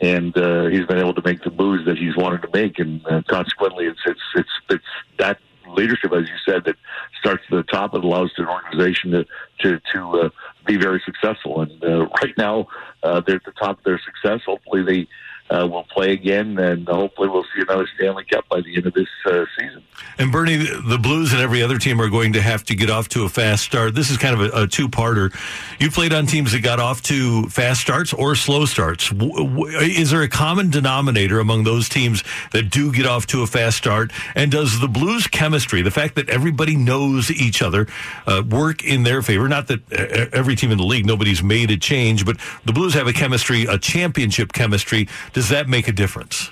And 0.00 0.36
uh, 0.36 0.66
he's 0.66 0.84
been 0.84 0.98
able 0.98 1.14
to 1.14 1.22
make 1.24 1.42
the 1.44 1.50
moves 1.50 1.86
that 1.86 1.96
he's 1.96 2.16
wanted 2.16 2.42
to 2.42 2.48
make, 2.52 2.80
and 2.80 3.06
uh, 3.06 3.22
consequently, 3.28 3.86
it's 3.86 4.00
it's 4.04 4.20
it's 4.34 4.50
it's 4.68 4.84
that 5.20 5.38
leadership, 5.68 6.12
as 6.12 6.28
you 6.28 6.34
said, 6.44 6.64
that 6.64 6.74
starts 7.20 7.44
at 7.48 7.54
the 7.54 7.62
top 7.62 7.94
and 7.94 8.02
allows 8.02 8.32
an 8.36 8.48
organization 8.48 9.12
to 9.12 9.24
to 9.60 9.80
to 9.92 10.20
uh, 10.22 10.28
be 10.66 10.76
very 10.76 11.00
successful. 11.04 11.60
And 11.60 11.84
uh, 11.84 12.08
right 12.20 12.36
now, 12.36 12.66
uh, 13.04 13.20
they're 13.24 13.36
at 13.36 13.44
the 13.44 13.52
top 13.52 13.78
of 13.78 13.84
their 13.84 14.00
success. 14.04 14.40
Hopefully, 14.44 14.82
they 14.82 15.08
uh, 15.50 15.66
will 15.66 15.84
play 15.84 16.12
again, 16.12 16.58
and 16.58 16.86
hopefully 16.88 17.28
we'll 17.28 17.44
see 17.54 17.60
another 17.60 17.86
Stanley 17.96 18.24
Cup 18.24 18.48
by 18.48 18.60
the 18.60 18.74
end 18.76 18.86
of 18.86 18.94
this 18.94 19.08
uh, 19.26 19.44
season. 19.58 19.82
And 20.18 20.32
Bernie, 20.32 20.56
the 20.56 20.98
Blues 20.98 21.32
and 21.32 21.40
every 21.42 21.62
other 21.62 21.78
team 21.78 22.00
are 22.00 22.08
going 22.08 22.32
to 22.34 22.42
have 22.42 22.64
to 22.64 22.74
get 22.74 22.90
off 22.90 23.08
to 23.10 23.24
a 23.24 23.28
fast 23.28 23.64
start. 23.64 23.94
This 23.94 24.10
is 24.10 24.16
kind 24.16 24.40
of 24.40 24.52
a, 24.54 24.62
a 24.62 24.66
two-parter. 24.66 25.34
You 25.78 25.90
played 25.90 26.12
on 26.12 26.26
teams 26.26 26.52
that 26.52 26.62
got 26.62 26.80
off 26.80 27.02
to 27.02 27.48
fast 27.48 27.80
starts 27.80 28.12
or 28.12 28.34
slow 28.34 28.64
starts. 28.64 29.12
Is 29.12 30.10
there 30.10 30.22
a 30.22 30.28
common 30.28 30.70
denominator 30.70 31.40
among 31.40 31.64
those 31.64 31.88
teams 31.88 32.24
that 32.52 32.70
do 32.70 32.92
get 32.92 33.06
off 33.06 33.26
to 33.28 33.42
a 33.42 33.46
fast 33.46 33.76
start? 33.76 34.12
And 34.34 34.50
does 34.50 34.80
the 34.80 34.88
Blues 34.88 35.26
chemistry, 35.26 35.82
the 35.82 35.90
fact 35.90 36.14
that 36.16 36.28
everybody 36.28 36.76
knows 36.76 37.30
each 37.30 37.62
other, 37.62 37.86
uh, 38.26 38.42
work 38.48 38.84
in 38.84 39.02
their 39.02 39.22
favor? 39.22 39.48
Not 39.48 39.68
that 39.68 39.80
uh, 39.92 40.26
every 40.32 40.56
team 40.56 40.70
in 40.70 40.78
the 40.78 40.84
league, 40.84 41.06
nobody's 41.06 41.42
made 41.42 41.70
a 41.70 41.76
change, 41.76 42.24
but 42.24 42.38
the 42.64 42.72
Blues 42.72 42.94
have 42.94 43.06
a 43.06 43.12
chemistry, 43.12 43.64
a 43.64 43.78
championship 43.78 44.52
chemistry. 44.52 45.08
Does 45.32 45.48
that 45.48 45.68
make 45.68 45.88
a 45.88 45.92
difference? 45.92 46.50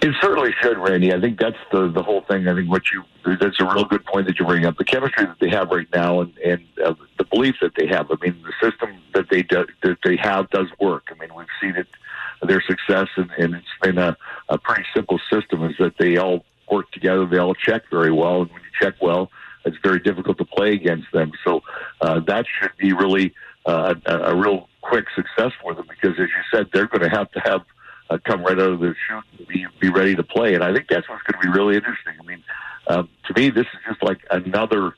It 0.00 0.14
certainly 0.20 0.54
should, 0.62 0.78
Randy. 0.78 1.12
I 1.12 1.20
think 1.20 1.40
that's 1.40 1.56
the 1.72 1.90
the 1.90 2.02
whole 2.02 2.20
thing. 2.22 2.46
I 2.46 2.54
think 2.54 2.70
what 2.70 2.82
you 2.92 3.02
that's 3.40 3.60
a 3.60 3.64
real 3.64 3.84
good 3.84 4.04
point 4.04 4.28
that 4.28 4.38
you 4.38 4.46
bring 4.46 4.64
up. 4.64 4.76
The 4.76 4.84
chemistry 4.84 5.26
that 5.26 5.38
they 5.40 5.50
have 5.50 5.70
right 5.70 5.88
now, 5.92 6.20
and 6.20 6.38
and 6.38 6.64
uh, 6.84 6.94
the 7.18 7.24
belief 7.24 7.56
that 7.60 7.72
they 7.76 7.88
have. 7.88 8.08
I 8.10 8.14
mean, 8.22 8.40
the 8.44 8.70
system 8.70 8.90
that 9.14 9.26
they 9.28 9.42
do, 9.42 9.66
that 9.82 9.98
they 10.04 10.16
have 10.16 10.48
does 10.50 10.68
work. 10.78 11.08
I 11.10 11.14
mean, 11.18 11.34
we've 11.34 11.46
seen 11.60 11.74
it, 11.74 11.88
their 12.42 12.62
success, 12.62 13.08
and, 13.16 13.28
and 13.38 13.54
it's 13.56 13.66
been 13.82 13.98
a, 13.98 14.16
a 14.48 14.56
pretty 14.56 14.84
simple 14.94 15.18
system. 15.32 15.64
Is 15.64 15.74
that 15.80 15.94
they 15.98 16.16
all 16.16 16.44
work 16.70 16.92
together, 16.92 17.26
they 17.26 17.38
all 17.38 17.54
check 17.54 17.82
very 17.90 18.12
well, 18.12 18.42
and 18.42 18.50
when 18.52 18.62
you 18.62 18.70
check 18.80 18.94
well, 19.00 19.32
it's 19.64 19.78
very 19.82 19.98
difficult 19.98 20.38
to 20.38 20.44
play 20.44 20.74
against 20.74 21.10
them. 21.12 21.32
So 21.44 21.62
uh, 22.02 22.20
that 22.28 22.46
should 22.60 22.76
be 22.78 22.92
really 22.92 23.34
uh, 23.66 23.94
a, 24.06 24.16
a 24.16 24.36
real 24.36 24.68
quick 24.82 25.06
success 25.16 25.52
for 25.60 25.74
them 25.74 25.86
because, 25.88 26.18
as 26.20 26.28
you 26.28 26.42
said, 26.52 26.68
they're 26.72 26.86
going 26.86 27.02
to 27.02 27.10
have 27.10 27.30
to 27.32 27.40
have 27.40 27.62
uh, 28.10 28.18
come 28.24 28.42
right 28.42 28.58
out 28.58 28.72
of 28.72 28.80
the 28.80 28.94
chute 29.06 29.24
and 29.38 29.46
be, 29.48 29.66
be 29.80 29.88
ready 29.88 30.14
to 30.14 30.22
play. 30.22 30.54
And 30.54 30.64
I 30.64 30.72
think 30.72 30.88
that's 30.88 31.08
what's 31.08 31.22
going 31.22 31.42
to 31.42 31.50
be 31.50 31.58
really 31.58 31.76
interesting. 31.76 32.14
I 32.18 32.24
mean, 32.24 32.42
um, 32.86 33.08
to 33.26 33.40
me, 33.40 33.50
this 33.50 33.66
is 33.66 33.80
just 33.86 34.02
like 34.02 34.20
another 34.30 34.94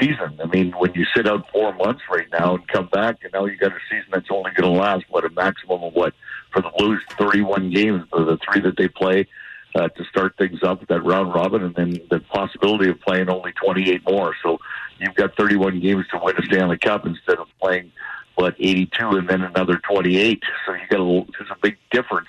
season. 0.00 0.38
I 0.42 0.46
mean, 0.46 0.72
when 0.72 0.92
you 0.94 1.06
sit 1.16 1.26
out 1.26 1.50
four 1.52 1.72
months 1.74 2.02
right 2.10 2.26
now 2.32 2.56
and 2.56 2.66
come 2.68 2.86
back, 2.86 3.18
and 3.22 3.32
now 3.32 3.44
you 3.46 3.56
got 3.56 3.72
a 3.72 3.80
season 3.90 4.08
that's 4.12 4.30
only 4.30 4.50
going 4.52 4.72
to 4.72 4.80
last 4.80 5.04
what 5.08 5.24
a 5.24 5.30
maximum 5.30 5.82
of 5.82 5.94
what 5.94 6.14
for 6.52 6.62
the 6.62 6.70
Blues, 6.76 7.00
thirty-one 7.18 7.70
games 7.70 8.04
for 8.10 8.24
the 8.24 8.38
three 8.38 8.60
that 8.62 8.76
they 8.76 8.88
play. 8.88 9.26
Uh, 9.74 9.86
to 9.86 10.02
start 10.04 10.34
things 10.38 10.60
up 10.62 10.84
that 10.88 11.04
round 11.04 11.32
robin, 11.34 11.62
and 11.62 11.74
then 11.74 12.00
the 12.10 12.18
possibility 12.20 12.88
of 12.88 12.98
playing 13.02 13.28
only 13.28 13.52
28 13.52 14.02
more. 14.08 14.34
So 14.42 14.58
you've 14.98 15.14
got 15.14 15.36
31 15.36 15.80
games 15.80 16.06
to 16.10 16.18
win 16.20 16.34
a 16.38 16.42
Stanley 16.42 16.78
Cup 16.78 17.04
instead 17.04 17.36
of 17.36 17.48
playing 17.60 17.92
what 18.34 18.54
82 18.58 19.08
and 19.10 19.28
then 19.28 19.42
another 19.42 19.76
28. 19.76 20.42
So 20.64 20.72
you 20.72 20.80
got 20.88 21.00
a 21.00 21.26
there's 21.38 21.50
a 21.50 21.56
big 21.60 21.76
difference 21.90 22.28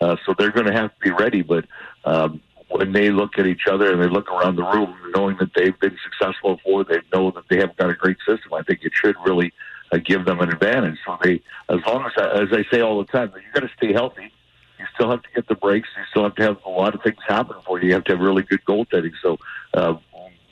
uh, 0.00 0.16
so 0.24 0.34
they're 0.38 0.52
going 0.52 0.66
to 0.66 0.72
have 0.72 0.90
to 0.94 1.00
be 1.00 1.10
ready. 1.10 1.42
But 1.42 1.66
um, 2.04 2.40
when 2.68 2.92
they 2.92 3.10
look 3.10 3.38
at 3.38 3.46
each 3.46 3.66
other 3.70 3.92
and 3.92 4.02
they 4.02 4.08
look 4.08 4.30
around 4.30 4.56
the 4.56 4.64
room, 4.64 4.96
knowing 5.14 5.36
that 5.38 5.50
they've 5.54 5.78
been 5.78 5.96
successful 6.04 6.56
before, 6.56 6.84
they 6.84 7.00
know 7.12 7.30
that 7.30 7.44
they 7.48 7.58
have 7.58 7.76
got 7.76 7.90
a 7.90 7.94
great 7.94 8.18
system. 8.26 8.54
I 8.54 8.62
think 8.62 8.80
it 8.82 8.92
should 8.94 9.16
really 9.24 9.52
uh, 9.92 9.98
give 9.98 10.24
them 10.24 10.40
an 10.40 10.50
advantage. 10.50 10.98
So 11.04 11.18
they, 11.22 11.40
as 11.68 11.80
long 11.86 12.06
as, 12.06 12.12
as 12.16 12.48
I 12.52 12.64
say 12.70 12.80
all 12.80 12.98
the 12.98 13.10
time, 13.10 13.32
you 13.34 13.42
got 13.54 13.60
to 13.60 13.70
stay 13.76 13.92
healthy. 13.92 14.32
You 14.78 14.84
still 14.94 15.10
have 15.10 15.22
to 15.22 15.28
get 15.34 15.48
the 15.48 15.54
breaks. 15.54 15.88
You 15.96 16.04
still 16.10 16.24
have 16.24 16.34
to 16.36 16.42
have 16.42 16.58
a 16.66 16.68
lot 16.68 16.94
of 16.94 17.02
things 17.02 17.16
happen 17.26 17.56
for 17.64 17.80
you. 17.80 17.88
You 17.88 17.94
have 17.94 18.04
to 18.04 18.12
have 18.12 18.20
really 18.20 18.42
good 18.42 18.64
goaltending. 18.66 19.12
So 19.22 19.38
uh, 19.74 19.94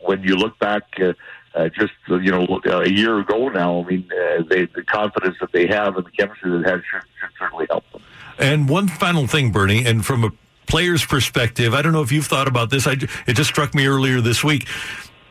when 0.01 0.23
you 0.23 0.37
look 0.37 0.59
back. 0.59 0.85
Uh, 1.01 1.13
uh, 1.55 1.69
just 1.69 1.93
you 2.09 2.31
know 2.31 2.61
a 2.65 2.89
year 2.89 3.19
ago 3.19 3.49
now. 3.49 3.83
I 3.83 3.87
mean, 3.87 4.09
uh, 4.13 4.43
they, 4.49 4.67
the 4.67 4.83
confidence 4.83 5.37
that 5.41 5.53
they 5.53 5.67
have 5.67 5.97
and 5.97 6.05
the 6.05 6.11
chemistry 6.11 6.51
that 6.51 6.69
have 6.69 6.83
should, 6.91 7.03
should 7.21 7.31
certainly 7.39 7.67
help 7.71 7.85
them. 7.93 8.03
And 8.39 8.69
one 8.69 8.89
final 8.89 9.27
thing, 9.27 9.53
Bernie, 9.53 9.87
and 9.87 10.05
from 10.05 10.25
a 10.25 10.31
player's 10.67 11.05
perspective, 11.05 11.75
I 11.75 11.83
don't 11.83 11.93
know 11.93 12.03
if 12.03 12.11
you've 12.11 12.27
thought 12.27 12.49
about 12.49 12.71
this. 12.71 12.87
I, 12.87 12.93
it 13.27 13.35
just 13.35 13.51
struck 13.51 13.75
me 13.75 13.87
earlier 13.87 14.21
this 14.21 14.43
week. 14.43 14.67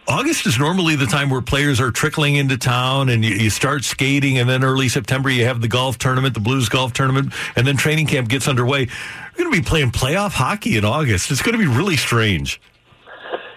August 0.08 0.46
is 0.46 0.60
normally 0.60 0.98
the 0.98 1.06
time 1.06 1.30
where 1.30 1.42
players 1.42 1.80
are 1.80 1.90
trickling 1.90 2.36
into 2.36 2.58
town 2.58 3.08
and 3.08 3.24
you, 3.24 3.36
you, 3.36 3.50
start 3.50 3.86
skating 3.86 4.38
and 4.38 4.50
then 4.50 4.62
early 4.62 4.90
September 4.90 5.30
you 5.30 5.46
have 5.46 5.62
the 5.62 5.68
golf 5.70 5.98
tournament, 5.98 6.34
the 6.34 6.42
Blues 6.42 6.68
golf 6.68 6.92
tournament, 6.92 7.34
and 7.56 7.66
then 7.66 7.78
training 7.78 8.08
camp 8.08 8.28
gets 8.28 8.50
underway. 8.50 8.80
You're 8.82 9.46
going 9.46 9.52
to 9.52 9.62
be 9.62 9.66
playing 9.66 9.92
playoff 9.92 10.34
hockey 10.34 10.76
in 10.76 10.84
August. 10.84 11.32
It's 11.32 11.42
going 11.42 11.58
to 11.58 11.60
be 11.60 11.68
really 11.68 11.96
strange. 11.96 12.60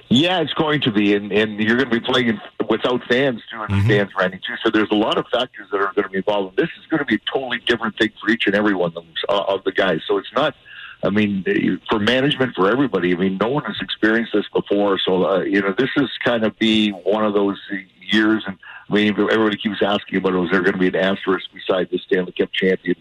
Yeah, 0.08 0.40
it's 0.40 0.52
going 0.54 0.82
to 0.82 0.92
be, 0.92 1.14
and, 1.14 1.32
and 1.32 1.58
you're 1.58 1.78
going 1.78 1.90
to 1.90 2.00
be 2.00 2.06
playing 2.06 2.40
without 2.68 3.02
fans 3.04 3.40
too, 3.50 3.60
and 3.60 3.70
mm-hmm. 3.70 3.86
stands 3.86 4.12
running 4.18 4.40
too. 4.40 4.54
So 4.62 4.70
there's 4.70 4.90
a 4.90 4.96
lot 4.96 5.18
of 5.18 5.26
factors 5.28 5.68
that 5.70 5.78
are 5.78 5.92
going 5.94 6.04
to 6.04 6.08
be 6.08 6.18
involved. 6.18 6.58
And 6.58 6.66
This 6.66 6.72
is 6.78 6.86
going 6.86 7.00
to 7.00 7.04
be 7.04 7.16
a 7.16 7.30
totally 7.32 7.58
different 7.66 7.98
thing 7.98 8.10
for 8.20 8.30
each 8.30 8.46
and 8.46 8.54
every 8.54 8.74
one 8.74 8.88
of, 8.88 8.94
them, 8.94 9.08
uh, 9.28 9.44
of 9.48 9.64
the 9.64 9.72
guys. 9.72 10.00
So 10.06 10.18
it's 10.18 10.32
not. 10.34 10.54
I 11.02 11.10
mean, 11.10 11.44
for 11.90 11.98
management, 11.98 12.54
for 12.54 12.70
everybody. 12.70 13.12
I 13.12 13.16
mean, 13.18 13.36
no 13.38 13.48
one 13.48 13.64
has 13.64 13.76
experienced 13.80 14.32
this 14.32 14.46
before. 14.52 14.98
So 14.98 15.26
uh, 15.26 15.40
you 15.40 15.60
know, 15.60 15.74
this 15.76 15.90
is 15.96 16.08
kind 16.24 16.44
of 16.44 16.58
be 16.58 16.90
one 16.90 17.24
of 17.24 17.34
those 17.34 17.58
years. 18.00 18.42
And 18.46 18.56
I 18.88 18.92
mean, 18.92 19.12
everybody 19.12 19.58
keeps 19.58 19.82
asking 19.82 20.18
about, 20.18 20.42
is 20.44 20.50
there 20.50 20.62
going 20.62 20.72
to 20.72 20.78
be 20.78 20.88
an 20.88 20.96
asterisk 20.96 21.46
beside 21.52 21.90
the 21.90 21.98
Stanley 21.98 22.32
Cup 22.32 22.50
champion? 22.52 22.96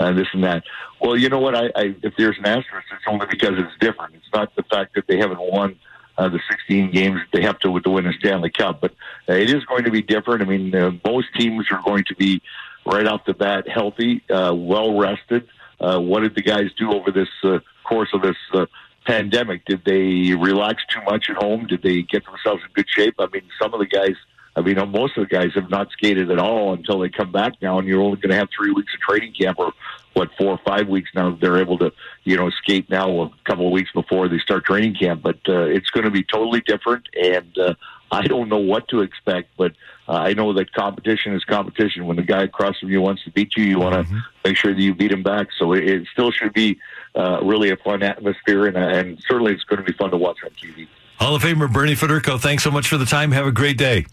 uh, 0.00 0.12
this 0.12 0.26
and 0.32 0.44
that. 0.44 0.64
Well, 1.00 1.16
you 1.16 1.28
know 1.28 1.38
what? 1.38 1.54
I, 1.54 1.66
I 1.74 1.94
if 2.02 2.14
there's 2.16 2.38
an 2.38 2.46
asterisk, 2.46 2.86
it's 2.92 3.04
only 3.06 3.26
because 3.26 3.52
it's 3.56 3.72
different. 3.80 4.14
It's 4.14 4.32
not 4.32 4.54
the 4.56 4.62
fact 4.64 4.94
that 4.94 5.06
they 5.06 5.18
haven't 5.18 5.40
won 5.40 5.78
uh, 6.18 6.28
the 6.28 6.40
16 6.50 6.90
games 6.90 7.20
they 7.32 7.42
have 7.42 7.58
to 7.60 7.80
to 7.80 7.90
win 7.90 8.06
a 8.06 8.12
Stanley 8.14 8.50
Cup, 8.50 8.80
but 8.80 8.92
uh, 9.28 9.34
it 9.34 9.50
is 9.50 9.64
going 9.64 9.84
to 9.84 9.90
be 9.90 10.02
different. 10.02 10.42
I 10.42 10.44
mean, 10.44 10.74
uh, 10.74 10.92
most 11.04 11.28
teams 11.34 11.66
are 11.70 11.82
going 11.84 12.04
to 12.04 12.14
be 12.14 12.42
right 12.84 13.06
off 13.06 13.24
the 13.26 13.34
bat 13.34 13.68
healthy, 13.68 14.22
uh, 14.30 14.54
well 14.54 14.98
rested. 14.98 15.48
Uh, 15.78 15.98
what 15.98 16.20
did 16.20 16.34
the 16.34 16.42
guys 16.42 16.70
do 16.78 16.92
over 16.92 17.10
this 17.10 17.28
uh, 17.44 17.58
course 17.84 18.08
of 18.14 18.22
this 18.22 18.36
uh, 18.54 18.66
pandemic? 19.06 19.64
Did 19.66 19.84
they 19.84 20.34
relax 20.34 20.82
too 20.88 21.02
much 21.02 21.28
at 21.28 21.36
home? 21.36 21.66
Did 21.66 21.82
they 21.82 22.02
get 22.02 22.24
themselves 22.24 22.62
in 22.64 22.72
good 22.72 22.88
shape? 22.88 23.16
I 23.18 23.26
mean, 23.32 23.42
some 23.60 23.74
of 23.74 23.80
the 23.80 23.86
guys. 23.86 24.16
I 24.56 24.62
mean, 24.62 24.76
most 24.90 25.18
of 25.18 25.28
the 25.28 25.34
guys 25.34 25.50
have 25.54 25.68
not 25.68 25.90
skated 25.92 26.30
at 26.30 26.38
all 26.38 26.72
until 26.72 26.98
they 26.98 27.10
come 27.10 27.30
back 27.30 27.52
now, 27.60 27.78
and 27.78 27.86
you're 27.86 28.00
only 28.00 28.16
going 28.16 28.30
to 28.30 28.36
have 28.36 28.48
three 28.56 28.72
weeks 28.72 28.92
of 28.94 29.00
training 29.00 29.34
camp, 29.38 29.58
or 29.58 29.72
what, 30.14 30.30
four 30.38 30.52
or 30.52 30.60
five 30.66 30.88
weeks 30.88 31.10
now. 31.14 31.30
That 31.30 31.40
they're 31.40 31.58
able 31.58 31.76
to, 31.78 31.92
you 32.24 32.36
know, 32.38 32.48
skate 32.48 32.88
now 32.88 33.20
a 33.20 33.30
couple 33.44 33.66
of 33.66 33.72
weeks 33.72 33.90
before 33.92 34.28
they 34.28 34.38
start 34.38 34.64
training 34.64 34.94
camp. 34.94 35.22
But 35.22 35.36
uh, 35.46 35.64
it's 35.66 35.90
going 35.90 36.04
to 36.04 36.10
be 36.10 36.22
totally 36.22 36.62
different, 36.62 37.06
and 37.22 37.56
uh, 37.58 37.74
I 38.10 38.22
don't 38.22 38.48
know 38.48 38.56
what 38.56 38.88
to 38.88 39.00
expect. 39.02 39.50
But 39.58 39.72
uh, 40.08 40.12
I 40.12 40.32
know 40.32 40.54
that 40.54 40.72
competition 40.72 41.34
is 41.34 41.44
competition. 41.44 42.06
When 42.06 42.16
the 42.16 42.22
guy 42.22 42.44
across 42.44 42.78
from 42.78 42.88
you 42.88 43.02
wants 43.02 43.24
to 43.24 43.30
beat 43.30 43.56
you, 43.58 43.64
you 43.64 43.78
want 43.78 43.94
to 43.94 44.04
Mm-hmm. 44.04 44.18
make 44.44 44.56
sure 44.56 44.72
that 44.72 44.80
you 44.80 44.94
beat 44.94 45.12
him 45.12 45.22
back. 45.22 45.48
So 45.58 45.74
it, 45.74 45.84
it 45.84 46.06
still 46.12 46.30
should 46.30 46.54
be 46.54 46.78
uh, 47.14 47.40
really 47.42 47.70
a 47.70 47.76
fun 47.76 48.02
atmosphere, 48.02 48.66
and, 48.66 48.76
and 48.76 49.22
certainly 49.28 49.52
it's 49.52 49.64
going 49.64 49.84
to 49.84 49.84
be 49.84 49.92
fun 49.92 50.12
to 50.12 50.16
watch 50.16 50.38
on 50.44 50.50
TV. 50.50 50.88
Hall 51.18 51.34
of 51.34 51.42
Famer 51.42 51.70
Bernie 51.70 51.94
Federko, 51.94 52.40
thanks 52.40 52.62
so 52.62 52.70
much 52.70 52.88
for 52.88 52.96
the 52.98 53.06
time. 53.06 53.32
Have 53.32 53.46
a 53.46 53.52
great 53.52 53.76
day. 53.76 54.06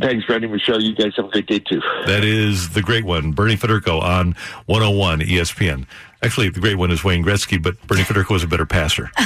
Thanks, 0.00 0.28
Randy 0.28 0.48
Michelle. 0.48 0.80
You 0.82 0.94
guys 0.94 1.12
have 1.16 1.26
a 1.26 1.28
great 1.28 1.46
day 1.46 1.60
too. 1.60 1.80
That 2.06 2.24
is 2.24 2.70
the 2.70 2.82
great 2.82 3.04
one, 3.04 3.32
Bernie 3.32 3.56
Federko 3.56 4.02
on 4.02 4.34
101 4.66 5.20
ESPN. 5.20 5.86
Actually, 6.22 6.48
the 6.48 6.60
great 6.60 6.76
one 6.76 6.90
is 6.90 7.04
Wayne 7.04 7.22
Gretzky, 7.24 7.62
but 7.62 7.80
Bernie 7.86 8.02
Federko 8.02 8.30
was 8.30 8.42
a 8.42 8.48
better 8.48 8.66
passer. 8.66 9.10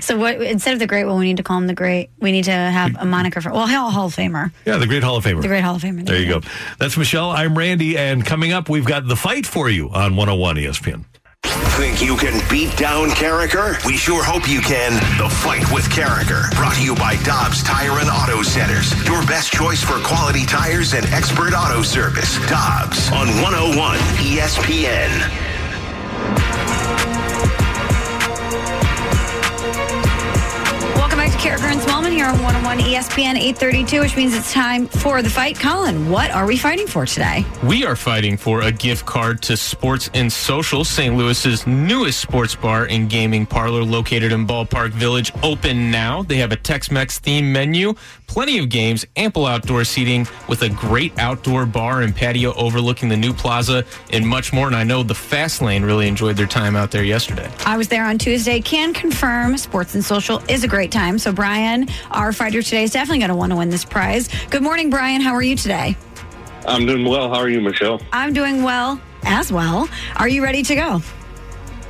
So 0.00 0.18
what? 0.18 0.42
Instead 0.42 0.74
of 0.74 0.78
the 0.78 0.86
great 0.86 1.04
one, 1.04 1.18
we 1.18 1.26
need 1.26 1.36
to 1.38 1.42
call 1.42 1.56
him 1.56 1.66
the 1.66 1.74
great. 1.74 2.10
We 2.18 2.32
need 2.32 2.44
to 2.44 2.50
have 2.52 2.96
a 2.98 3.04
moniker 3.06 3.40
for 3.40 3.50
well, 3.52 3.66
Hall, 3.66 3.90
Hall 3.90 4.06
of 4.06 4.14
Famer, 4.16 4.52
Yeah, 4.66 4.76
the 4.76 4.86
great 4.86 5.02
Hall 5.02 5.16
of 5.16 5.24
Famer. 5.24 5.40
the 5.40 5.48
great 5.48 5.62
Hall 5.62 5.76
of 5.76 5.82
Famer. 5.82 6.04
There 6.04 6.20
you 6.20 6.28
go. 6.28 6.40
That's 6.78 6.96
Michelle. 6.98 7.30
I'm 7.30 7.56
Randy, 7.56 7.96
and 7.96 8.26
coming 8.26 8.52
up, 8.52 8.68
we've 8.68 8.84
got 8.84 9.06
the 9.06 9.16
fight 9.16 9.46
for 9.46 9.70
you 9.70 9.88
on 9.90 10.16
101 10.16 10.56
ESPN. 10.56 11.04
Think 11.44 12.02
you 12.02 12.16
can 12.16 12.38
beat 12.50 12.76
down 12.76 13.08
Karraker? 13.10 13.82
We 13.86 13.96
sure 13.96 14.22
hope 14.22 14.48
you 14.48 14.60
can. 14.60 14.92
The 15.18 15.28
Fight 15.28 15.70
with 15.72 15.84
Karraker, 15.88 16.54
brought 16.54 16.74
to 16.76 16.84
you 16.84 16.94
by 16.94 17.16
Dobbs 17.22 17.62
Tire 17.62 17.98
and 17.98 18.10
Auto 18.10 18.42
Centers. 18.42 18.92
Your 19.06 19.24
best 19.26 19.52
choice 19.52 19.82
for 19.82 19.98
quality 20.00 20.44
tires 20.44 20.92
and 20.92 21.06
expert 21.06 21.54
auto 21.54 21.82
service. 21.82 22.36
Dobbs 22.48 23.10
on 23.12 23.28
101 23.40 23.98
ESPN. 24.20 25.10
Welcome 30.96 31.18
back 31.18 31.32
to 31.32 31.38
Karraker 31.38 31.72
and 31.72 31.80
Smallman 32.10 32.14
here 32.14 32.26
on 32.26 32.42
101 32.42 32.78
ESPN 32.78 33.36
832, 33.36 34.00
which 34.00 34.16
means 34.16 34.34
it's 34.34 34.52
time 34.52 34.86
for 34.86 35.22
the 35.22 35.30
fight. 35.30 35.58
Colin, 35.58 36.10
what 36.10 36.30
are 36.30 36.46
we 36.46 36.56
fighting 36.56 36.86
for 36.86 37.06
today? 37.06 37.44
We 37.62 37.84
are 37.84 37.96
fighting 37.96 38.36
for 38.36 38.62
a 38.62 38.72
gift 38.72 39.06
card 39.06 39.42
to 39.42 39.56
Sports 39.56 40.10
and 40.14 40.32
Social, 40.32 40.84
St. 40.84 41.14
Louis's 41.14 41.66
newest 41.66 42.20
sports 42.20 42.54
bar 42.54 42.86
and 42.86 43.08
gaming 43.08 43.46
parlor 43.46 43.82
located 43.82 44.32
in 44.32 44.46
Ballpark 44.46 44.90
Village. 44.90 45.32
Open 45.42 45.90
now. 45.90 46.22
They 46.22 46.36
have 46.36 46.52
a 46.52 46.56
Tex-Mex 46.56 47.18
theme 47.18 47.52
menu, 47.52 47.94
plenty 48.26 48.58
of 48.58 48.68
games, 48.68 49.06
ample 49.16 49.46
outdoor 49.46 49.84
seating 49.84 50.26
with 50.48 50.62
a 50.62 50.68
great 50.68 51.16
outdoor 51.18 51.66
bar 51.66 52.02
and 52.02 52.14
patio 52.14 52.52
overlooking 52.54 53.08
the 53.08 53.16
new 53.16 53.32
plaza 53.32 53.84
and 54.12 54.26
much 54.26 54.52
more. 54.52 54.66
And 54.66 54.76
I 54.76 54.84
know 54.84 55.02
the 55.02 55.14
Fast 55.14 55.62
Lane 55.62 55.84
really 55.84 56.08
enjoyed 56.08 56.36
their 56.36 56.46
time 56.46 56.76
out 56.76 56.90
there 56.90 57.04
yesterday. 57.04 57.50
I 57.64 57.76
was 57.76 57.88
there 57.88 58.04
on 58.04 58.18
Tuesday. 58.18 58.60
Can 58.60 58.94
confirm 58.94 59.56
Sports 59.56 59.94
and 59.94 60.04
Social 60.04 60.42
is 60.48 60.64
a 60.64 60.68
great 60.68 60.92
time. 60.92 61.18
So, 61.18 61.32
Brian, 61.32 61.88
our 62.10 62.32
fighter 62.32 62.62
today, 62.62 62.84
is 62.84 62.92
definitely 62.92 63.18
going 63.18 63.30
to 63.30 63.36
want 63.36 63.52
to 63.52 63.56
win 63.56 63.70
this 63.70 63.84
prize. 63.84 64.28
Good 64.50 64.62
morning, 64.62 64.90
Brian. 64.90 65.20
How 65.20 65.32
are 65.34 65.42
you 65.42 65.56
today? 65.56 65.96
I'm 66.66 66.86
doing 66.86 67.04
well. 67.04 67.28
How 67.28 67.40
are 67.40 67.48
you, 67.48 67.60
Michelle? 67.60 68.00
I'm 68.12 68.32
doing 68.32 68.62
well 68.62 69.00
as 69.24 69.52
well. 69.52 69.88
Are 70.16 70.28
you 70.28 70.42
ready 70.42 70.62
to 70.62 70.74
go? 70.74 71.02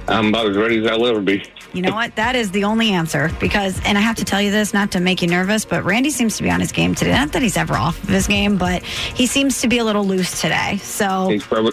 I'm 0.08 0.28
about 0.28 0.46
as 0.46 0.56
ready 0.56 0.78
as 0.78 0.90
I'll 0.90 1.06
ever 1.06 1.20
be. 1.20 1.44
You 1.72 1.82
know 1.82 1.94
what? 1.94 2.16
That 2.16 2.34
is 2.34 2.50
the 2.50 2.64
only 2.64 2.90
answer 2.90 3.30
because, 3.38 3.80
and 3.84 3.96
I 3.96 4.00
have 4.00 4.16
to 4.16 4.24
tell 4.24 4.42
you 4.42 4.50
this 4.50 4.74
not 4.74 4.90
to 4.92 5.00
make 5.00 5.22
you 5.22 5.28
nervous, 5.28 5.64
but 5.64 5.84
Randy 5.84 6.10
seems 6.10 6.36
to 6.38 6.42
be 6.42 6.50
on 6.50 6.58
his 6.58 6.72
game 6.72 6.96
today. 6.96 7.12
Not 7.12 7.32
that 7.32 7.42
he's 7.42 7.56
ever 7.56 7.74
off 7.74 8.02
of 8.02 8.08
his 8.08 8.26
game, 8.26 8.56
but 8.56 8.82
he 8.82 9.26
seems 9.26 9.60
to 9.60 9.68
be 9.68 9.78
a 9.78 9.84
little 9.84 10.04
loose 10.04 10.40
today. 10.40 10.78
So 10.78 11.28
He's 11.28 11.46
probably 11.46 11.72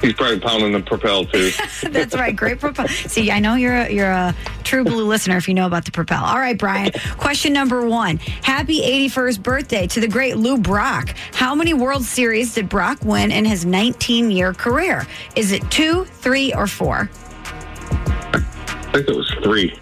he's 0.00 0.12
probably 0.14 0.40
pounding 0.40 0.72
the 0.72 0.80
propel 0.80 1.24
too. 1.24 1.50
that's 1.90 2.14
right. 2.14 2.34
Great 2.34 2.60
propel. 2.60 2.88
See, 2.88 3.30
I 3.30 3.40
know 3.40 3.54
you're 3.54 3.76
a, 3.76 3.90
you're 3.90 4.10
a 4.10 4.34
true 4.64 4.84
blue 4.84 5.04
listener 5.04 5.36
if 5.36 5.48
you 5.48 5.54
know 5.54 5.66
about 5.66 5.84
the 5.84 5.90
propel. 5.90 6.24
All 6.24 6.38
right, 6.38 6.56
Brian. 6.56 6.92
Question 7.16 7.52
number 7.52 7.86
one. 7.86 8.18
Happy 8.18 8.80
81st 8.80 9.42
birthday 9.42 9.86
to 9.86 10.00
the 10.00 10.08
great 10.08 10.36
Lou 10.36 10.58
Brock. 10.58 11.14
How 11.32 11.54
many 11.54 11.74
World 11.74 12.04
Series 12.04 12.54
did 12.54 12.68
Brock 12.68 12.98
win 13.04 13.30
in 13.30 13.44
his 13.44 13.64
19 13.64 14.30
year 14.30 14.52
career? 14.52 15.06
Is 15.36 15.52
it 15.52 15.68
two, 15.70 16.04
three, 16.04 16.52
or 16.54 16.66
four? 16.66 17.10
I 18.32 18.90
think 18.92 19.08
it 19.08 19.16
was 19.16 19.30
three. 19.42 19.78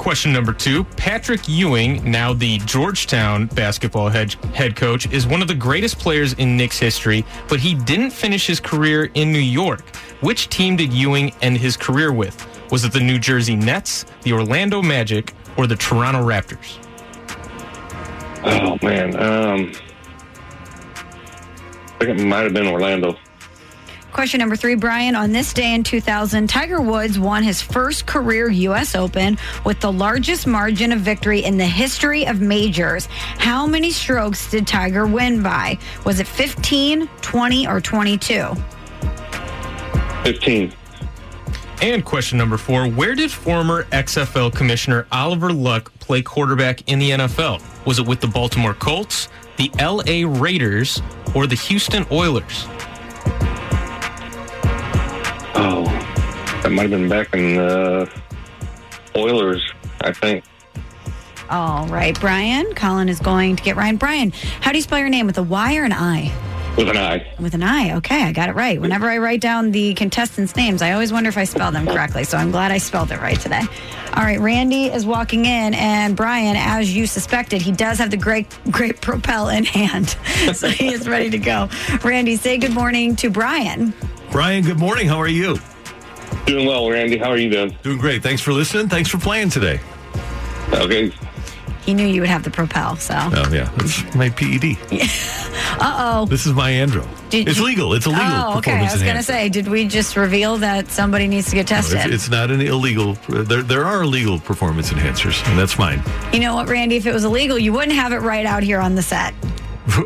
Question 0.00 0.32
number 0.32 0.54
two 0.54 0.84
Patrick 0.96 1.46
Ewing, 1.46 2.10
now 2.10 2.32
the 2.32 2.56
Georgetown 2.60 3.44
basketball 3.48 4.08
head, 4.08 4.32
head 4.54 4.74
coach, 4.74 5.06
is 5.12 5.26
one 5.26 5.42
of 5.42 5.48
the 5.48 5.54
greatest 5.54 5.98
players 5.98 6.32
in 6.32 6.56
Knicks 6.56 6.78
history, 6.78 7.22
but 7.50 7.60
he 7.60 7.74
didn't 7.74 8.10
finish 8.10 8.46
his 8.46 8.60
career 8.60 9.10
in 9.12 9.30
New 9.30 9.38
York. 9.38 9.94
Which 10.22 10.48
team 10.48 10.74
did 10.74 10.90
Ewing 10.90 11.34
end 11.42 11.58
his 11.58 11.76
career 11.76 12.14
with? 12.14 12.34
Was 12.70 12.82
it 12.86 12.92
the 12.92 13.00
New 13.00 13.18
Jersey 13.18 13.54
Nets, 13.54 14.06
the 14.22 14.32
Orlando 14.32 14.80
Magic, 14.80 15.34
or 15.58 15.66
the 15.66 15.76
Toronto 15.76 16.26
Raptors? 16.26 16.78
Oh 18.42 18.78
man. 18.82 19.14
Um, 19.16 19.72
I 22.00 22.06
think 22.06 22.20
it 22.20 22.24
might 22.24 22.44
have 22.44 22.54
been 22.54 22.68
Orlando. 22.68 23.18
Question 24.12 24.40
number 24.40 24.56
three, 24.56 24.74
Brian. 24.74 25.14
On 25.14 25.32
this 25.32 25.52
day 25.52 25.74
in 25.74 25.84
2000, 25.84 26.48
Tiger 26.48 26.80
Woods 26.80 27.18
won 27.18 27.42
his 27.42 27.62
first 27.62 28.06
career 28.06 28.50
U.S. 28.50 28.94
Open 28.94 29.38
with 29.64 29.80
the 29.80 29.92
largest 29.92 30.46
margin 30.46 30.92
of 30.92 31.00
victory 31.00 31.44
in 31.44 31.56
the 31.56 31.66
history 31.66 32.26
of 32.26 32.40
majors. 32.40 33.06
How 33.06 33.66
many 33.66 33.90
strokes 33.90 34.50
did 34.50 34.66
Tiger 34.66 35.06
win 35.06 35.42
by? 35.42 35.78
Was 36.04 36.20
it 36.20 36.26
15, 36.26 37.08
20, 37.20 37.66
or 37.66 37.80
22? 37.80 38.54
Fifteen. 40.24 40.72
And 41.82 42.04
question 42.04 42.36
number 42.36 42.58
four 42.58 42.86
Where 42.88 43.14
did 43.14 43.30
former 43.30 43.84
XFL 43.84 44.54
Commissioner 44.54 45.06
Oliver 45.12 45.52
Luck 45.52 45.92
play 45.98 46.20
quarterback 46.20 46.86
in 46.90 46.98
the 46.98 47.10
NFL? 47.10 47.62
Was 47.86 47.98
it 47.98 48.06
with 48.06 48.20
the 48.20 48.26
Baltimore 48.26 48.74
Colts, 48.74 49.28
the 49.56 49.70
LA 49.80 50.28
Raiders, 50.40 51.00
or 51.34 51.46
the 51.46 51.54
Houston 51.54 52.04
Oilers? 52.10 52.66
That 56.62 56.70
might 56.70 56.90
have 56.90 57.00
been 57.00 57.08
back 57.08 57.34
in 57.34 57.56
the 57.56 58.10
Oilers. 59.16 59.72
I 60.02 60.12
think. 60.12 60.44
All 61.48 61.86
right, 61.88 62.18
Brian. 62.20 62.74
Colin 62.74 63.08
is 63.08 63.20
going 63.20 63.56
to 63.56 63.62
get 63.62 63.76
Ryan. 63.76 63.96
Brian, 63.96 64.30
how 64.60 64.70
do 64.70 64.78
you 64.78 64.82
spell 64.82 64.98
your 64.98 65.08
name? 65.08 65.26
With 65.26 65.38
a 65.38 65.42
Y 65.42 65.76
or 65.76 65.84
an 65.84 65.92
I? 65.92 66.32
With 66.76 66.88
an 66.88 66.96
I. 66.96 67.34
With 67.40 67.54
an 67.54 67.64
I. 67.64 67.96
Okay, 67.96 68.22
I 68.22 68.32
got 68.32 68.48
it 68.48 68.54
right. 68.54 68.80
Whenever 68.80 69.10
I 69.10 69.18
write 69.18 69.40
down 69.40 69.72
the 69.72 69.92
contestants' 69.94 70.54
names, 70.54 70.80
I 70.80 70.92
always 70.92 71.12
wonder 71.12 71.28
if 71.28 71.36
I 71.36 71.44
spell 71.44 71.72
them 71.72 71.86
correctly. 71.86 72.22
So 72.22 72.38
I'm 72.38 72.52
glad 72.52 72.70
I 72.70 72.78
spelled 72.78 73.10
it 73.10 73.20
right 73.20 73.38
today. 73.38 73.62
All 74.14 74.22
right, 74.22 74.38
Randy 74.38 74.86
is 74.86 75.04
walking 75.04 75.44
in, 75.44 75.74
and 75.74 76.16
Brian, 76.16 76.56
as 76.56 76.94
you 76.94 77.06
suspected, 77.06 77.60
he 77.60 77.72
does 77.72 77.98
have 77.98 78.10
the 78.10 78.16
great, 78.16 78.46
great 78.70 79.00
propel 79.00 79.48
in 79.48 79.64
hand. 79.64 80.10
so 80.54 80.68
he 80.68 80.92
is 80.92 81.08
ready 81.08 81.30
to 81.30 81.38
go. 81.38 81.68
Randy, 82.04 82.36
say 82.36 82.58
good 82.58 82.72
morning 82.72 83.16
to 83.16 83.30
Brian. 83.30 83.92
Brian, 84.30 84.62
good 84.64 84.78
morning. 84.78 85.08
How 85.08 85.18
are 85.18 85.28
you? 85.28 85.58
Doing 86.46 86.66
well, 86.66 86.88
Randy. 86.90 87.16
How 87.18 87.30
are 87.30 87.36
you 87.36 87.50
doing? 87.50 87.76
Doing 87.82 87.98
great. 87.98 88.22
Thanks 88.22 88.42
for 88.42 88.52
listening. 88.52 88.88
Thanks 88.88 89.08
for 89.10 89.18
playing 89.18 89.50
today. 89.50 89.80
Okay. 90.72 91.12
He 91.84 91.94
knew 91.94 92.06
you 92.06 92.20
would 92.20 92.28
have 92.30 92.42
the 92.44 92.50
propel, 92.50 92.96
so. 92.96 93.14
Oh, 93.16 93.50
yeah. 93.52 93.70
It's 93.76 94.14
my 94.14 94.30
PED. 94.30 94.76
Uh 95.80 95.96
oh. 96.22 96.26
This 96.26 96.46
is 96.46 96.52
my 96.52 96.72
Andro. 96.72 97.06
Did 97.30 97.48
it's 97.48 97.58
you- 97.58 97.64
legal. 97.64 97.94
It's 97.94 98.04
illegal. 98.04 98.24
Oh, 98.26 98.58
okay. 98.58 98.72
I 98.72 98.92
was 98.92 99.02
going 99.02 99.16
to 99.16 99.22
say, 99.22 99.48
did 99.48 99.66
we 99.68 99.86
just 99.88 100.14
reveal 100.16 100.58
that 100.58 100.88
somebody 100.90 101.26
needs 101.26 101.48
to 101.50 101.54
get 101.56 101.70
No, 101.70 101.78
it's, 101.78 101.90
tested? 101.90 102.12
it's 102.12 102.28
not 102.28 102.50
an 102.50 102.60
illegal. 102.60 103.14
There, 103.28 103.62
there 103.62 103.84
are 103.86 104.02
illegal 104.02 104.38
performance 104.40 104.90
enhancers, 104.90 105.46
and 105.48 105.58
that's 105.58 105.78
mine. 105.78 106.02
you 106.34 106.40
know 106.40 106.54
what, 106.54 106.68
Randy? 106.68 106.96
If 106.96 107.06
it 107.06 107.14
was 107.14 107.24
illegal, 107.24 107.56
you 107.58 107.72
wouldn't 107.72 107.92
have 107.94 108.12
it 108.12 108.18
right 108.18 108.44
out 108.44 108.62
here 108.62 108.78
on 108.80 108.94
the 108.94 109.02
set. 109.02 109.32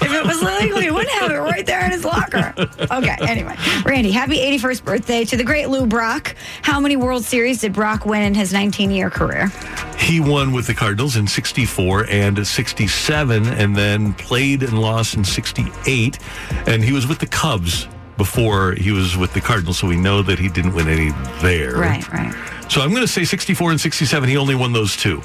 If 0.00 0.12
it 0.12 0.24
was 0.24 0.42
illegal, 0.42 0.80
have 1.20 1.30
it 1.30 1.38
right 1.38 1.64
there 1.66 1.84
in 1.84 1.90
his 1.90 2.04
locker. 2.04 2.54
Okay, 2.58 3.16
anyway. 3.20 3.56
Randy, 3.84 4.10
happy 4.10 4.38
81st 4.38 4.84
birthday 4.84 5.24
to 5.24 5.36
the 5.36 5.44
great 5.44 5.68
Lou 5.68 5.86
Brock. 5.86 6.34
How 6.62 6.80
many 6.80 6.96
World 6.96 7.24
Series 7.24 7.60
did 7.60 7.72
Brock 7.72 8.06
win 8.06 8.22
in 8.22 8.34
his 8.34 8.52
19 8.52 8.90
year 8.90 9.10
career? 9.10 9.52
He 9.98 10.20
won 10.20 10.52
with 10.52 10.66
the 10.66 10.74
Cardinals 10.74 11.16
in 11.16 11.26
64 11.26 12.06
and 12.08 12.46
67, 12.46 13.46
and 13.46 13.76
then 13.76 14.14
played 14.14 14.62
and 14.62 14.80
lost 14.80 15.14
in 15.14 15.24
68. 15.24 16.18
And 16.66 16.82
he 16.82 16.92
was 16.92 17.06
with 17.06 17.18
the 17.18 17.26
Cubs 17.26 17.86
before 18.16 18.72
he 18.72 18.90
was 18.90 19.16
with 19.16 19.32
the 19.32 19.40
Cardinals, 19.40 19.78
so 19.78 19.86
we 19.86 19.96
know 19.96 20.22
that 20.22 20.38
he 20.38 20.48
didn't 20.48 20.74
win 20.74 20.88
any 20.88 21.10
there. 21.40 21.76
Right, 21.76 22.06
right. 22.12 22.34
So 22.70 22.82
I'm 22.82 22.90
going 22.90 23.02
to 23.02 23.08
say 23.08 23.24
64 23.24 23.70
and 23.70 23.80
67. 23.80 24.28
He 24.28 24.36
only 24.36 24.54
won 24.54 24.72
those 24.72 24.96
two. 24.96 25.22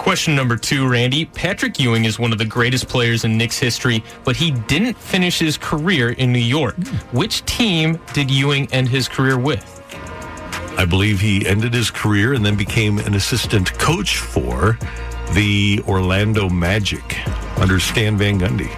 Question 0.00 0.34
number 0.34 0.56
two, 0.56 0.88
Randy. 0.88 1.26
Patrick 1.26 1.78
Ewing 1.78 2.06
is 2.06 2.18
one 2.18 2.32
of 2.32 2.38
the 2.38 2.44
greatest 2.46 2.88
players 2.88 3.24
in 3.24 3.36
Knicks 3.36 3.58
history, 3.58 4.02
but 4.24 4.34
he 4.34 4.50
didn't 4.50 4.96
finish 4.96 5.38
his 5.38 5.58
career 5.58 6.12
in 6.12 6.32
New 6.32 6.38
York. 6.38 6.74
Which 7.12 7.44
team 7.44 8.00
did 8.14 8.30
Ewing 8.30 8.66
end 8.72 8.88
his 8.88 9.08
career 9.08 9.38
with? 9.38 9.62
I 10.78 10.86
believe 10.86 11.20
he 11.20 11.46
ended 11.46 11.74
his 11.74 11.90
career 11.90 12.32
and 12.32 12.44
then 12.44 12.56
became 12.56 12.98
an 13.00 13.12
assistant 13.12 13.78
coach 13.78 14.16
for 14.16 14.78
the 15.34 15.82
Orlando 15.86 16.48
Magic 16.48 17.18
under 17.58 17.78
Stan 17.78 18.16
Van 18.16 18.40
Gundy. 18.40 18.70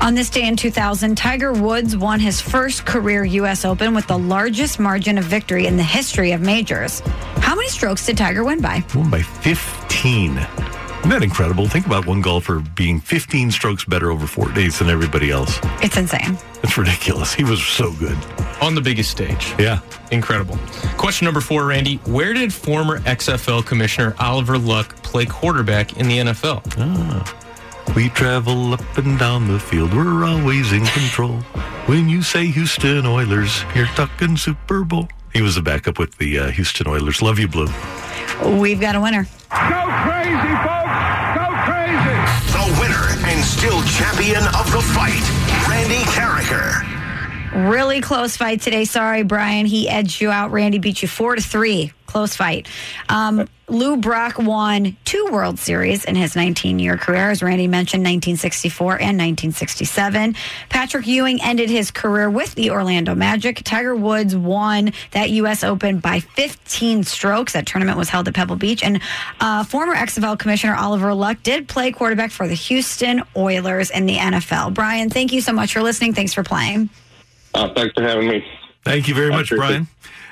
On 0.00 0.14
this 0.14 0.30
day 0.30 0.48
in 0.48 0.56
2000, 0.56 1.14
Tiger 1.14 1.52
Woods 1.52 1.94
won 1.94 2.20
his 2.20 2.40
first 2.40 2.86
career 2.86 3.22
U.S. 3.22 3.66
Open 3.66 3.92
with 3.92 4.06
the 4.06 4.16
largest 4.16 4.80
margin 4.80 5.18
of 5.18 5.24
victory 5.24 5.66
in 5.66 5.76
the 5.76 5.82
history 5.82 6.32
of 6.32 6.40
majors. 6.40 7.02
How 7.50 7.56
many 7.56 7.68
strokes 7.68 8.06
did 8.06 8.16
Tiger 8.16 8.44
win 8.44 8.60
by? 8.60 8.84
Won 8.94 9.10
by 9.10 9.22
15. 9.22 10.38
Isn't 10.38 11.10
that 11.10 11.24
incredible? 11.24 11.66
Think 11.66 11.84
about 11.84 12.06
one 12.06 12.20
golfer 12.20 12.60
being 12.76 13.00
15 13.00 13.50
strokes 13.50 13.84
better 13.84 14.12
over 14.12 14.28
four 14.28 14.52
days 14.52 14.78
than 14.78 14.88
everybody 14.88 15.32
else. 15.32 15.58
It's 15.82 15.96
insane. 15.96 16.38
It's 16.62 16.78
ridiculous. 16.78 17.34
He 17.34 17.42
was 17.42 17.60
so 17.60 17.92
good. 17.94 18.16
On 18.62 18.76
the 18.76 18.80
biggest 18.80 19.10
stage. 19.10 19.52
Yeah. 19.58 19.80
Incredible. 20.12 20.58
Question 20.96 21.24
number 21.24 21.40
four, 21.40 21.66
Randy. 21.66 21.96
Where 22.04 22.34
did 22.34 22.54
former 22.54 23.00
XFL 23.00 23.66
Commissioner 23.66 24.14
Oliver 24.20 24.56
Luck 24.56 24.94
play 25.02 25.26
quarterback 25.26 25.96
in 25.98 26.06
the 26.06 26.18
NFL? 26.18 26.62
Ah. 26.78 27.92
We 27.96 28.10
travel 28.10 28.74
up 28.74 28.96
and 28.96 29.18
down 29.18 29.48
the 29.48 29.58
field. 29.58 29.92
We're 29.92 30.24
always 30.24 30.70
in 30.70 30.86
control. 30.86 31.38
When 31.86 32.08
you 32.08 32.22
say 32.22 32.46
Houston 32.46 33.06
Oilers, 33.06 33.64
you're 33.74 33.86
talking 33.86 34.36
Super 34.36 34.84
Bowl. 34.84 35.08
He 35.32 35.42
was 35.42 35.56
a 35.56 35.62
backup 35.62 35.98
with 35.98 36.16
the 36.18 36.38
uh, 36.38 36.50
Houston 36.50 36.88
Oilers. 36.88 37.22
Love 37.22 37.38
you, 37.38 37.48
Blue. 37.48 37.68
We've 38.58 38.80
got 38.80 38.94
a 38.96 39.00
winner. 39.00 39.24
Go 39.24 39.82
crazy, 40.04 40.54
folks! 40.64 41.00
Go 41.36 41.46
crazy! 41.66 42.16
The 42.52 42.64
winner 42.80 43.06
and 43.28 43.44
still 43.44 43.82
champion 43.84 44.42
of 44.58 44.70
the 44.72 44.82
fight, 44.94 45.22
Randy 45.68 46.02
Karraker. 46.10 46.86
Really 47.70 48.00
close 48.00 48.36
fight 48.36 48.60
today. 48.60 48.84
Sorry, 48.84 49.22
Brian. 49.24 49.66
He 49.66 49.88
edged 49.88 50.20
you 50.20 50.30
out. 50.30 50.52
Randy 50.52 50.78
beat 50.78 51.02
you 51.02 51.08
four 51.08 51.34
to 51.34 51.42
three. 51.42 51.92
Close 52.06 52.34
fight. 52.36 52.68
Um, 53.08 53.48
Lou 53.70 53.96
Brock 53.96 54.38
won 54.38 54.96
two 55.04 55.28
World 55.30 55.58
Series 55.58 56.04
in 56.04 56.16
his 56.16 56.34
19 56.36 56.78
year 56.78 56.96
career, 56.96 57.30
as 57.30 57.42
Randy 57.42 57.66
mentioned, 57.66 58.02
1964 58.02 58.92
and 58.94 59.18
1967. 59.18 60.34
Patrick 60.68 61.06
Ewing 61.06 61.40
ended 61.42 61.70
his 61.70 61.90
career 61.90 62.28
with 62.28 62.54
the 62.54 62.70
Orlando 62.70 63.14
Magic. 63.14 63.62
Tiger 63.64 63.94
Woods 63.94 64.34
won 64.34 64.92
that 65.12 65.30
U.S. 65.30 65.62
Open 65.64 65.98
by 65.98 66.20
15 66.20 67.04
strokes. 67.04 67.52
That 67.52 67.66
tournament 67.66 67.96
was 67.96 68.08
held 68.08 68.28
at 68.28 68.34
Pebble 68.34 68.56
Beach. 68.56 68.82
And 68.82 69.00
uh, 69.40 69.64
former 69.64 69.94
XFL 69.94 70.38
Commissioner 70.38 70.74
Oliver 70.74 71.14
Luck 71.14 71.42
did 71.42 71.68
play 71.68 71.92
quarterback 71.92 72.30
for 72.30 72.48
the 72.48 72.54
Houston 72.54 73.22
Oilers 73.36 73.90
in 73.90 74.06
the 74.06 74.16
NFL. 74.16 74.74
Brian, 74.74 75.10
thank 75.10 75.32
you 75.32 75.40
so 75.40 75.52
much 75.52 75.72
for 75.72 75.82
listening. 75.82 76.14
Thanks 76.14 76.34
for 76.34 76.42
playing. 76.42 76.90
Uh, 77.54 77.72
thanks 77.74 77.94
for 77.94 78.02
having 78.02 78.28
me. 78.28 78.44
Thank 78.84 79.08
you 79.08 79.14
very 79.14 79.32
I 79.32 79.36
much, 79.36 79.52
appreciate 79.52 79.68
Brian. 79.68 79.88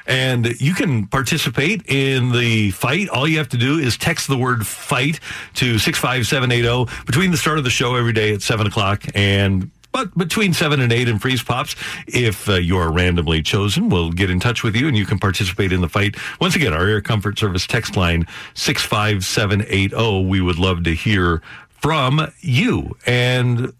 And 0.08 0.60
you 0.60 0.74
can 0.74 1.06
participate 1.06 1.82
in 1.86 2.32
the 2.32 2.70
fight. 2.72 3.08
All 3.10 3.28
you 3.28 3.38
have 3.38 3.50
to 3.50 3.58
do 3.58 3.78
is 3.78 3.96
text 3.96 4.26
the 4.26 4.38
word 4.38 4.66
fight 4.66 5.20
to 5.54 5.78
65780 5.78 7.04
between 7.06 7.30
the 7.30 7.36
start 7.36 7.58
of 7.58 7.64
the 7.64 7.70
show 7.70 7.94
every 7.94 8.14
day 8.14 8.32
at 8.32 8.42
7 8.42 8.66
o'clock 8.66 9.04
and 9.14 9.70
but 9.90 10.16
between 10.16 10.52
7 10.52 10.80
and 10.80 10.92
8 10.92 11.08
in 11.08 11.18
freeze 11.18 11.42
pops. 11.42 11.74
If 12.06 12.48
uh, 12.48 12.54
you 12.54 12.78
are 12.78 12.90
randomly 12.92 13.42
chosen 13.42 13.88
we'll 13.90 14.10
get 14.10 14.30
in 14.30 14.40
touch 14.40 14.62
with 14.62 14.74
you 14.74 14.88
and 14.88 14.96
you 14.96 15.04
can 15.06 15.18
participate 15.18 15.72
in 15.72 15.82
the 15.82 15.88
fight. 15.88 16.16
Once 16.40 16.56
again 16.56 16.72
our 16.72 16.86
air 16.86 17.00
comfort 17.00 17.38
service 17.38 17.66
text 17.66 17.96
line 17.96 18.26
65780 18.54 20.24
we 20.26 20.40
would 20.40 20.58
love 20.58 20.84
to 20.84 20.94
hear 20.94 21.42
from 21.80 22.32
you. 22.40 22.96
And 23.06 23.72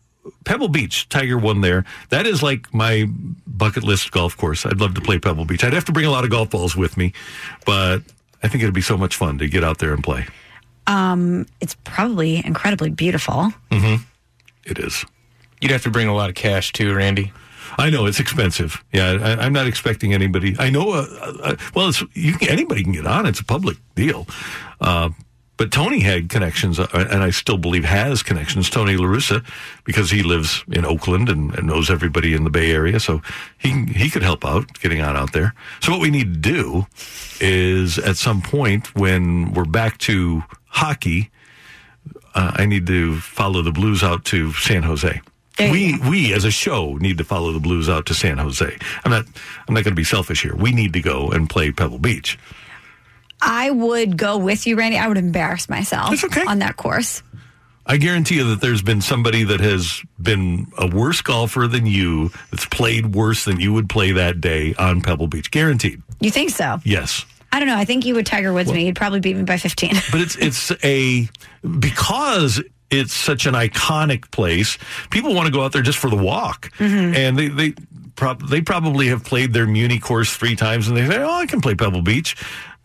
Pebble 0.45 0.69
Beach, 0.69 1.09
Tiger 1.09 1.39
won 1.39 1.61
there. 1.61 1.85
That 2.11 2.27
is 2.27 2.43
like 2.43 2.73
my 2.73 3.07
bucket 3.47 3.85
list 3.85 4.11
golf 4.11 4.37
course. 4.37 4.67
I'd 4.67 4.81
love 4.81 4.95
to 4.95 5.01
play 5.01 5.19
Pebble 5.19 5.45
Beach. 5.45 5.65
I'd 5.65 5.73
have 5.73 5.85
to 5.87 5.93
bring 5.93 6.07
a 6.07 6.11
lot 6.11 6.25
of 6.25 6.31
golf 6.31 6.51
balls 6.51 6.77
with 6.77 6.97
me, 6.97 7.13
but 7.67 8.03
I 8.43 8.49
think 8.49 8.63
it'd 8.63 8.75
be 8.75 8.81
so 8.81 8.97
much 8.97 9.17
fun 9.17 9.39
to 9.39 9.49
get 9.49 9.65
out 9.65 9.79
there 9.79 9.93
and 9.93 10.03
play. 10.03 10.27
Um, 10.87 11.47
it's 11.61 11.77
probably 11.85 12.45
incredibly 12.45 12.91
beautiful. 12.91 13.53
Mm-hmm. 13.71 14.03
It 14.65 14.79
is. 14.79 15.05
You'd 15.61 15.73
have 15.73 15.83
to 15.83 15.91
bring 15.91 16.09
a 16.09 16.15
lot 16.15 16.31
of 16.31 16.35
cash 16.35 16.73
too, 16.73 16.95
Randy. 16.95 17.33
I 17.77 17.91
know 17.91 18.07
it's 18.07 18.21
expensive. 18.21 18.83
Yeah, 18.93 19.19
I, 19.21 19.45
I'm 19.45 19.53
not 19.53 19.67
expecting 19.67 20.15
anybody. 20.15 20.57
I 20.59 20.71
know. 20.71 20.93
Uh, 20.93 21.07
uh, 21.43 21.57
well, 21.75 21.89
it's 21.89 22.03
you. 22.15 22.35
Can, 22.35 22.49
anybody 22.49 22.83
can 22.83 22.93
get 22.93 23.07
on. 23.07 23.27
It's 23.27 23.41
a 23.41 23.45
public 23.45 23.77
deal. 23.95 24.27
Uh, 24.81 25.11
but 25.59 25.71
Tony 25.71 26.01
had 26.01 26.31
connections, 26.31 26.79
uh, 26.79 26.87
and 26.93 27.23
I 27.23 27.31
still 27.31 27.59
believe 27.59 27.85
has 27.85 28.23
connections. 28.23 28.71
Tony 28.71 28.97
La 28.97 29.07
Russa, 29.07 29.45
because 29.85 30.11
he 30.11 30.23
lives 30.23 30.65
in 30.69 30.87
Oakland 30.87 31.29
and, 31.29 31.55
and 31.55 31.67
knows 31.67 31.91
everybody 31.91 32.33
in 32.33 32.45
the 32.45 32.51
Bay 32.51 32.71
Area, 32.71 32.99
so 33.01 33.21
he 33.59 33.85
he 33.85 34.09
could 34.09 34.23
help 34.23 34.45
out 34.47 34.81
getting 34.81 35.03
on 35.03 35.17
out 35.17 35.33
there. 35.33 35.53
So 35.83 35.93
what 35.93 36.01
we 36.01 36.11
need 36.11 36.33
to 36.33 36.41
do 36.41 36.87
is, 37.41 37.99
at 37.99 38.17
some 38.17 38.41
point 38.41 38.95
when 38.95 39.53
we're 39.53 39.65
back 39.65 39.99
to 39.99 40.45
hockey, 40.67 41.31
uh, 42.35 42.53
I 42.55 42.65
need 42.65 42.87
to 42.87 43.21
follow 43.21 43.61
the 43.63 43.73
Blues 43.73 44.03
out 44.03 44.25
to 44.27 44.53
San 44.53 44.85
Jose. 44.85 45.21
There 45.59 45.73
We 45.73 45.99
we 46.09 46.33
as 46.35 46.45
a 46.45 46.53
show 46.53 46.97
need 46.99 47.19
to 47.19 47.25
follow 47.25 47.53
the 47.53 47.61
Blues 47.61 47.89
out 47.89 48.07
to 48.07 48.15
San 48.15 48.39
Jose. 48.39 48.79
I'm 49.05 49.11
not 49.11 49.27
I'm 49.67 49.75
not 49.75 49.83
going 49.83 49.97
to 49.97 50.03
be 50.03 50.05
selfish 50.05 50.43
here. 50.43 50.55
We 50.55 50.71
need 50.71 50.93
to 50.93 51.01
go 51.01 51.31
and 51.31 51.51
play 51.51 51.73
Pebble 51.73 51.99
Beach. 51.99 52.39
I 53.41 53.71
would 53.71 54.17
go 54.17 54.39
with 54.39 54.67
you, 54.67 54.77
Randy. 54.77 54.99
I 54.99 55.09
would 55.09 55.19
embarrass 55.19 55.69
myself 55.69 56.25
okay. 56.25 56.45
on 56.45 56.59
that 56.61 56.77
course. 56.77 57.23
I 57.87 57.97
guarantee 57.97 58.37
you 58.37 58.45
that 58.51 58.61
there's 58.61 58.83
been 58.83 59.01
somebody 59.01 59.45
that 59.45 59.61
has 59.61 60.03
been 60.21 60.67
a 60.77 60.87
worse 60.87 61.23
golfer 61.23 61.67
than 61.67 61.87
you 61.87 62.31
that's 62.51 62.67
played 62.67 63.15
worse 63.15 63.47
than 63.47 63.61
you 63.61 63.73
would 63.73 63.89
play 63.89 64.13
that 64.13 64.43
day 64.43 64.75
on 64.79 65.01
Pebble 65.01 65.27
Beach. 65.27 65.51
Guaranteed. 65.51 66.03
You 66.21 66.31
think 66.31 66.51
so? 66.51 66.81
Yes. 66.85 67.25
I 67.51 67.59
don't 67.59 67.69
know. 67.69 67.77
I 67.77 67.87
think 67.87 68.05
you 68.05 68.15
would 68.15 68.27
Tiger 68.27 68.53
Woods 68.53 68.71
me. 68.71 68.85
You'd 68.87 68.97
probably 68.97 69.21
beat 69.21 69.37
me 69.37 69.45
by 69.45 69.57
15. 69.57 69.95
But 70.13 70.21
it's 70.21 70.37
it's 70.37 70.73
a 70.85 71.29
because 71.79 72.61
it's 72.91 73.15
such 73.15 73.47
an 73.47 73.55
iconic 73.55 74.31
place. 74.31 74.77
People 75.11 75.35
want 75.35 75.47
to 75.47 75.53
go 75.53 75.63
out 75.63 75.73
there 75.73 75.83
just 75.83 75.99
for 75.99 76.11
the 76.11 76.17
walk, 76.17 76.71
mm-hmm. 76.79 77.15
and 77.15 77.39
they 77.39 77.49
they 77.49 77.75
prob- 78.17 78.49
they 78.49 78.61
probably 78.61 79.09
have 79.09 79.25
played 79.25 79.53
their 79.53 79.67
Muni 79.67 79.99
course 79.99 80.37
three 80.37 80.57
times, 80.57 80.89
and 80.89 80.97
they 80.97 81.07
say, 81.07 81.19
"Oh, 81.19 81.35
I 81.35 81.47
can 81.47 81.61
play 81.61 81.75
Pebble 81.75 82.03
Beach," 82.03 82.37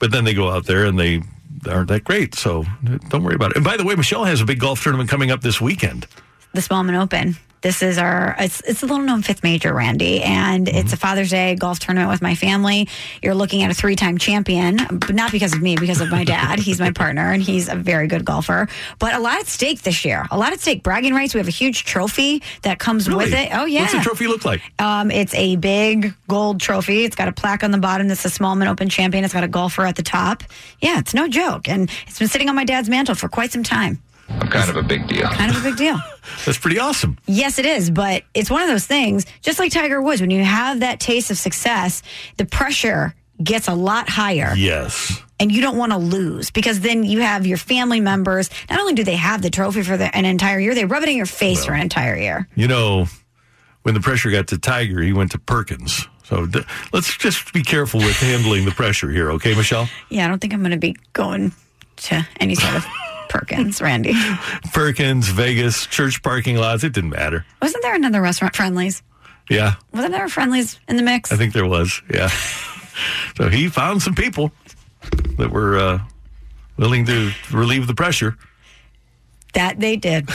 but 0.04 0.12
then 0.12 0.26
they 0.26 0.34
go 0.34 0.50
out 0.50 0.66
there 0.66 0.84
and 0.84 1.00
they 1.00 1.22
aren't 1.66 1.88
that 1.88 2.04
great. 2.04 2.36
So 2.36 2.66
don't 3.08 3.24
worry 3.24 3.36
about 3.36 3.52
it. 3.52 3.56
And 3.56 3.64
by 3.64 3.78
the 3.78 3.86
way, 3.86 3.96
Michelle 3.96 4.26
has 4.26 4.42
a 4.42 4.46
big 4.46 4.60
golf 4.60 4.84
tournament 4.84 5.10
coming 5.10 5.32
up 5.32 5.40
this 5.40 5.62
weekend. 5.62 6.08
The 6.54 6.62
Smallman 6.62 7.00
Open. 7.02 7.36
This 7.64 7.82
is 7.82 7.98
our 7.98 8.36
it's 8.40 8.60
it's 8.68 8.84
a 8.84 8.86
little 8.86 9.06
known 9.06 9.22
fifth 9.22 9.42
major, 9.42 9.74
Randy, 9.74 10.22
and 10.22 10.68
it's 10.68 10.92
a 10.92 10.98
Father's 10.98 11.30
Day 11.30 11.56
golf 11.56 11.80
tournament 11.80 12.12
with 12.12 12.22
my 12.22 12.36
family. 12.36 12.90
You're 13.22 13.36
looking 13.36 13.64
at 13.64 13.72
a 13.72 13.74
three 13.74 13.96
time 13.96 14.18
champion, 14.18 14.80
but 14.92 15.16
not 15.16 15.32
because 15.32 15.54
of 15.54 15.62
me, 15.62 15.78
because 15.78 16.02
of 16.02 16.10
my 16.10 16.26
dad. 16.26 16.60
he's 16.60 16.82
my 16.82 16.92
partner, 16.92 17.32
and 17.32 17.42
he's 17.42 17.70
a 17.70 17.76
very 17.76 18.08
good 18.08 18.26
golfer. 18.26 18.68
But 19.00 19.14
a 19.14 19.20
lot 19.20 19.40
at 19.40 19.48
stake 19.48 19.82
this 19.82 20.04
year. 20.04 20.28
A 20.30 20.38
lot 20.38 20.52
at 20.52 20.60
stake. 20.60 20.84
Bragging 20.84 21.14
rights. 21.14 21.34
We 21.34 21.38
have 21.38 21.48
a 21.48 21.52
huge 21.52 21.86
trophy 21.86 22.44
that 22.64 22.80
comes 22.80 23.10
with 23.10 23.34
it. 23.34 23.50
Oh 23.54 23.64
yeah. 23.64 23.84
What's 23.84 23.94
the 23.94 24.02
trophy 24.02 24.28
look 24.28 24.44
like? 24.44 24.62
Um, 24.80 25.10
it's 25.10 25.34
a 25.34 25.56
big 25.56 26.14
gold 26.28 26.60
trophy. 26.60 27.06
It's 27.06 27.16
got 27.16 27.30
a 27.30 27.34
plaque 27.34 27.64
on 27.64 27.72
the 27.72 27.78
bottom 27.78 28.10
that 28.10 28.18
says 28.18 28.38
Smallman 28.38 28.68
Open 28.68 28.90
Champion. 28.90 29.24
It's 29.24 29.34
got 29.34 29.46
a 29.46 29.48
golfer 29.48 29.86
at 29.86 29.96
the 29.96 30.04
top. 30.04 30.44
Yeah, 30.82 31.00
it's 31.00 31.14
no 31.14 31.30
joke. 31.30 31.70
And 31.70 31.90
it's 32.08 32.20
been 32.20 32.28
sitting 32.28 32.50
on 32.50 32.58
my 32.58 32.66
dad's 32.66 32.90
mantle 32.90 33.16
for 33.16 33.30
quite 33.30 33.54
some 33.54 33.64
time. 33.64 34.03
I'm 34.30 34.48
kind 34.48 34.70
of 34.70 34.76
a 34.78 34.84
big 34.84 35.08
deal. 35.08 35.28
Kind 35.28 35.52
of 35.52 35.58
a 35.58 35.70
big 35.70 35.78
deal. 35.78 35.98
That's 36.46 36.58
pretty 36.58 36.80
awesome. 36.80 37.18
Yes, 37.26 37.60
it 37.60 37.66
is. 37.66 37.90
But 37.90 38.24
it's 38.34 38.50
one 38.50 38.62
of 38.62 38.68
those 38.68 38.86
things, 38.86 39.26
just 39.42 39.60
like 39.60 39.72
Tiger 39.72 40.02
Woods, 40.02 40.22
when 40.22 40.32
you 40.32 40.44
have 40.44 40.80
that 40.80 41.00
taste 41.00 41.30
of 41.32 41.38
success, 41.38 42.02
the 42.38 42.46
pressure 42.46 43.14
gets 43.44 43.68
a 43.68 43.74
lot 43.74 44.08
higher 44.10 44.54
Yes. 44.56 45.22
and 45.40 45.52
you 45.52 45.62
don't 45.62 45.76
want 45.78 45.92
to 45.92 45.98
lose 45.98 46.52
because 46.52 46.80
then 46.80 47.04
you 47.04 47.20
have 47.20 47.46
your 47.46 47.58
family 47.58 48.00
members. 48.00 48.50
Not 48.70 48.80
only 48.80 48.94
do 48.94 49.04
they 49.04 49.16
have 49.18 49.42
the 49.42 49.50
trophy 49.50 49.84
for 49.84 49.98
the, 49.98 50.16
an 50.16 50.24
entire 50.26 50.60
year, 50.60 50.74
they 50.76 50.86
rub 50.86 51.04
it 51.04 51.10
in 51.10 51.18
your 51.18 51.26
face 51.26 51.66
for 51.66 51.74
an 51.74 51.82
entire 51.82 52.16
year. 52.16 52.48
You 52.56 52.68
know, 52.68 53.08
when 53.82 53.94
the 53.96 54.00
pressure 54.02 54.32
got 54.32 54.48
to 54.50 54.58
Tiger, 54.58 55.02
he 55.02 55.12
went 55.14 55.32
to 55.32 55.40
Perkins. 55.40 56.08
So 56.24 56.46
d- 56.46 56.62
let's 56.94 57.18
just 57.18 57.52
be 57.54 57.64
careful 57.64 58.00
with 58.00 58.16
handling 58.16 58.64
the 58.66 58.72
pressure 58.72 59.10
here, 59.10 59.32
okay, 59.34 59.54
Michelle? 59.56 59.90
Yeah, 60.10 60.26
I 60.26 60.30
don't 60.30 60.40
think 60.40 60.54
I'm 60.54 60.62
going 60.62 60.72
to 60.72 60.78
be 60.78 60.96
going 61.12 61.52
to 61.98 62.26
any 62.40 62.56
sort 62.56 62.76
of 62.76 62.86
Perkins, 63.34 63.82
Randy. 63.82 64.14
Perkins, 64.74 65.28
Vegas, 65.28 65.88
church 65.88 66.22
parking 66.22 66.56
lots. 66.56 66.84
It 66.84 66.94
didn't 66.94 67.10
matter. 67.10 67.44
Wasn't 67.64 67.82
there 67.82 67.96
another 67.96 68.22
restaurant, 68.22 68.56
Friendly's? 68.56 69.02
Yeah, 69.50 69.74
Wasn't 69.92 70.14
there 70.14 70.26
a 70.26 70.30
Friendly's 70.30 70.80
in 70.88 70.98
the 70.98 71.02
mix? 71.04 71.32
I 71.32 71.36
think 71.36 71.52
there 71.54 71.66
was. 71.66 72.00
Yeah. 72.14 72.28
so 73.38 73.50
he 73.50 73.70
found 73.70 74.04
some 74.04 74.14
people 74.14 74.52
that 75.38 75.50
were 75.50 75.80
uh, 75.80 76.00
willing 76.78 77.08
to 77.08 77.32
relieve 77.52 77.88
the 77.88 77.96
pressure. 77.96 78.38
That 79.54 79.80
they 79.80 79.96
did. 79.96 80.30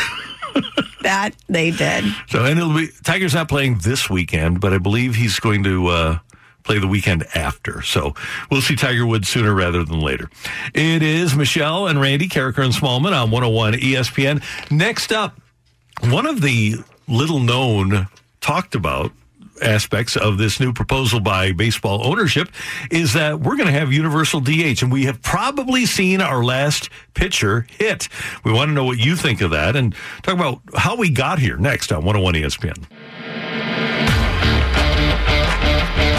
that 1.03 1.35
they 1.49 1.71
did. 1.71 2.05
So, 2.29 2.45
and 2.45 2.59
it'll 2.59 2.75
be 2.75 2.89
Tiger's 3.05 3.33
not 3.33 3.49
playing 3.49 3.79
this 3.79 4.11
weekend, 4.11 4.61
but 4.61 4.73
I 4.73 4.79
believe 4.79 5.15
he's 5.15 5.39
going 5.39 5.63
to 5.65 5.87
uh, 5.87 6.19
play 6.65 6.79
the 6.79 6.89
weekend 6.89 7.25
after. 7.35 7.83
So 7.83 8.15
we'll 8.51 8.61
see 8.61 8.77
Tiger 8.77 9.07
Woods 9.07 9.29
sooner 9.29 9.55
rather 9.55 9.85
than 9.85 10.01
later. 10.01 10.31
It 10.75 11.03
is 11.03 11.35
Michelle 11.35 11.87
and 11.87 12.01
Randy 12.01 12.29
Karraker 12.29 12.65
and 12.65 12.75
Smallman 12.75 13.13
on 13.13 13.31
101 13.31 13.75
ESPN. 13.75 14.43
Next 14.71 15.13
up, 15.13 15.41
one 16.05 16.27
of 16.27 16.41
the 16.41 16.77
little 17.07 17.41
known 17.41 18.09
talked 18.41 18.75
about 18.75 19.13
aspects 19.63 20.17
of 20.17 20.39
this 20.39 20.61
new 20.61 20.73
proposal 20.73 21.21
by 21.21 21.53
baseball 21.53 22.07
ownership 22.07 22.49
is 22.91 23.13
that 23.15 23.41
we're 23.41 23.57
going 23.57 23.67
to 23.67 23.73
have 23.73 23.93
universal 23.93 24.41
DH 24.41 24.83
and 24.83 24.93
we 24.93 25.05
have 25.05 25.21
probably 25.23 25.87
seen 25.87 26.21
our 26.21 26.45
last 26.45 26.91
pitcher 27.15 27.67
hit. 27.71 28.09
We 28.45 28.53
want 28.53 28.69
to 28.69 28.73
know 28.73 28.85
what 28.85 28.99
you 28.99 29.17
think 29.17 29.41
of 29.41 29.51
that 29.51 29.77
and 29.77 29.95
talk 30.23 30.35
about 30.35 30.61
how 30.77 30.97
we 30.97 31.11
got 31.11 31.39
here 31.39 31.57
next 31.57 31.93
on 31.93 32.05
101 32.05 32.35
ESPN. 32.35 32.85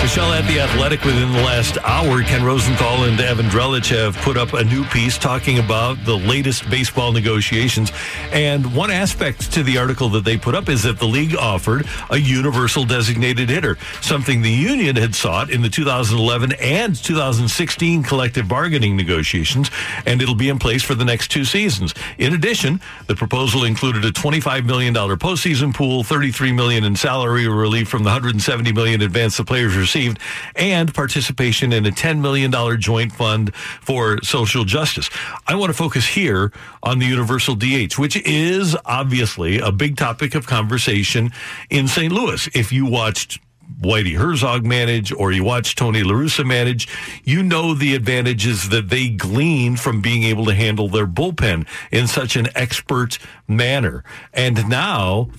Michelle 0.09 0.33
at 0.33 0.47
The 0.47 0.59
Athletic 0.59 1.03
within 1.03 1.31
the 1.31 1.43
last 1.43 1.77
hour, 1.83 2.23
Ken 2.23 2.43
Rosenthal 2.43 3.03
and 3.03 3.21
Evan 3.21 3.45
Drellich 3.45 3.95
have 3.95 4.17
put 4.23 4.37
up 4.37 4.53
a 4.53 4.63
new 4.63 4.83
piece 4.85 5.19
talking 5.19 5.59
about 5.59 6.03
the 6.03 6.17
latest 6.17 6.67
baseball 6.67 7.11
negotiations. 7.11 7.91
And 8.31 8.75
one 8.75 8.89
aspect 8.89 9.53
to 9.53 9.61
the 9.61 9.77
article 9.77 10.09
that 10.09 10.25
they 10.25 10.35
put 10.35 10.55
up 10.55 10.67
is 10.67 10.81
that 10.81 10.97
the 10.97 11.05
league 11.05 11.35
offered 11.35 11.85
a 12.09 12.17
universal 12.17 12.85
designated 12.85 13.49
hitter, 13.51 13.77
something 14.01 14.41
the 14.41 14.49
union 14.49 14.95
had 14.95 15.13
sought 15.13 15.51
in 15.51 15.61
the 15.61 15.69
2011 15.69 16.53
and 16.53 16.95
2016 16.95 18.01
collective 18.01 18.47
bargaining 18.47 18.97
negotiations, 18.97 19.69
and 20.07 20.23
it'll 20.23 20.33
be 20.33 20.49
in 20.49 20.57
place 20.57 20.81
for 20.81 20.95
the 20.95 21.05
next 21.05 21.29
two 21.29 21.45
seasons. 21.45 21.93
In 22.17 22.33
addition, 22.33 22.81
the 23.05 23.15
proposal 23.15 23.63
included 23.63 24.03
a 24.05 24.11
$25 24.11 24.65
million 24.65 24.91
postseason 24.95 25.71
pool, 25.71 26.03
33 26.03 26.51
million 26.51 26.83
in 26.83 26.95
salary 26.95 27.47
relief 27.47 27.87
from 27.87 28.01
the 28.01 28.09
$170 28.09 28.73
million 28.73 29.03
advance 29.03 29.37
the 29.37 29.43
players 29.43 29.75
received, 29.99 30.19
and 30.55 30.93
participation 30.93 31.73
in 31.73 31.85
a 31.85 31.91
$10 31.91 32.19
million 32.21 32.51
joint 32.79 33.11
fund 33.11 33.53
for 33.55 34.21
social 34.23 34.63
justice. 34.63 35.09
I 35.47 35.55
want 35.55 35.69
to 35.69 35.77
focus 35.77 36.07
here 36.07 36.51
on 36.83 36.99
the 36.99 37.05
universal 37.05 37.55
DH, 37.55 37.97
which 37.97 38.15
is 38.25 38.75
obviously 38.85 39.59
a 39.59 39.71
big 39.71 39.97
topic 39.97 40.35
of 40.35 40.47
conversation 40.47 41.31
in 41.69 41.87
St. 41.87 42.11
Louis. 42.11 42.47
If 42.53 42.71
you 42.71 42.85
watched 42.85 43.39
Whitey 43.81 44.17
Herzog 44.17 44.65
manage 44.65 45.11
or 45.11 45.31
you 45.31 45.43
watch 45.43 45.75
Tony 45.75 46.01
La 46.01 46.13
Russa 46.13 46.45
manage, 46.45 46.87
you 47.23 47.43
know 47.43 47.73
the 47.73 47.93
advantages 47.93 48.69
that 48.69 48.89
they 48.89 49.09
glean 49.09 49.75
from 49.75 50.01
being 50.01 50.23
able 50.23 50.45
to 50.45 50.55
handle 50.55 50.87
their 50.87 51.07
bullpen 51.07 51.67
in 51.91 52.07
such 52.07 52.35
an 52.35 52.47
expert 52.55 53.19
manner. 53.47 54.03
And 54.33 54.67
now 54.67 55.29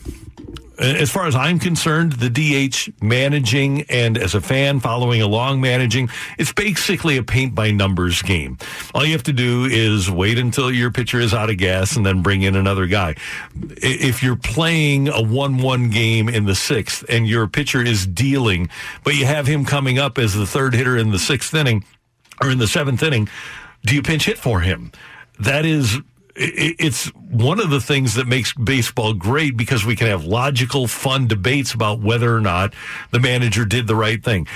Uh, 0.80 0.84
as 0.84 1.10
far 1.10 1.26
as 1.26 1.34
I'm 1.34 1.58
concerned, 1.58 2.12
the 2.12 2.30
DH 2.30 3.02
managing 3.02 3.82
and 3.90 4.16
as 4.16 4.34
a 4.34 4.40
fan 4.40 4.80
following 4.80 5.20
along 5.20 5.60
managing, 5.60 6.08
it's 6.38 6.52
basically 6.52 7.18
a 7.18 7.22
paint 7.22 7.54
by 7.54 7.70
numbers 7.70 8.22
game. 8.22 8.56
All 8.94 9.04
you 9.04 9.12
have 9.12 9.22
to 9.24 9.32
do 9.32 9.66
is 9.66 10.10
wait 10.10 10.38
until 10.38 10.70
your 10.70 10.90
pitcher 10.90 11.20
is 11.20 11.34
out 11.34 11.50
of 11.50 11.58
gas 11.58 11.96
and 11.96 12.06
then 12.06 12.22
bring 12.22 12.42
in 12.42 12.56
another 12.56 12.86
guy. 12.86 13.16
If 13.76 14.22
you're 14.22 14.36
playing 14.36 15.08
a 15.08 15.20
1-1 15.20 15.92
game 15.92 16.28
in 16.30 16.46
the 16.46 16.54
sixth 16.54 17.04
and 17.10 17.28
your 17.28 17.46
pitcher 17.46 17.82
is 17.82 18.06
dealing, 18.06 18.70
but 19.04 19.16
you 19.16 19.26
have 19.26 19.46
him 19.46 19.66
coming 19.66 19.98
up 19.98 20.16
as 20.16 20.34
the 20.34 20.46
third 20.46 20.74
hitter 20.74 20.96
in 20.96 21.10
the 21.10 21.18
sixth 21.18 21.52
inning 21.52 21.84
or 22.40 22.50
in 22.50 22.58
the 22.58 22.68
seventh 22.68 23.02
inning, 23.02 23.28
do 23.84 23.94
you 23.94 24.02
pinch 24.02 24.24
hit 24.24 24.38
for 24.38 24.60
him? 24.60 24.92
That 25.38 25.66
is 25.66 25.98
it's 26.36 27.06
one 27.14 27.60
of 27.60 27.70
the 27.70 27.80
things 27.80 28.14
that 28.14 28.26
makes 28.26 28.52
baseball 28.52 29.12
great 29.14 29.56
because 29.56 29.84
we 29.84 29.96
can 29.96 30.06
have 30.06 30.24
logical, 30.24 30.86
fun 30.86 31.26
debates 31.26 31.74
about 31.74 32.00
whether 32.00 32.34
or 32.34 32.40
not 32.40 32.74
the 33.10 33.20
manager 33.20 33.64
did 33.64 33.86
the 33.86 33.94
right 33.96 34.22
thing. 34.22 34.46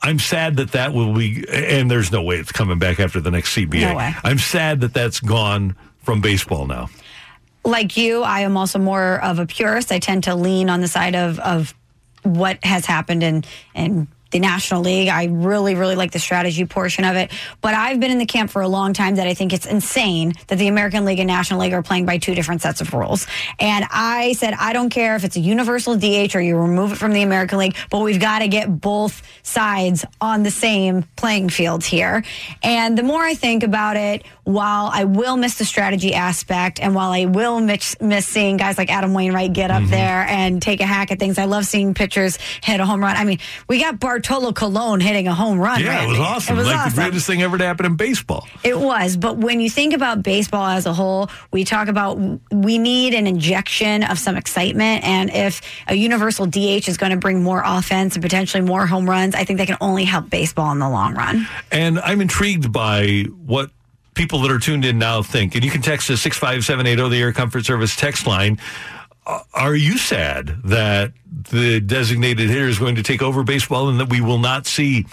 I'm 0.00 0.18
sad 0.18 0.56
that 0.56 0.72
that 0.72 0.92
will 0.92 1.12
be, 1.12 1.44
and 1.52 1.90
there's 1.90 2.12
no 2.12 2.22
way 2.22 2.36
it's 2.36 2.52
coming 2.52 2.78
back 2.78 3.00
after 3.00 3.20
the 3.20 3.30
next 3.30 3.56
CBA. 3.56 3.80
No 3.80 3.96
way. 3.96 4.14
I'm 4.22 4.38
sad 4.38 4.80
that 4.82 4.94
that's 4.94 5.18
gone 5.20 5.76
from 6.02 6.20
baseball 6.20 6.66
now. 6.66 6.88
Like 7.64 7.96
you, 7.96 8.22
I 8.22 8.40
am 8.40 8.56
also 8.56 8.78
more 8.78 9.22
of 9.22 9.40
a 9.40 9.46
purist. 9.46 9.90
I 9.90 9.98
tend 9.98 10.24
to 10.24 10.34
lean 10.34 10.70
on 10.70 10.80
the 10.80 10.88
side 10.88 11.14
of 11.14 11.38
of 11.40 11.74
what 12.22 12.64
has 12.64 12.86
happened 12.86 13.22
and, 13.22 13.46
in 13.74 14.08
the 14.30 14.38
National 14.38 14.82
League. 14.82 15.08
I 15.08 15.24
really, 15.24 15.74
really 15.74 15.96
like 15.96 16.12
the 16.12 16.18
strategy 16.18 16.64
portion 16.64 17.04
of 17.04 17.16
it. 17.16 17.32
But 17.60 17.74
I've 17.74 18.00
been 18.00 18.10
in 18.10 18.18
the 18.18 18.26
camp 18.26 18.50
for 18.50 18.62
a 18.62 18.68
long 18.68 18.92
time 18.92 19.16
that 19.16 19.26
I 19.26 19.34
think 19.34 19.52
it's 19.52 19.66
insane 19.66 20.34
that 20.48 20.58
the 20.58 20.68
American 20.68 21.04
League 21.04 21.18
and 21.18 21.26
National 21.26 21.60
League 21.60 21.72
are 21.72 21.82
playing 21.82 22.06
by 22.06 22.18
two 22.18 22.34
different 22.34 22.62
sets 22.62 22.80
of 22.80 22.92
rules. 22.92 23.26
And 23.58 23.86
I 23.90 24.34
said, 24.34 24.54
I 24.54 24.72
don't 24.72 24.90
care 24.90 25.16
if 25.16 25.24
it's 25.24 25.36
a 25.36 25.40
universal 25.40 25.96
DH 25.96 26.34
or 26.34 26.40
you 26.40 26.56
remove 26.56 26.92
it 26.92 26.96
from 26.96 27.12
the 27.12 27.22
American 27.22 27.58
League, 27.58 27.76
but 27.90 28.00
we've 28.00 28.20
got 28.20 28.40
to 28.40 28.48
get 28.48 28.80
both 28.80 29.22
sides 29.42 30.04
on 30.20 30.42
the 30.42 30.50
same 30.50 31.04
playing 31.16 31.48
field 31.48 31.84
here. 31.84 32.22
And 32.62 32.96
the 32.96 33.02
more 33.02 33.22
I 33.22 33.34
think 33.34 33.62
about 33.62 33.96
it, 33.96 34.24
while 34.44 34.90
I 34.92 35.04
will 35.04 35.36
miss 35.36 35.58
the 35.58 35.64
strategy 35.64 36.14
aspect 36.14 36.80
and 36.80 36.94
while 36.94 37.10
I 37.10 37.26
will 37.26 37.60
miss, 37.60 38.00
miss 38.00 38.26
seeing 38.26 38.56
guys 38.56 38.78
like 38.78 38.90
Adam 38.90 39.12
Wainwright 39.12 39.52
get 39.52 39.70
up 39.70 39.82
mm-hmm. 39.82 39.90
there 39.90 40.26
and 40.26 40.62
take 40.62 40.80
a 40.80 40.86
hack 40.86 41.10
at 41.10 41.18
things, 41.18 41.38
I 41.38 41.44
love 41.44 41.66
seeing 41.66 41.92
pitchers 41.94 42.38
hit 42.62 42.80
a 42.80 42.86
home 42.86 43.00
run. 43.00 43.16
I 43.16 43.24
mean, 43.24 43.38
we 43.68 43.80
got 43.80 44.00
Bartolo 44.18 44.52
Colon 44.52 44.98
hitting 44.98 45.28
a 45.28 45.34
home 45.34 45.60
run. 45.60 45.80
Yeah, 45.80 45.90
Randy. 45.90 46.06
it 46.06 46.18
was 46.18 46.18
awesome. 46.18 46.56
It 46.56 46.58
was 46.58 46.66
like 46.66 46.76
awesome. 46.76 46.96
the 46.96 47.02
greatest 47.02 47.26
thing 47.28 47.42
ever 47.42 47.56
to 47.56 47.64
happen 47.64 47.86
in 47.86 47.94
baseball. 47.94 48.48
It 48.64 48.76
was. 48.76 49.16
But 49.16 49.36
when 49.36 49.60
you 49.60 49.70
think 49.70 49.94
about 49.94 50.24
baseball 50.24 50.66
as 50.66 50.86
a 50.86 50.92
whole, 50.92 51.30
we 51.52 51.64
talk 51.64 51.86
about 51.86 52.18
we 52.50 52.78
need 52.78 53.14
an 53.14 53.28
injection 53.28 54.02
of 54.02 54.18
some 54.18 54.36
excitement. 54.36 55.04
And 55.04 55.30
if 55.30 55.62
a 55.86 55.94
universal 55.94 56.46
DH 56.46 56.88
is 56.88 56.96
going 56.96 57.12
to 57.12 57.16
bring 57.16 57.44
more 57.44 57.62
offense 57.64 58.16
and 58.16 58.22
potentially 58.22 58.64
more 58.64 58.86
home 58.86 59.08
runs, 59.08 59.36
I 59.36 59.44
think 59.44 59.58
that 59.58 59.68
can 59.68 59.78
only 59.80 60.04
help 60.04 60.28
baseball 60.28 60.72
in 60.72 60.80
the 60.80 60.88
long 60.88 61.14
run. 61.14 61.46
And 61.70 62.00
I'm 62.00 62.20
intrigued 62.20 62.72
by 62.72 63.24
what 63.46 63.70
people 64.14 64.40
that 64.40 64.50
are 64.50 64.58
tuned 64.58 64.84
in 64.84 64.98
now 64.98 65.22
think. 65.22 65.54
And 65.54 65.64
you 65.64 65.70
can 65.70 65.80
text 65.80 66.10
us 66.10 66.20
65780, 66.22 67.08
the 67.08 67.22
Air 67.22 67.32
Comfort 67.32 67.64
Service 67.64 67.94
text 67.94 68.26
line. 68.26 68.58
Are 69.52 69.74
you 69.74 69.98
sad 69.98 70.62
that 70.64 71.12
the 71.50 71.80
designated 71.80 72.48
hitter 72.48 72.66
is 72.66 72.78
going 72.78 72.94
to 72.94 73.02
take 73.02 73.20
over 73.20 73.42
baseball 73.42 73.90
and 73.90 74.00
that 74.00 74.08
we 74.08 74.22
will 74.22 74.38
not 74.38 74.66
see 74.66 75.06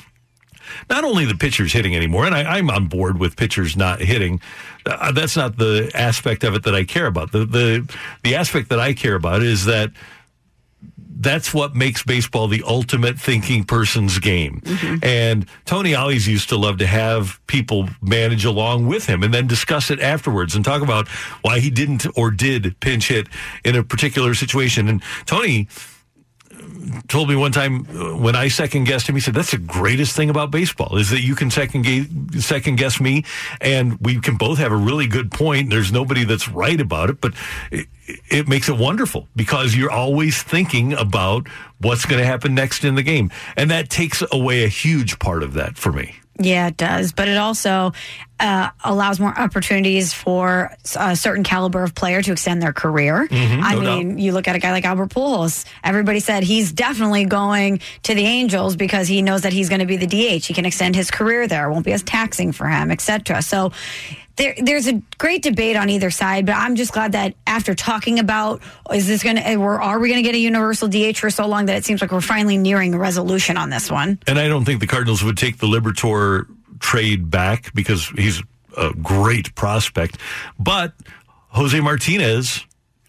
not 0.89 1.03
only 1.03 1.25
the 1.25 1.35
pitchers 1.35 1.73
hitting 1.73 1.95
anymore, 1.95 2.25
and 2.25 2.33
I, 2.33 2.57
am 2.57 2.69
on 2.69 2.87
board 2.87 3.19
with 3.19 3.35
pitchers 3.35 3.75
not 3.75 3.99
hitting. 3.99 4.41
Uh, 4.85 5.11
that's 5.11 5.35
not 5.35 5.57
the 5.57 5.91
aspect 5.93 6.43
of 6.43 6.55
it 6.55 6.63
that 6.63 6.73
I 6.73 6.83
care 6.83 7.07
about. 7.07 7.31
The 7.31 7.45
the 7.45 7.95
the 8.23 8.35
aspect 8.35 8.69
that 8.69 8.79
I 8.79 8.93
care 8.93 9.15
about 9.15 9.41
is 9.41 9.65
that 9.65 9.91
that's 11.25 11.53
what 11.53 11.75
makes 11.75 12.03
baseball 12.03 12.47
the 12.47 12.63
ultimate 12.65 13.19
thinking 13.19 13.63
person's 13.63 14.19
game. 14.19 14.61
Mm-hmm. 14.61 15.03
And 15.03 15.45
Tony 15.65 15.95
always 15.95 16.27
used 16.27 16.49
to 16.49 16.55
love 16.55 16.77
to 16.77 16.87
have 16.87 17.41
people 17.47 17.89
manage 18.01 18.45
along 18.45 18.87
with 18.87 19.07
him 19.07 19.23
and 19.23 19.33
then 19.33 19.47
discuss 19.47 19.89
it 19.89 19.99
afterwards 19.99 20.55
and 20.55 20.63
talk 20.63 20.83
about 20.83 21.07
why 21.41 21.59
he 21.59 21.71
didn't 21.71 22.05
or 22.15 22.29
did 22.31 22.79
pinch 22.79 23.07
hit 23.07 23.27
in 23.63 23.75
a 23.75 23.83
particular 23.83 24.35
situation. 24.35 24.87
And 24.87 25.01
Tony 25.25 25.67
told 27.07 27.29
me 27.29 27.35
one 27.35 27.51
time 27.51 27.87
uh, 27.89 28.17
when 28.17 28.35
I 28.35 28.47
second 28.47 28.85
guessed 28.85 29.07
him, 29.07 29.15
he 29.15 29.21
said, 29.21 29.33
"That's 29.33 29.51
the 29.51 29.57
greatest 29.57 30.15
thing 30.15 30.29
about 30.29 30.51
baseball 30.51 30.97
is 30.97 31.09
that 31.09 31.21
you 31.21 31.35
can 31.35 31.51
second 31.51 31.83
guess, 31.83 32.43
second 32.43 32.77
guess 32.77 32.99
me, 32.99 33.23
and 33.61 33.99
we 33.99 34.19
can 34.19 34.37
both 34.37 34.57
have 34.57 34.71
a 34.71 34.77
really 34.77 35.07
good 35.07 35.31
point. 35.31 35.69
There's 35.69 35.91
nobody 35.91 36.23
that's 36.23 36.49
right 36.49 36.79
about 36.79 37.09
it, 37.09 37.21
but 37.21 37.33
it, 37.71 37.87
it 38.29 38.47
makes 38.47 38.69
it 38.69 38.77
wonderful 38.77 39.27
because 39.35 39.75
you're 39.75 39.91
always 39.91 40.41
thinking 40.41 40.93
about 40.93 41.47
what's 41.79 42.05
going 42.05 42.19
to 42.19 42.25
happen 42.25 42.55
next 42.55 42.83
in 42.83 42.95
the 42.95 43.03
game, 43.03 43.31
and 43.55 43.71
that 43.71 43.89
takes 43.89 44.23
away 44.31 44.63
a 44.63 44.69
huge 44.69 45.19
part 45.19 45.43
of 45.43 45.53
that 45.53 45.77
for 45.77 45.91
me." 45.91 46.15
Yeah, 46.37 46.67
it 46.67 46.77
does. 46.77 47.13
But 47.13 47.29
it 47.29 47.37
also 47.37 47.93
uh, 48.39 48.69
allows 48.83 49.19
more 49.19 49.37
opportunities 49.37 50.13
for 50.13 50.71
a 50.97 51.15
certain 51.15 51.43
caliber 51.43 51.83
of 51.83 51.95
player 51.95 52.21
to 52.21 52.31
extend 52.33 52.61
their 52.61 52.73
career. 52.73 53.27
Mm-hmm, 53.27 53.63
I 53.63 53.75
no 53.75 53.81
mean, 53.81 54.09
doubt. 54.09 54.19
you 54.19 54.31
look 54.33 54.47
at 54.47 54.55
a 54.55 54.59
guy 54.59 54.71
like 54.71 54.83
Albert 54.83 55.11
Pujols. 55.11 55.65
Everybody 55.83 56.19
said 56.19 56.43
he's 56.43 56.73
definitely 56.73 57.25
going 57.25 57.79
to 58.03 58.13
the 58.13 58.25
Angels 58.25 58.75
because 58.75 59.07
he 59.07 59.21
knows 59.21 59.43
that 59.43 59.53
he's 59.53 59.69
going 59.69 59.79
to 59.79 59.85
be 59.85 59.95
the 59.95 60.07
DH. 60.07 60.45
He 60.45 60.53
can 60.53 60.65
extend 60.65 60.95
his 60.95 61.09
career 61.09 61.47
there. 61.47 61.69
It 61.69 61.71
won't 61.71 61.85
be 61.85 61.93
as 61.93 62.03
taxing 62.03 62.51
for 62.51 62.67
him, 62.67 62.91
etc. 62.91 63.41
So 63.41 63.71
there, 64.37 64.55
there's 64.57 64.87
a 64.87 65.01
great 65.17 65.41
debate 65.41 65.75
on 65.75 65.89
either 65.89 66.09
side, 66.09 66.45
but 66.45 66.55
I'm 66.55 66.75
just 66.75 66.91
glad 66.91 67.13
that 67.13 67.35
after 67.47 67.73
talking 67.73 68.19
about 68.19 68.61
is 68.93 69.07
this 69.07 69.23
going 69.23 69.37
to, 69.37 69.55
or 69.55 69.81
are 69.81 69.99
we 69.99 70.09
going 70.09 70.21
to 70.21 70.27
get 70.27 70.35
a 70.35 70.39
universal 70.39 70.87
DH 70.87 71.17
for 71.17 71.29
so 71.29 71.47
long 71.47 71.67
that 71.67 71.77
it 71.77 71.85
seems 71.85 72.01
like 72.01 72.11
we're 72.11 72.21
finally 72.21 72.57
nearing 72.57 72.93
a 72.93 72.97
resolution 72.97 73.57
on 73.57 73.69
this 73.69 73.89
one. 73.89 74.19
And 74.27 74.37
I 74.37 74.47
don't 74.47 74.65
think 74.65 74.81
the 74.81 74.87
Cardinals 74.87 75.23
would 75.23 75.37
take 75.37 75.57
the 75.57 75.67
Liberatore 75.67 76.45
trade 76.79 77.29
back 77.29 77.73
because 77.73 78.07
he's 78.09 78.41
a 78.77 78.93
great 78.93 79.55
prospect, 79.55 80.17
but 80.59 80.93
Jose 81.49 81.79
Martinez 81.79 82.65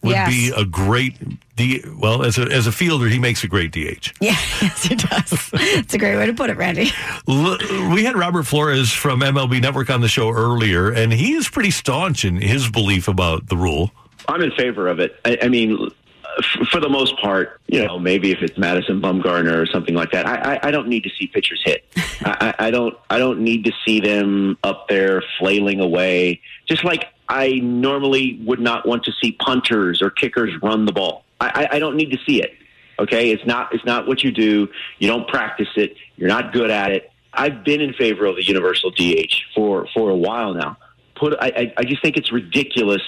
would 0.07 0.13
Yes. 0.13 0.29
be 0.35 0.53
a 0.57 0.65
great 0.65 1.17
D. 1.57 1.83
Well, 1.99 2.23
as 2.25 2.39
a 2.39 2.43
as 2.43 2.67
a 2.67 2.73
fielder, 2.73 3.07
he 3.09 3.19
makes 3.19 3.45
a 3.45 3.49
great 3.49 3.73
DH. 3.73 4.13
Yeah, 4.21 4.37
yes, 4.63 4.91
it 4.91 4.99
does. 4.99 5.51
it's 5.53 5.95
a 5.95 5.99
great 5.99 6.17
way 6.17 6.27
to 6.27 6.33
put 6.35 6.51
it, 6.51 6.57
Randy. 6.57 6.91
We 7.27 8.05
had 8.05 8.17
Robert 8.17 8.45
Flores 8.45 8.93
from 8.93 9.21
MLB 9.21 9.61
Network 9.61 9.91
on 9.91 10.01
the 10.01 10.09
show 10.09 10.31
earlier, 10.31 10.91
and 10.91 11.13
he 11.13 11.35
is 11.35 11.49
pretty 11.49 11.71
staunch 11.71 12.25
in 12.25 12.37
his 12.41 12.69
belief 12.71 13.09
about 13.09 13.49
the 13.49 13.57
rule. 13.57 13.91
I'm 14.29 14.43
in 14.43 14.51
favor 14.53 14.89
of 14.89 14.99
it. 15.01 15.19
I, 15.25 15.39
I 15.43 15.49
mean, 15.49 15.91
f- 16.39 16.69
for 16.69 16.81
the 16.81 16.89
most 16.89 17.19
part, 17.19 17.61
you 17.67 17.85
know, 17.85 17.99
maybe 17.99 18.31
if 18.31 18.43
it's 18.43 18.57
Madison 18.59 19.01
Bumgarner 19.01 19.63
or 19.63 19.67
something 19.67 19.95
like 19.95 20.13
that, 20.13 20.27
I, 20.27 20.55
I, 20.55 20.69
I 20.69 20.71
don't 20.71 20.89
need 20.89 21.05
to 21.05 21.11
see 21.11 21.27
pitchers 21.27 21.63
hit. 21.65 21.85
I, 22.25 22.55
I 22.59 22.71
don't. 22.71 22.97
I 23.11 23.19
don't 23.19 23.41
need 23.41 23.65
to 23.65 23.73
see 23.85 24.01
them 24.01 24.59
up 24.63 24.89
there 24.89 25.23
flailing 25.39 25.81
away. 25.81 26.41
Just 26.67 26.85
like 26.85 27.07
I 27.29 27.61
normally 27.63 28.41
would 28.45 28.61
not 28.61 28.87
want 28.87 29.05
to 29.05 29.13
see 29.21 29.33
punters 29.33 30.03
or 30.03 30.11
kickers 30.11 30.51
run 30.63 30.85
the 30.85 30.93
ball. 30.93 31.25
I, 31.41 31.69
I, 31.71 31.77
I 31.77 31.79
don't 31.79 31.97
need 31.97 32.11
to 32.13 32.19
see 32.27 32.43
it. 32.43 32.55
Okay, 32.99 33.31
it's 33.31 33.45
not. 33.45 33.75
It's 33.75 33.85
not 33.85 34.07
what 34.07 34.23
you 34.25 34.33
do. 34.33 34.69
You 34.99 35.09
don't 35.09 35.29
practice 35.29 35.69
it. 35.77 35.97
You're 36.17 36.29
not 36.29 36.53
good 36.53 36.71
at 36.71 36.93
it. 36.93 37.11
I've 37.33 37.65
been 37.65 37.83
in 37.83 37.93
favor 37.93 38.25
of 38.25 38.37
the 38.37 38.45
universal 38.45 38.91
DH 38.91 39.35
for 39.55 39.87
for 39.93 40.11
a 40.11 40.17
while 40.17 40.55
now. 40.55 40.79
Put. 41.15 41.35
I, 41.41 41.47
I, 41.47 41.75
I 41.79 41.85
just 41.85 42.01
think 42.03 42.17
it's 42.17 42.33
ridiculous 42.33 43.03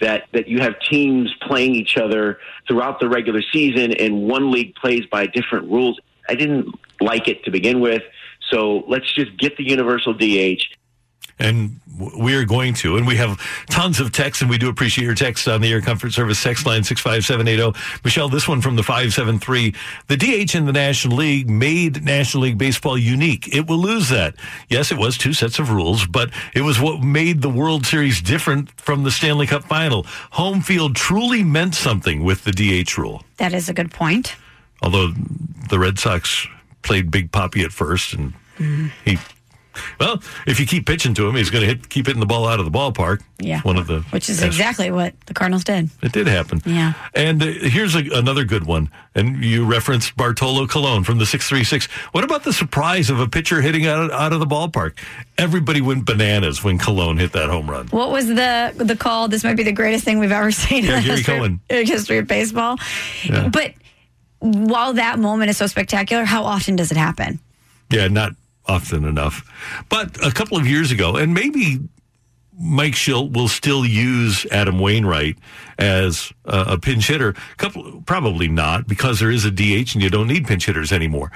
that 0.00 0.24
that 0.32 0.48
you 0.48 0.60
have 0.60 0.74
teams 0.80 1.32
playing 1.42 1.74
each 1.74 1.96
other 1.96 2.38
throughout 2.66 3.00
the 3.00 3.08
regular 3.08 3.42
season 3.52 3.92
and 3.92 4.22
one 4.22 4.50
league 4.50 4.74
plays 4.74 5.06
by 5.06 5.26
different 5.26 5.70
rules. 5.70 5.98
I 6.28 6.34
didn't 6.34 6.74
like 7.00 7.28
it 7.28 7.44
to 7.44 7.50
begin 7.50 7.80
with. 7.80 8.02
So 8.50 8.84
let's 8.88 9.12
just 9.12 9.36
get 9.38 9.56
the 9.56 9.68
universal 9.68 10.12
DH. 10.12 10.62
And 11.40 11.80
we 12.16 12.34
are 12.34 12.44
going 12.44 12.74
to, 12.74 12.96
and 12.96 13.06
we 13.06 13.16
have 13.16 13.38
tons 13.68 14.00
of 14.00 14.12
texts, 14.12 14.40
and 14.40 14.50
we 14.50 14.58
do 14.58 14.68
appreciate 14.68 15.04
your 15.04 15.14
texts 15.14 15.46
on 15.48 15.60
the 15.60 15.70
Air 15.70 15.80
Comfort 15.80 16.12
Service 16.12 16.42
text 16.42 16.66
line 16.66 16.82
65780. 16.82 17.78
Michelle, 18.04 18.28
this 18.28 18.48
one 18.48 18.60
from 18.60 18.76
the 18.76 18.82
573. 18.82 19.74
The 20.08 20.16
DH 20.16 20.54
in 20.54 20.66
the 20.66 20.72
National 20.72 21.16
League 21.16 21.50
made 21.50 22.04
National 22.04 22.44
League 22.44 22.58
Baseball 22.58 22.96
unique. 22.96 23.54
It 23.54 23.66
will 23.68 23.78
lose 23.78 24.08
that. 24.08 24.34
Yes, 24.68 24.92
it 24.92 24.98
was 24.98 25.18
two 25.18 25.32
sets 25.32 25.58
of 25.58 25.70
rules, 25.70 26.06
but 26.06 26.30
it 26.54 26.62
was 26.62 26.80
what 26.80 27.02
made 27.02 27.42
the 27.42 27.50
World 27.50 27.86
Series 27.86 28.22
different 28.22 28.70
from 28.80 29.02
the 29.02 29.10
Stanley 29.10 29.46
Cup 29.46 29.64
final. 29.64 30.06
Home 30.32 30.60
field 30.60 30.96
truly 30.96 31.42
meant 31.42 31.74
something 31.74 32.24
with 32.24 32.44
the 32.44 32.52
DH 32.52 32.96
rule. 32.96 33.24
That 33.36 33.52
is 33.52 33.68
a 33.68 33.74
good 33.74 33.90
point. 33.90 34.36
Although 34.82 35.12
the 35.68 35.78
Red 35.78 35.98
Sox 35.98 36.46
played 36.82 37.10
Big 37.10 37.30
Poppy 37.32 37.62
at 37.62 37.72
first, 37.72 38.14
and 38.14 38.32
mm-hmm. 38.56 38.86
he, 39.04 39.18
well, 39.98 40.22
if 40.46 40.58
you 40.60 40.66
keep 40.66 40.86
pitching 40.86 41.14
to 41.14 41.28
him, 41.28 41.36
he's 41.36 41.50
going 41.50 41.62
to 41.62 41.66
hit, 41.66 41.88
keep 41.88 42.06
hitting 42.06 42.20
the 42.20 42.26
ball 42.26 42.46
out 42.46 42.58
of 42.58 42.64
the 42.64 42.70
ballpark. 42.70 43.22
Yeah. 43.42 43.62
one 43.62 43.78
of 43.78 43.86
the 43.86 44.00
Which 44.10 44.28
is 44.28 44.42
exactly 44.42 44.90
what 44.90 45.14
the 45.24 45.32
Cardinals 45.32 45.64
did. 45.64 45.88
it 46.02 46.12
did 46.12 46.26
happen. 46.26 46.60
Yeah. 46.66 46.92
And 47.14 47.42
uh, 47.42 47.46
here's 47.46 47.94
a, 47.94 48.00
another 48.12 48.44
good 48.44 48.66
one. 48.66 48.90
And 49.14 49.42
you 49.42 49.64
referenced 49.64 50.14
Bartolo 50.16 50.66
Colon 50.66 51.04
from 51.04 51.16
the 51.18 51.24
636. 51.24 51.86
What 52.12 52.22
about 52.22 52.44
the 52.44 52.52
surprise 52.52 53.08
of 53.08 53.18
a 53.18 53.26
pitcher 53.28 53.62
hitting 53.62 53.86
out 53.86 54.04
of, 54.04 54.10
out 54.10 54.32
of 54.34 54.40
the 54.40 54.46
ballpark? 54.46 54.98
Everybody 55.38 55.80
went 55.80 56.04
bananas 56.04 56.62
when 56.62 56.78
Colon 56.78 57.16
hit 57.16 57.32
that 57.32 57.48
home 57.48 57.70
run. 57.70 57.86
What 57.88 58.10
was 58.10 58.26
the 58.26 58.74
the 58.76 58.94
call? 58.96 59.28
This 59.28 59.42
might 59.42 59.56
be 59.56 59.62
the 59.62 59.72
greatest 59.72 60.04
thing 60.04 60.18
we've 60.18 60.32
ever 60.32 60.50
seen 60.52 60.84
Yeah, 60.84 60.98
in 60.98 61.04
the 61.06 61.12
history, 61.12 61.34
Cohen. 61.38 61.60
in 61.70 61.86
history 61.86 62.18
of 62.18 62.26
baseball. 62.26 62.76
Yeah. 63.24 63.48
But 63.48 63.72
while 64.40 64.92
that 64.94 65.18
moment 65.18 65.50
is 65.50 65.56
so 65.56 65.66
spectacular, 65.66 66.24
how 66.24 66.44
often 66.44 66.76
does 66.76 66.90
it 66.90 66.96
happen? 66.98 67.40
Yeah, 67.90 68.08
not 68.08 68.32
often 68.70 69.04
enough. 69.04 69.50
But 69.88 70.24
a 70.24 70.30
couple 70.30 70.56
of 70.56 70.66
years 70.66 70.92
ago, 70.92 71.16
and 71.16 71.34
maybe 71.34 71.80
Mike 72.58 72.92
Shildt 72.92 73.32
will 73.32 73.48
still 73.48 73.84
use 73.84 74.46
Adam 74.50 74.78
Wainwright 74.78 75.36
as 75.78 76.32
a, 76.44 76.74
a 76.74 76.78
pinch 76.78 77.08
hitter. 77.08 77.34
Couple, 77.56 78.02
probably 78.06 78.48
not, 78.48 78.86
because 78.86 79.18
there 79.18 79.30
is 79.30 79.44
a 79.44 79.50
DH 79.50 79.94
and 79.94 80.02
you 80.02 80.10
don't 80.10 80.28
need 80.28 80.46
pinch 80.46 80.66
hitters 80.66 80.92
anymore. 80.92 81.32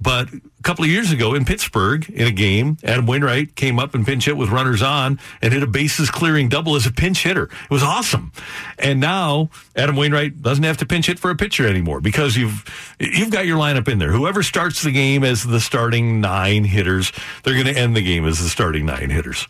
But 0.00 0.32
a 0.32 0.62
couple 0.62 0.84
of 0.84 0.90
years 0.90 1.12
ago 1.12 1.34
in 1.34 1.44
Pittsburgh, 1.44 2.08
in 2.08 2.26
a 2.26 2.30
game, 2.30 2.78
Adam 2.82 3.06
Wainwright 3.06 3.54
came 3.54 3.78
up 3.78 3.94
and 3.94 4.06
pinch 4.06 4.24
hit 4.24 4.36
with 4.36 4.48
runners 4.48 4.82
on 4.82 5.20
and 5.42 5.52
hit 5.52 5.62
a 5.62 5.66
bases 5.66 6.10
clearing 6.10 6.48
double 6.48 6.74
as 6.74 6.86
a 6.86 6.92
pinch 6.92 7.22
hitter. 7.22 7.44
It 7.44 7.70
was 7.70 7.82
awesome. 7.82 8.32
And 8.78 8.98
now 8.98 9.50
Adam 9.76 9.96
Wainwright 9.96 10.40
doesn't 10.40 10.64
have 10.64 10.78
to 10.78 10.86
pinch 10.86 11.06
hit 11.06 11.18
for 11.18 11.30
a 11.30 11.36
pitcher 11.36 11.66
anymore 11.66 12.00
because 12.00 12.36
you've 12.36 12.64
you've 12.98 13.30
got 13.30 13.46
your 13.46 13.58
lineup 13.58 13.88
in 13.88 13.98
there. 13.98 14.12
Whoever 14.12 14.42
starts 14.42 14.82
the 14.82 14.92
game 14.92 15.22
as 15.22 15.44
the 15.44 15.60
starting 15.60 16.20
nine 16.20 16.64
hitters, 16.64 17.12
they're 17.42 17.54
going 17.54 17.66
to 17.66 17.78
end 17.78 17.94
the 17.94 18.02
game 18.02 18.24
as 18.26 18.38
the 18.38 18.48
starting 18.48 18.86
nine 18.86 19.10
hitters. 19.10 19.46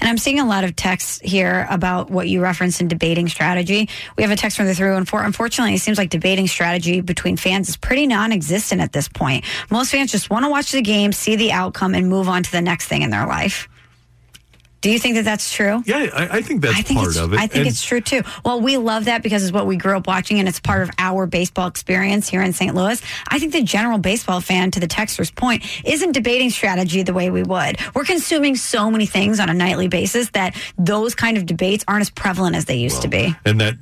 And 0.00 0.08
I'm 0.08 0.18
seeing 0.18 0.40
a 0.40 0.46
lot 0.46 0.64
of 0.64 0.76
texts 0.76 1.20
here 1.22 1.66
about 1.70 2.10
what 2.10 2.28
you 2.28 2.40
referenced 2.40 2.80
in 2.80 2.88
debating 2.88 3.28
strategy. 3.28 3.88
We 4.16 4.22
have 4.22 4.30
a 4.30 4.36
text 4.36 4.56
from 4.56 4.66
the 4.66 4.74
through 4.74 4.96
and 4.96 5.08
four. 5.08 5.22
Unfortunately, 5.22 5.74
it 5.74 5.80
seems 5.80 5.98
like 5.98 6.10
debating 6.10 6.46
strategy 6.46 7.00
between 7.00 7.36
fans 7.36 7.68
is 7.68 7.76
pretty 7.76 8.06
non-existent 8.06 8.80
at 8.80 8.92
this 8.92 9.08
point. 9.08 9.44
Most 9.70 9.90
fans 9.90 10.12
just 10.12 10.30
want 10.30 10.44
to 10.44 10.50
watch 10.50 10.72
the 10.72 10.82
game, 10.82 11.12
see 11.12 11.36
the 11.36 11.52
outcome, 11.52 11.94
and 11.94 12.08
move 12.08 12.28
on 12.28 12.42
to 12.42 12.52
the 12.52 12.60
next 12.60 12.86
thing 12.86 13.02
in 13.02 13.10
their 13.10 13.26
life. 13.26 13.68
Do 14.80 14.90
you 14.90 14.98
think 14.98 15.16
that 15.16 15.24
that's 15.26 15.52
true? 15.52 15.82
Yeah, 15.84 16.08
I, 16.14 16.38
I 16.38 16.42
think 16.42 16.62
that's 16.62 16.74
I 16.78 16.80
think 16.82 17.00
part 17.00 17.16
of 17.16 17.32
it. 17.34 17.36
I 17.38 17.46
think 17.46 17.56
And- 17.60 17.66
it's 17.66 17.82
true 17.84 18.00
too. 18.00 18.22
Well, 18.44 18.60
we 18.62 18.78
love 18.78 19.04
that 19.04 19.22
because 19.22 19.42
it's 19.42 19.52
what 19.52 19.66
we 19.66 19.76
grew 19.76 19.96
up 19.96 20.06
watching 20.06 20.38
and 20.38 20.48
it's 20.48 20.58
part 20.58 20.82
of 20.82 20.90
our 20.98 21.26
baseball 21.26 21.68
experience 21.68 22.28
here 22.28 22.40
in 22.40 22.52
St. 22.54 22.74
Louis. 22.74 23.00
I 23.28 23.38
think 23.38 23.52
the 23.52 23.62
general 23.62 23.98
baseball 23.98 24.40
fan, 24.40 24.70
to 24.70 24.80
the 24.80 24.88
texter's 24.88 25.30
point, 25.30 25.64
isn't 25.84 26.12
debating 26.12 26.48
strategy 26.48 27.02
the 27.02 27.12
way 27.12 27.30
we 27.30 27.42
would. 27.42 27.76
We're 27.94 28.04
consuming 28.04 28.56
so 28.56 28.90
many 28.90 29.04
things 29.06 29.38
on 29.38 29.50
a 29.50 29.54
nightly 29.54 29.88
basis 29.88 30.30
that 30.30 30.54
those 30.78 31.14
kind 31.14 31.36
of 31.36 31.44
debates 31.44 31.84
aren't 31.86 32.00
as 32.02 32.10
prevalent 32.10 32.56
as 32.56 32.64
they 32.64 32.76
used 32.76 33.02
to 33.02 33.08
be. 33.08 33.34
and 33.44 33.60
that 33.60 33.74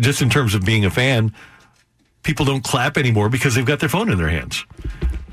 just 0.00 0.20
in 0.20 0.28
terms 0.30 0.54
of 0.54 0.64
being 0.64 0.84
a 0.84 0.90
fan, 0.90 1.32
people 2.22 2.44
don't 2.44 2.62
clap 2.62 2.98
anymore 2.98 3.28
because 3.28 3.54
they've 3.54 3.64
got 3.64 3.80
their 3.80 3.88
phone 3.88 4.10
in 4.10 4.18
their 4.18 4.28
hands. 4.28 4.64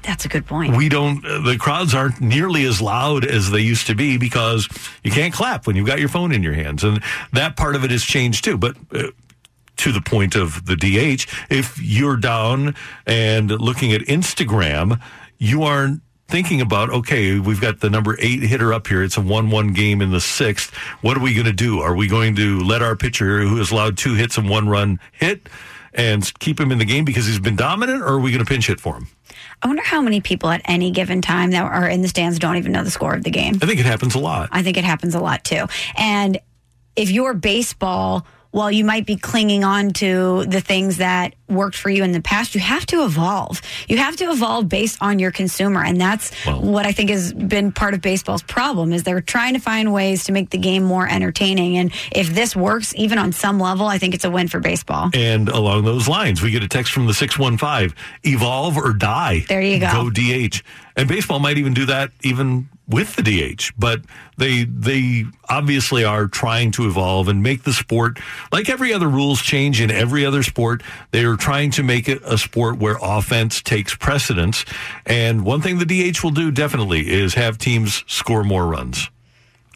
That's 0.03 0.25
a 0.25 0.27
good 0.27 0.45
point. 0.45 0.75
We 0.75 0.89
don't, 0.89 1.25
uh, 1.25 1.39
the 1.39 1.57
crowds 1.57 1.93
aren't 1.93 2.21
nearly 2.21 2.65
as 2.65 2.81
loud 2.81 3.25
as 3.25 3.51
they 3.51 3.61
used 3.61 3.87
to 3.87 3.95
be 3.95 4.17
because 4.17 4.67
you 5.03 5.11
can't 5.11 5.33
clap 5.33 5.65
when 5.65 5.75
you've 5.75 5.87
got 5.87 5.99
your 5.99 6.09
phone 6.09 6.31
in 6.31 6.43
your 6.43 6.53
hands. 6.53 6.83
And 6.83 7.01
that 7.31 7.55
part 7.55 7.75
of 7.75 7.83
it 7.83 7.91
has 7.91 8.03
changed 8.03 8.43
too. 8.43 8.57
But, 8.57 8.75
uh, 8.93 9.07
to 9.77 9.91
the 9.91 10.01
point 10.01 10.35
of 10.35 10.65
the 10.65 10.75
DH, 10.75 11.25
if 11.49 11.81
you're 11.81 12.17
down 12.17 12.75
and 13.07 13.49
looking 13.49 13.91
at 13.91 14.01
Instagram, 14.01 15.01
you 15.39 15.63
aren't 15.63 16.01
thinking 16.27 16.61
about, 16.61 16.89
okay, 16.89 17.39
we've 17.39 17.61
got 17.61 17.79
the 17.79 17.89
number 17.89 18.15
eight 18.19 18.43
hitter 18.43 18.73
up 18.73 18.87
here. 18.87 19.03
It's 19.03 19.17
a 19.17 19.21
1 19.21 19.49
1 19.49 19.73
game 19.73 20.01
in 20.01 20.11
the 20.11 20.21
sixth. 20.21 20.73
What 21.01 21.17
are 21.17 21.21
we 21.21 21.33
going 21.33 21.45
to 21.45 21.53
do? 21.53 21.79
Are 21.79 21.95
we 21.95 22.07
going 22.07 22.35
to 22.35 22.59
let 22.61 22.81
our 22.81 22.95
pitcher, 22.95 23.41
who 23.41 23.57
has 23.57 23.71
allowed 23.71 23.97
two 23.97 24.13
hits 24.13 24.37
and 24.37 24.49
one 24.49 24.69
run, 24.69 24.99
hit 25.11 25.49
and 25.93 26.31
keep 26.39 26.59
him 26.59 26.71
in 26.71 26.79
the 26.79 26.85
game 26.85 27.05
because 27.05 27.25
he's 27.25 27.39
been 27.39 27.55
dominant, 27.55 28.01
or 28.01 28.13
are 28.13 28.19
we 28.19 28.31
going 28.31 28.43
to 28.43 28.49
pinch 28.49 28.67
hit 28.67 28.79
for 28.79 28.95
him? 28.95 29.07
I 29.63 29.67
wonder 29.67 29.83
how 29.83 30.01
many 30.01 30.19
people 30.19 30.49
at 30.49 30.61
any 30.65 30.91
given 30.91 31.21
time 31.21 31.51
that 31.51 31.63
are 31.63 31.87
in 31.87 32.01
the 32.01 32.09
stands 32.09 32.37
don't 32.37 32.57
even 32.57 32.73
know 32.73 32.83
the 32.83 32.91
score 32.91 33.13
of 33.13 33.23
the 33.23 33.31
game. 33.31 33.59
I 33.61 33.65
think 33.65 33.79
it 33.79 33.85
happens 33.85 34.13
a 34.13 34.19
lot. 34.19 34.49
I 34.51 34.61
think 34.61 34.75
it 34.75 34.83
happens 34.83 35.15
a 35.15 35.21
lot 35.21 35.45
too. 35.45 35.67
And 35.95 36.37
if 36.97 37.09
your 37.09 37.33
baseball, 37.33 38.27
while 38.53 38.71
you 38.71 38.85
might 38.85 39.07
be 39.07 39.15
clinging 39.15 39.63
on 39.63 39.89
to 39.93 40.45
the 40.45 40.61
things 40.61 40.97
that 40.97 41.33
worked 41.49 41.75
for 41.75 41.89
you 41.89 42.03
in 42.03 42.11
the 42.11 42.21
past, 42.21 42.53
you 42.53 42.61
have 42.61 42.85
to 42.85 43.03
evolve. 43.03 43.63
You 43.87 43.97
have 43.97 44.15
to 44.17 44.29
evolve 44.29 44.69
based 44.69 44.99
on 45.01 45.17
your 45.17 45.31
consumer. 45.31 45.83
And 45.83 45.99
that's 45.99 46.31
what 46.45 46.85
I 46.85 46.91
think 46.91 47.09
has 47.09 47.33
been 47.33 47.71
part 47.71 47.95
of 47.95 48.01
baseball's 48.01 48.43
problem 48.43 48.93
is 48.93 49.01
they're 49.01 49.21
trying 49.21 49.55
to 49.55 49.59
find 49.59 49.91
ways 49.91 50.25
to 50.25 50.31
make 50.31 50.51
the 50.51 50.59
game 50.59 50.83
more 50.83 51.07
entertaining. 51.09 51.77
And 51.77 51.91
if 52.11 52.29
this 52.29 52.55
works, 52.55 52.93
even 52.95 53.17
on 53.17 53.31
some 53.31 53.59
level, 53.59 53.87
I 53.87 53.97
think 53.97 54.13
it's 54.13 54.23
a 54.23 54.29
win 54.29 54.47
for 54.47 54.59
baseball. 54.59 55.09
And 55.15 55.49
along 55.49 55.85
those 55.85 56.07
lines, 56.07 56.43
we 56.43 56.51
get 56.51 56.61
a 56.61 56.67
text 56.67 56.93
from 56.93 57.07
the 57.07 57.13
615 57.15 57.97
evolve 58.23 58.77
or 58.77 58.93
die. 58.93 59.45
There 59.49 59.61
you 59.61 59.79
go. 59.79 59.91
Go 59.91 60.09
DH. 60.11 60.61
And 60.95 61.07
baseball 61.07 61.39
might 61.39 61.57
even 61.57 61.73
do 61.73 61.87
that 61.87 62.11
even 62.21 62.69
with 62.93 63.15
the 63.15 63.23
DH, 63.23 63.71
but 63.77 64.01
they 64.37 64.63
they 64.65 65.25
obviously 65.49 66.03
are 66.03 66.27
trying 66.27 66.71
to 66.71 66.85
evolve 66.85 67.27
and 67.27 67.41
make 67.41 67.63
the 67.63 67.73
sport 67.73 68.19
like 68.51 68.69
every 68.69 68.93
other 68.93 69.09
rules 69.09 69.41
change 69.41 69.81
in 69.81 69.89
every 69.89 70.25
other 70.25 70.43
sport. 70.43 70.83
They 71.11 71.25
are 71.25 71.35
trying 71.35 71.71
to 71.71 71.83
make 71.83 72.07
it 72.07 72.21
a 72.23 72.37
sport 72.37 72.77
where 72.77 72.97
offense 73.01 73.61
takes 73.61 73.95
precedence. 73.95 74.63
And 75.05 75.43
one 75.43 75.61
thing 75.61 75.79
the 75.79 75.85
DH 75.85 76.23
will 76.23 76.31
do 76.31 76.51
definitely 76.51 77.11
is 77.11 77.33
have 77.33 77.57
teams 77.57 78.03
score 78.07 78.43
more 78.43 78.67
runs. 78.67 79.09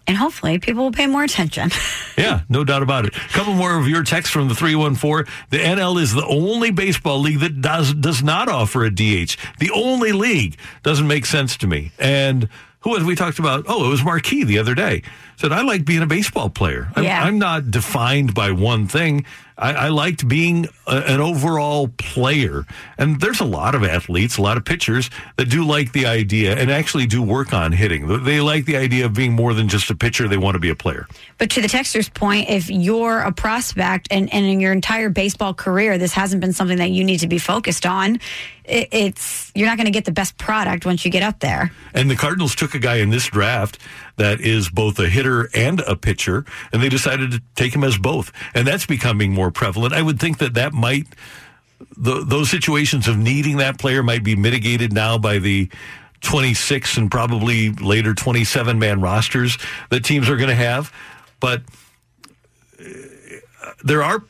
And 0.07 0.15
hopefully 0.15 0.57
people 0.57 0.86
will 0.86 0.91
pay 0.91 1.07
more 1.07 1.24
attention. 1.24 1.72
Yeah, 2.18 2.41
no 2.49 2.63
doubt 2.63 2.82
about 2.82 3.05
it. 3.05 3.15
A 3.15 3.20
couple 3.30 3.53
more 3.53 3.78
of 3.78 3.88
your 3.88 4.01
texts 4.01 4.34
from 4.34 4.47
the 4.47 4.55
314. 4.55 5.32
The 5.51 5.59
NL 5.59 6.01
is 6.01 6.15
the 6.15 6.26
only 6.26 6.72
baseball 6.72 7.20
league 7.20 7.41
that 7.41 7.61
does 7.61 7.93
does 7.93 8.24
not 8.24 8.49
offer 8.49 8.84
a 8.84 8.89
DH. 8.89 9.38
The 9.59 9.70
only 9.72 10.13
league 10.13 10.57
doesn't 10.82 11.05
make 11.05 11.28
sense 11.28 11.57
to 11.57 11.68
me. 11.68 11.91
And 11.99 12.49
who 12.88 12.93
was 12.93 13.03
we 13.03 13.15
talked 13.15 13.38
about? 13.38 13.65
Oh, 13.67 13.85
it 13.85 13.89
was 13.89 14.01
Marquis 14.01 14.45
the 14.45 14.59
other 14.59 14.73
day. 14.73 15.01
Said 15.35 15.51
I 15.51 15.61
like 15.61 15.83
being 15.83 16.01
a 16.01 16.07
baseball 16.07 16.49
player. 16.49 16.89
I'm, 16.95 17.03
Yeah. 17.03 17.21
I'm 17.21 17.38
not 17.38 17.69
defined 17.69 18.33
by 18.33 18.51
one 18.51 18.88
thing. 18.88 19.25
I, 19.58 19.74
I 19.74 19.88
liked 19.89 20.28
being 20.28 20.68
a, 20.86 20.97
an 21.08 21.20
overall 21.20 21.88
player. 21.97 22.66
And 22.97 23.20
there's 23.20 23.39
a 23.39 23.45
lot 23.45 23.76
of 23.76 23.84
athletes, 23.84 24.38
a 24.38 24.41
lot 24.41 24.58
of 24.58 24.66
pitchers 24.66 25.10
that 25.38 25.49
do 25.49 25.66
like 25.66 25.91
the 25.93 26.05
idea 26.05 26.55
and 26.55 26.72
actually 26.72 27.08
do 27.08 27.22
work 27.22 27.53
on 27.53 27.72
hitting. 27.72 28.24
They 28.24 28.41
like 28.41 28.66
the 28.66 28.78
idea 28.78 29.05
of 29.05 29.14
being 29.14 29.34
more 29.34 29.53
than 29.53 29.68
just 29.68 29.89
a 29.89 29.95
pitcher. 29.95 30.28
They 30.28 30.38
want 30.38 30.55
to 30.55 30.60
be 30.60 30.70
a 30.70 30.76
player. 30.76 31.08
But 31.38 31.49
to 31.51 31.62
the 31.62 31.68
texter's 31.68 32.10
point, 32.10 32.49
if 32.49 32.70
you're 32.70 33.20
a 33.20 33.32
prospect 33.32 34.08
and, 34.12 34.32
and 34.34 34.45
in 34.45 34.60
your 34.60 34.72
entire 34.72 35.10
baseball 35.10 35.53
career, 35.53 35.97
this 35.97 36.14
hasn't 36.14 36.41
been 36.41 36.53
something 36.53 36.78
that 36.78 36.91
you 36.91 37.03
need 37.03 37.20
to 37.20 37.28
be 37.28 37.38
focused 37.39 37.86
on, 37.86 38.20
it, 38.64 38.89
it's 38.91 39.51
you're 39.55 39.68
not 39.68 39.78
going 39.78 39.86
to 39.86 39.91
get 39.91 40.05
the 40.05 40.12
best 40.12 40.38
product 40.38 40.86
once 40.86 41.05
you 41.05 41.12
get 41.12 41.24
up 41.24 41.39
there. 41.39 41.72
And 41.93 42.10
the 42.10 42.16
Cardinals 42.16 42.55
took 42.55 42.76
a 42.76 42.80
guy 42.80 42.97
in 42.97 43.10
this 43.10 43.28
draft 43.28 43.80
that 44.18 44.41
is 44.41 44.70
both 44.70 44.99
a 44.99 45.07
hitter 45.07 45.49
and 45.53 45.80
a 45.82 45.95
pitcher, 45.95 46.45
and 46.72 46.82
they 46.82 46.89
decided 46.89 47.32
to 47.32 47.41
take 47.55 47.74
him 47.74 47.84
as 47.84 47.97
both. 47.97 48.32
And 48.53 48.68
that's 48.68 48.86
becoming 48.86 49.34
more 49.34 49.51
prevalent. 49.51 49.93
I 49.93 50.01
would 50.01 50.20
think 50.20 50.39
that 50.39 50.55
that 50.55 50.74
might, 50.74 51.07
the, 51.95 52.24
those 52.26 52.49
situations 52.49 53.07
of 53.07 53.18
needing 53.18 53.57
that 53.57 53.80
player 53.80 54.03
might 54.03 54.24
be 54.24 54.36
mitigated 54.36 54.91
now 54.91 55.18
by 55.18 55.39
the 55.39 55.70
26 56.22 56.97
and 56.97 57.11
probably 57.11 57.72
later 57.74 58.13
27 58.13 58.80
man 58.80 59.01
rosters 59.01 59.57
that 59.89 60.03
teams 60.03 60.30
are 60.30 60.36
going 60.36 60.49
to 60.49 60.55
have. 60.55 60.91
But 61.39 61.61
uh, 62.80 62.84
there 63.84 64.03
are 64.03 64.24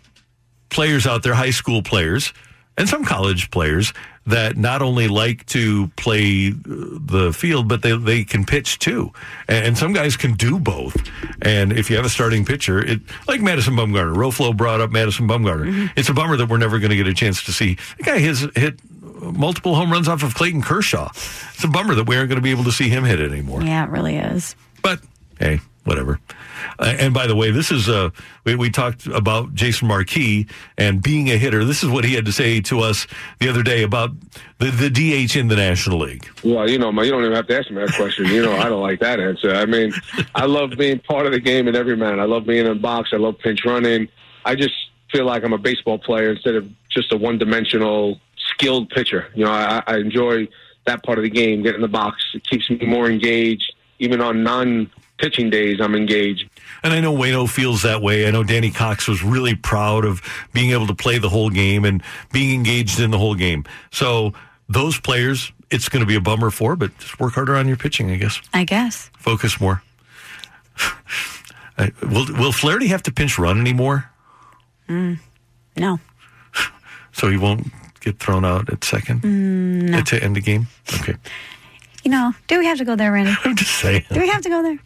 players 0.70 1.08
out 1.08 1.24
there, 1.24 1.34
high 1.34 1.52
school 1.52 1.82
players, 1.82 2.34
and 2.78 2.88
some 2.90 3.06
college 3.06 3.50
players 3.52 3.94
that 4.28 4.58
not 4.58 4.82
only 4.82 5.08
like 5.08 5.46
to 5.48 5.88
play 5.96 6.50
the 6.50 7.34
field, 7.34 7.68
but 7.68 7.82
they, 7.82 7.98
they 7.98 8.24
can 8.24 8.46
pitch 8.46 8.78
too. 8.80 9.12
And, 9.48 9.68
and 9.68 9.78
some 9.78 9.94
guys 9.94 10.18
can 10.18 10.34
do 10.34 10.60
both. 10.60 10.96
And 11.42 11.72
if 11.72 11.90
you 11.90 11.96
have 11.96 12.06
a 12.06 12.10
starting 12.10 12.46
pitcher, 12.46 12.80
it 12.80 13.00
like 13.28 13.42
Madison 13.42 13.74
Bumgarner, 13.76 14.16
Roflo 14.16 14.56
brought 14.56 14.82
up 14.82 14.92
Madison 14.92 15.28
Bumgarner. 15.28 15.68
Mm-hmm. 15.68 15.86
It's 15.96 16.10
a 16.10 16.14
bummer 16.14 16.38
that 16.38 16.50
we're 16.50 16.58
never 16.58 16.78
going 16.80 16.92
to 16.92 16.98
get 16.98 17.08
a 17.08 17.14
chance 17.14 17.44
to 17.46 17.54
see. 17.54 17.78
The 17.98 18.04
guy 18.04 18.20
has 18.20 18.48
hit 18.56 18.80
multiple 19.22 19.76
home 19.76 19.92
runs 19.92 20.08
off 20.08 20.24
of 20.24 20.36
Clayton 20.36 20.62
Kershaw. 20.62 21.10
It's 21.10 21.64
a 21.64 21.68
bummer 21.68 21.96
that 21.96 22.08
we 22.08 22.18
aren't 22.18 22.30
going 22.30 22.38
to 22.38 22.44
be 22.44 22.52
able 22.52 22.66
to 22.66 22.72
see 22.72 22.90
him 22.90 23.04
hit 23.04 23.20
it 23.20 23.32
anymore. 23.32 23.64
Yeah, 23.64 23.86
it 23.86 23.90
really 23.90 24.18
is. 24.18 24.56
But 24.82 25.00
hey, 25.40 25.60
whatever. 25.86 26.20
Uh, 26.80 26.96
and 27.00 27.14
by 27.14 27.28
the 27.28 27.36
way, 27.36 27.52
this 27.52 27.72
is 27.72 27.90
uh, 27.90 28.10
we, 28.44 28.56
we 28.56 28.70
talked 28.70 29.08
about 29.08 29.54
Jason 29.54 29.88
Marquis 29.88 30.48
and 30.78 31.02
being 31.02 31.30
a 31.30 31.38
hitter. 31.38 31.64
This 31.64 31.84
is 31.84 31.90
what 31.90 32.06
he 32.06 32.14
had 32.14 32.26
to 32.26 32.32
say 32.32 32.62
to 32.62 32.80
us 32.80 33.08
the 33.40 33.50
other 33.50 33.64
day 33.64 33.84
about 33.84 34.12
the, 34.60 34.72
the 34.72 34.90
DH 34.90 35.36
in 35.36 35.48
the 35.48 35.56
National 35.56 36.00
League. 36.00 36.28
Well, 36.44 36.70
you 36.70 36.78
know, 36.78 36.92
you 37.02 37.12
don't 37.12 37.24
even 37.24 37.36
have 37.36 37.48
to 37.48 37.58
ask 37.58 37.70
me 37.70 37.78
that 37.78 37.94
question. 37.96 38.26
You 38.26 38.44
know, 38.44 38.54
I 38.54 38.70
don't 38.70 38.82
like 38.82 39.00
that 39.00 39.20
answer. 39.20 39.54
I 39.54 39.66
mean, 39.66 39.94
I 40.36 40.46
love 40.46 40.72
being 40.78 41.00
part 41.00 41.26
of 41.26 41.32
the 41.32 41.40
game 41.40 41.68
and 41.68 41.76
every 41.76 41.96
man. 41.96 42.20
I 42.20 42.26
love 42.26 42.46
being 42.46 42.66
in 42.66 42.74
the 42.74 42.80
box. 42.80 43.10
I 43.14 43.18
love 43.18 43.38
pinch 43.40 43.66
running. 43.66 44.08
I 44.46 44.56
just 44.56 44.74
feel 45.12 45.26
like 45.26 45.44
I'm 45.44 45.54
a 45.54 45.58
baseball 45.58 45.98
player 45.98 46.32
instead 46.32 46.56
of 46.56 46.70
just 46.90 47.12
a 47.12 47.18
one-dimensional 47.18 48.20
skilled 48.38 48.90
pitcher. 48.90 49.28
You 49.36 49.46
know, 49.46 49.52
I, 49.52 49.84
I 49.86 49.98
enjoy 49.98 50.48
that 50.86 51.04
part 51.04 51.18
of 51.18 51.24
the 51.24 51.30
game, 51.30 51.62
getting 51.62 51.76
in 51.76 51.82
the 51.82 51.88
box. 51.88 52.24
It 52.34 52.44
keeps 52.44 52.70
me 52.70 52.86
more 52.86 53.10
engaged, 53.10 53.74
even 54.00 54.22
on 54.22 54.44
non 54.44 54.90
pitching 55.18 55.50
days, 55.50 55.80
I'm 55.82 55.96
engaged. 55.96 56.50
And 56.84 56.94
I 56.94 57.00
know 57.00 57.14
Wayno 57.14 57.50
feels 57.50 57.82
that 57.84 58.02
way. 58.02 58.28
I 58.28 58.32
know 58.32 58.44
Danny 58.44 58.72
Cox 58.72 59.08
was 59.08 59.24
really 59.24 59.56
proud 59.56 60.06
of 60.06 60.22
being 60.54 60.72
able 60.72 60.88
to 60.88 60.96
play 60.96 61.18
the 61.18 61.30
whole 61.30 61.50
game 61.50 61.86
and 61.86 62.04
being 62.32 62.54
engaged 62.54 63.00
in 63.00 63.12
the 63.12 63.18
whole 63.18 63.36
game. 63.36 63.66
So 63.92 64.34
those 64.70 65.00
players, 65.00 65.52
it's 65.70 65.90
going 65.90 66.02
to 66.02 66.08
be 66.08 66.16
a 66.16 66.22
bummer 66.22 66.50
for, 66.50 66.76
but 66.76 66.98
just 67.00 67.20
work 67.20 67.34
harder 67.34 67.56
on 67.56 67.68
your 67.68 67.78
pitching, 67.78 68.12
I 68.12 68.18
guess. 68.18 68.40
I 68.54 68.64
guess. 68.64 69.10
Focus 69.18 69.60
more. 69.60 69.82
will 72.02 72.26
Will 72.34 72.52
Flaherty 72.52 72.88
have 72.88 73.04
to 73.04 73.12
pinch 73.12 73.40
run 73.40 73.60
anymore? 73.60 74.10
Mm, 74.88 75.20
no. 75.76 76.00
so 77.12 77.30
he 77.30 77.38
won't 77.38 77.68
get 78.00 78.20
thrown 78.20 78.46
out 78.46 78.70
at 78.70 78.84
second 78.84 79.22
mm, 79.22 79.90
no. 79.90 80.02
to 80.02 80.24
end 80.24 80.36
the 80.36 80.42
game. 80.42 80.68
Okay 81.02 81.16
you 82.08 82.12
know, 82.12 82.32
do 82.48 82.58
we 82.58 82.66
have 82.66 82.78
to 82.78 82.86
go 82.86 82.96
there, 82.96 83.12
Randy? 83.12 83.34
I'm 83.44 83.54
just 83.54 83.82
saying. 83.82 84.06
Do 84.10 84.22
we 84.22 84.30
have 84.30 84.42
to 84.44 84.50
go 84.50 84.64
there? 84.64 84.80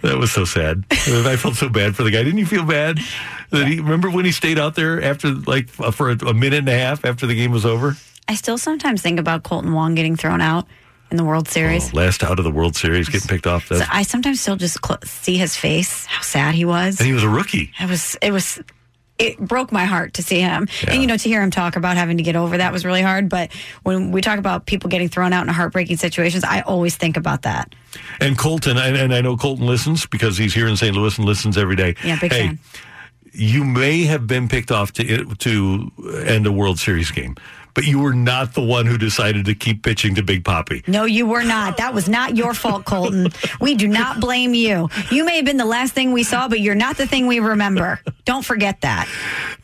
That 0.00 0.16
was 0.18 0.32
so 0.32 0.46
sad. 0.46 0.82
I 0.90 1.36
felt 1.36 1.56
so 1.56 1.68
bad 1.68 1.94
for 1.94 2.04
the 2.04 2.10
guy. 2.10 2.22
Didn't 2.22 2.38
you 2.38 2.46
feel 2.46 2.64
bad 2.64 3.00
that 3.50 3.68
he 3.68 3.80
remember 3.80 4.08
when 4.08 4.24
he 4.24 4.32
stayed 4.32 4.58
out 4.58 4.74
there 4.74 5.02
after 5.02 5.28
like 5.32 5.68
uh, 5.78 5.90
for 5.90 6.08
a, 6.08 6.16
a 6.26 6.32
minute 6.32 6.60
and 6.60 6.68
a 6.70 6.78
half 6.78 7.04
after 7.04 7.26
the 7.26 7.34
game 7.34 7.50
was 7.50 7.66
over? 7.66 7.98
I 8.28 8.34
still 8.34 8.56
sometimes 8.56 9.02
think 9.02 9.20
about 9.20 9.42
Kolten 9.42 9.74
Wong 9.74 9.94
getting 9.94 10.16
thrown 10.16 10.40
out 10.40 10.66
in 11.10 11.18
the 11.18 11.24
World 11.24 11.48
Series. 11.48 11.92
Oh, 11.92 11.98
last 11.98 12.24
out 12.24 12.38
of 12.38 12.46
the 12.46 12.50
World 12.50 12.76
Series, 12.76 13.10
getting 13.10 13.28
picked 13.28 13.46
off. 13.46 13.66
So 13.66 13.82
I 13.92 14.02
sometimes 14.02 14.40
still 14.40 14.56
just 14.56 14.78
cl- 14.82 15.00
see 15.04 15.36
his 15.36 15.54
face, 15.54 16.06
how 16.06 16.22
sad 16.22 16.54
he 16.54 16.64
was. 16.64 16.98
And 16.98 17.06
he 17.06 17.12
was 17.12 17.24
a 17.24 17.28
rookie. 17.28 17.72
It 17.78 17.90
was. 17.90 18.16
It 18.22 18.30
was 18.32 18.58
it 19.18 19.38
broke 19.38 19.70
my 19.70 19.84
heart 19.84 20.14
to 20.14 20.22
see 20.22 20.40
him. 20.40 20.66
Yeah. 20.82 20.92
And, 20.92 21.00
you 21.00 21.06
know, 21.06 21.16
to 21.16 21.28
hear 21.28 21.42
him 21.42 21.50
talk 21.50 21.76
about 21.76 21.96
having 21.96 22.16
to 22.16 22.22
get 22.22 22.36
over 22.36 22.56
that 22.58 22.72
was 22.72 22.84
really 22.84 23.02
hard. 23.02 23.28
But 23.28 23.52
when 23.82 24.10
we 24.10 24.20
talk 24.20 24.38
about 24.38 24.66
people 24.66 24.90
getting 24.90 25.08
thrown 25.08 25.32
out 25.32 25.46
in 25.46 25.52
heartbreaking 25.52 25.98
situations, 25.98 26.44
I 26.44 26.62
always 26.62 26.96
think 26.96 27.16
about 27.16 27.42
that. 27.42 27.74
And 28.20 28.36
Kolten, 28.36 28.76
and, 28.76 28.96
and 28.96 29.14
I 29.14 29.20
know 29.20 29.36
Kolten 29.36 29.60
listens 29.60 30.06
because 30.06 30.36
he's 30.36 30.52
here 30.52 30.66
in 30.66 30.76
St. 30.76 30.94
Louis 30.94 31.16
and 31.16 31.26
listens 31.26 31.56
every 31.56 31.76
day. 31.76 31.94
Yeah, 32.04 32.18
big 32.20 32.32
hey, 32.32 32.48
fan. 32.48 32.58
You 33.32 33.64
may 33.64 34.04
have 34.04 34.26
been 34.26 34.48
picked 34.48 34.70
off 34.70 34.92
to 34.94 35.24
to 35.24 35.90
end 36.24 36.46
a 36.46 36.52
World 36.52 36.78
Series 36.78 37.10
game 37.10 37.34
but 37.74 37.84
you 37.84 37.98
were 37.98 38.14
not 38.14 38.54
the 38.54 38.62
one 38.62 38.86
who 38.86 38.96
decided 38.96 39.44
to 39.46 39.54
keep 39.54 39.82
pitching 39.82 40.14
to 40.14 40.22
Big 40.22 40.44
Poppy. 40.44 40.82
No, 40.86 41.04
you 41.04 41.26
were 41.26 41.42
not. 41.42 41.76
That 41.76 41.92
was 41.92 42.08
not 42.08 42.36
your 42.36 42.54
fault, 42.54 42.84
Kolten. 42.84 43.34
we 43.60 43.74
do 43.74 43.88
not 43.88 44.20
blame 44.20 44.54
you. 44.54 44.88
You 45.10 45.24
may 45.24 45.36
have 45.36 45.44
been 45.44 45.56
the 45.56 45.64
last 45.64 45.92
thing 45.92 46.12
we 46.12 46.22
saw, 46.22 46.48
but 46.48 46.60
you're 46.60 46.74
not 46.74 46.96
the 46.96 47.06
thing 47.06 47.26
we 47.26 47.40
remember. 47.40 48.00
Don't 48.24 48.44
forget 48.44 48.80
that. 48.82 49.08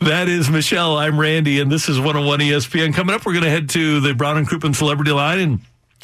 That 0.01 0.29
is 0.29 0.51
Michelle. 0.51 0.97
I'm 0.97 1.19
Randy, 1.19 1.61
and 1.61 1.71
this 1.71 1.89
is 1.89 1.99
101 1.99 2.41
ESPN. 2.41 2.95
Coming 2.95 3.15
up, 3.15 3.25
we're 3.25 3.33
going 3.33 3.45
to 3.45 3.51
head 3.51 3.69
to 3.71 4.01
the 4.01 4.15
Brown 4.15 4.37
and 4.39 4.49
Crouppen 4.49 4.75
Celebrity 4.75 5.13
Line 5.13 5.39
and 5.39 5.61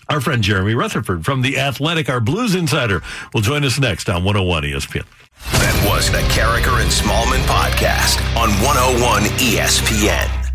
our 0.08 0.20
friend 0.20 0.42
Jeremy 0.42 0.74
Rutherford 0.74 1.24
from 1.24 1.42
The 1.42 1.58
Athletic, 1.58 2.08
our 2.08 2.20
Blues 2.20 2.54
insider, 2.54 3.02
will 3.34 3.40
join 3.40 3.64
us 3.64 3.78
next 3.80 4.08
on 4.08 4.22
101 4.24 4.62
ESPN. 4.62 5.04
That 5.52 5.88
was 5.88 6.10
the 6.10 6.18
Karraker 6.32 6.80
and 6.80 6.90
Smallman 6.90 7.42
podcast 7.46 8.20
on 8.36 8.50
101 8.64 9.22
ESPN. 9.38 10.45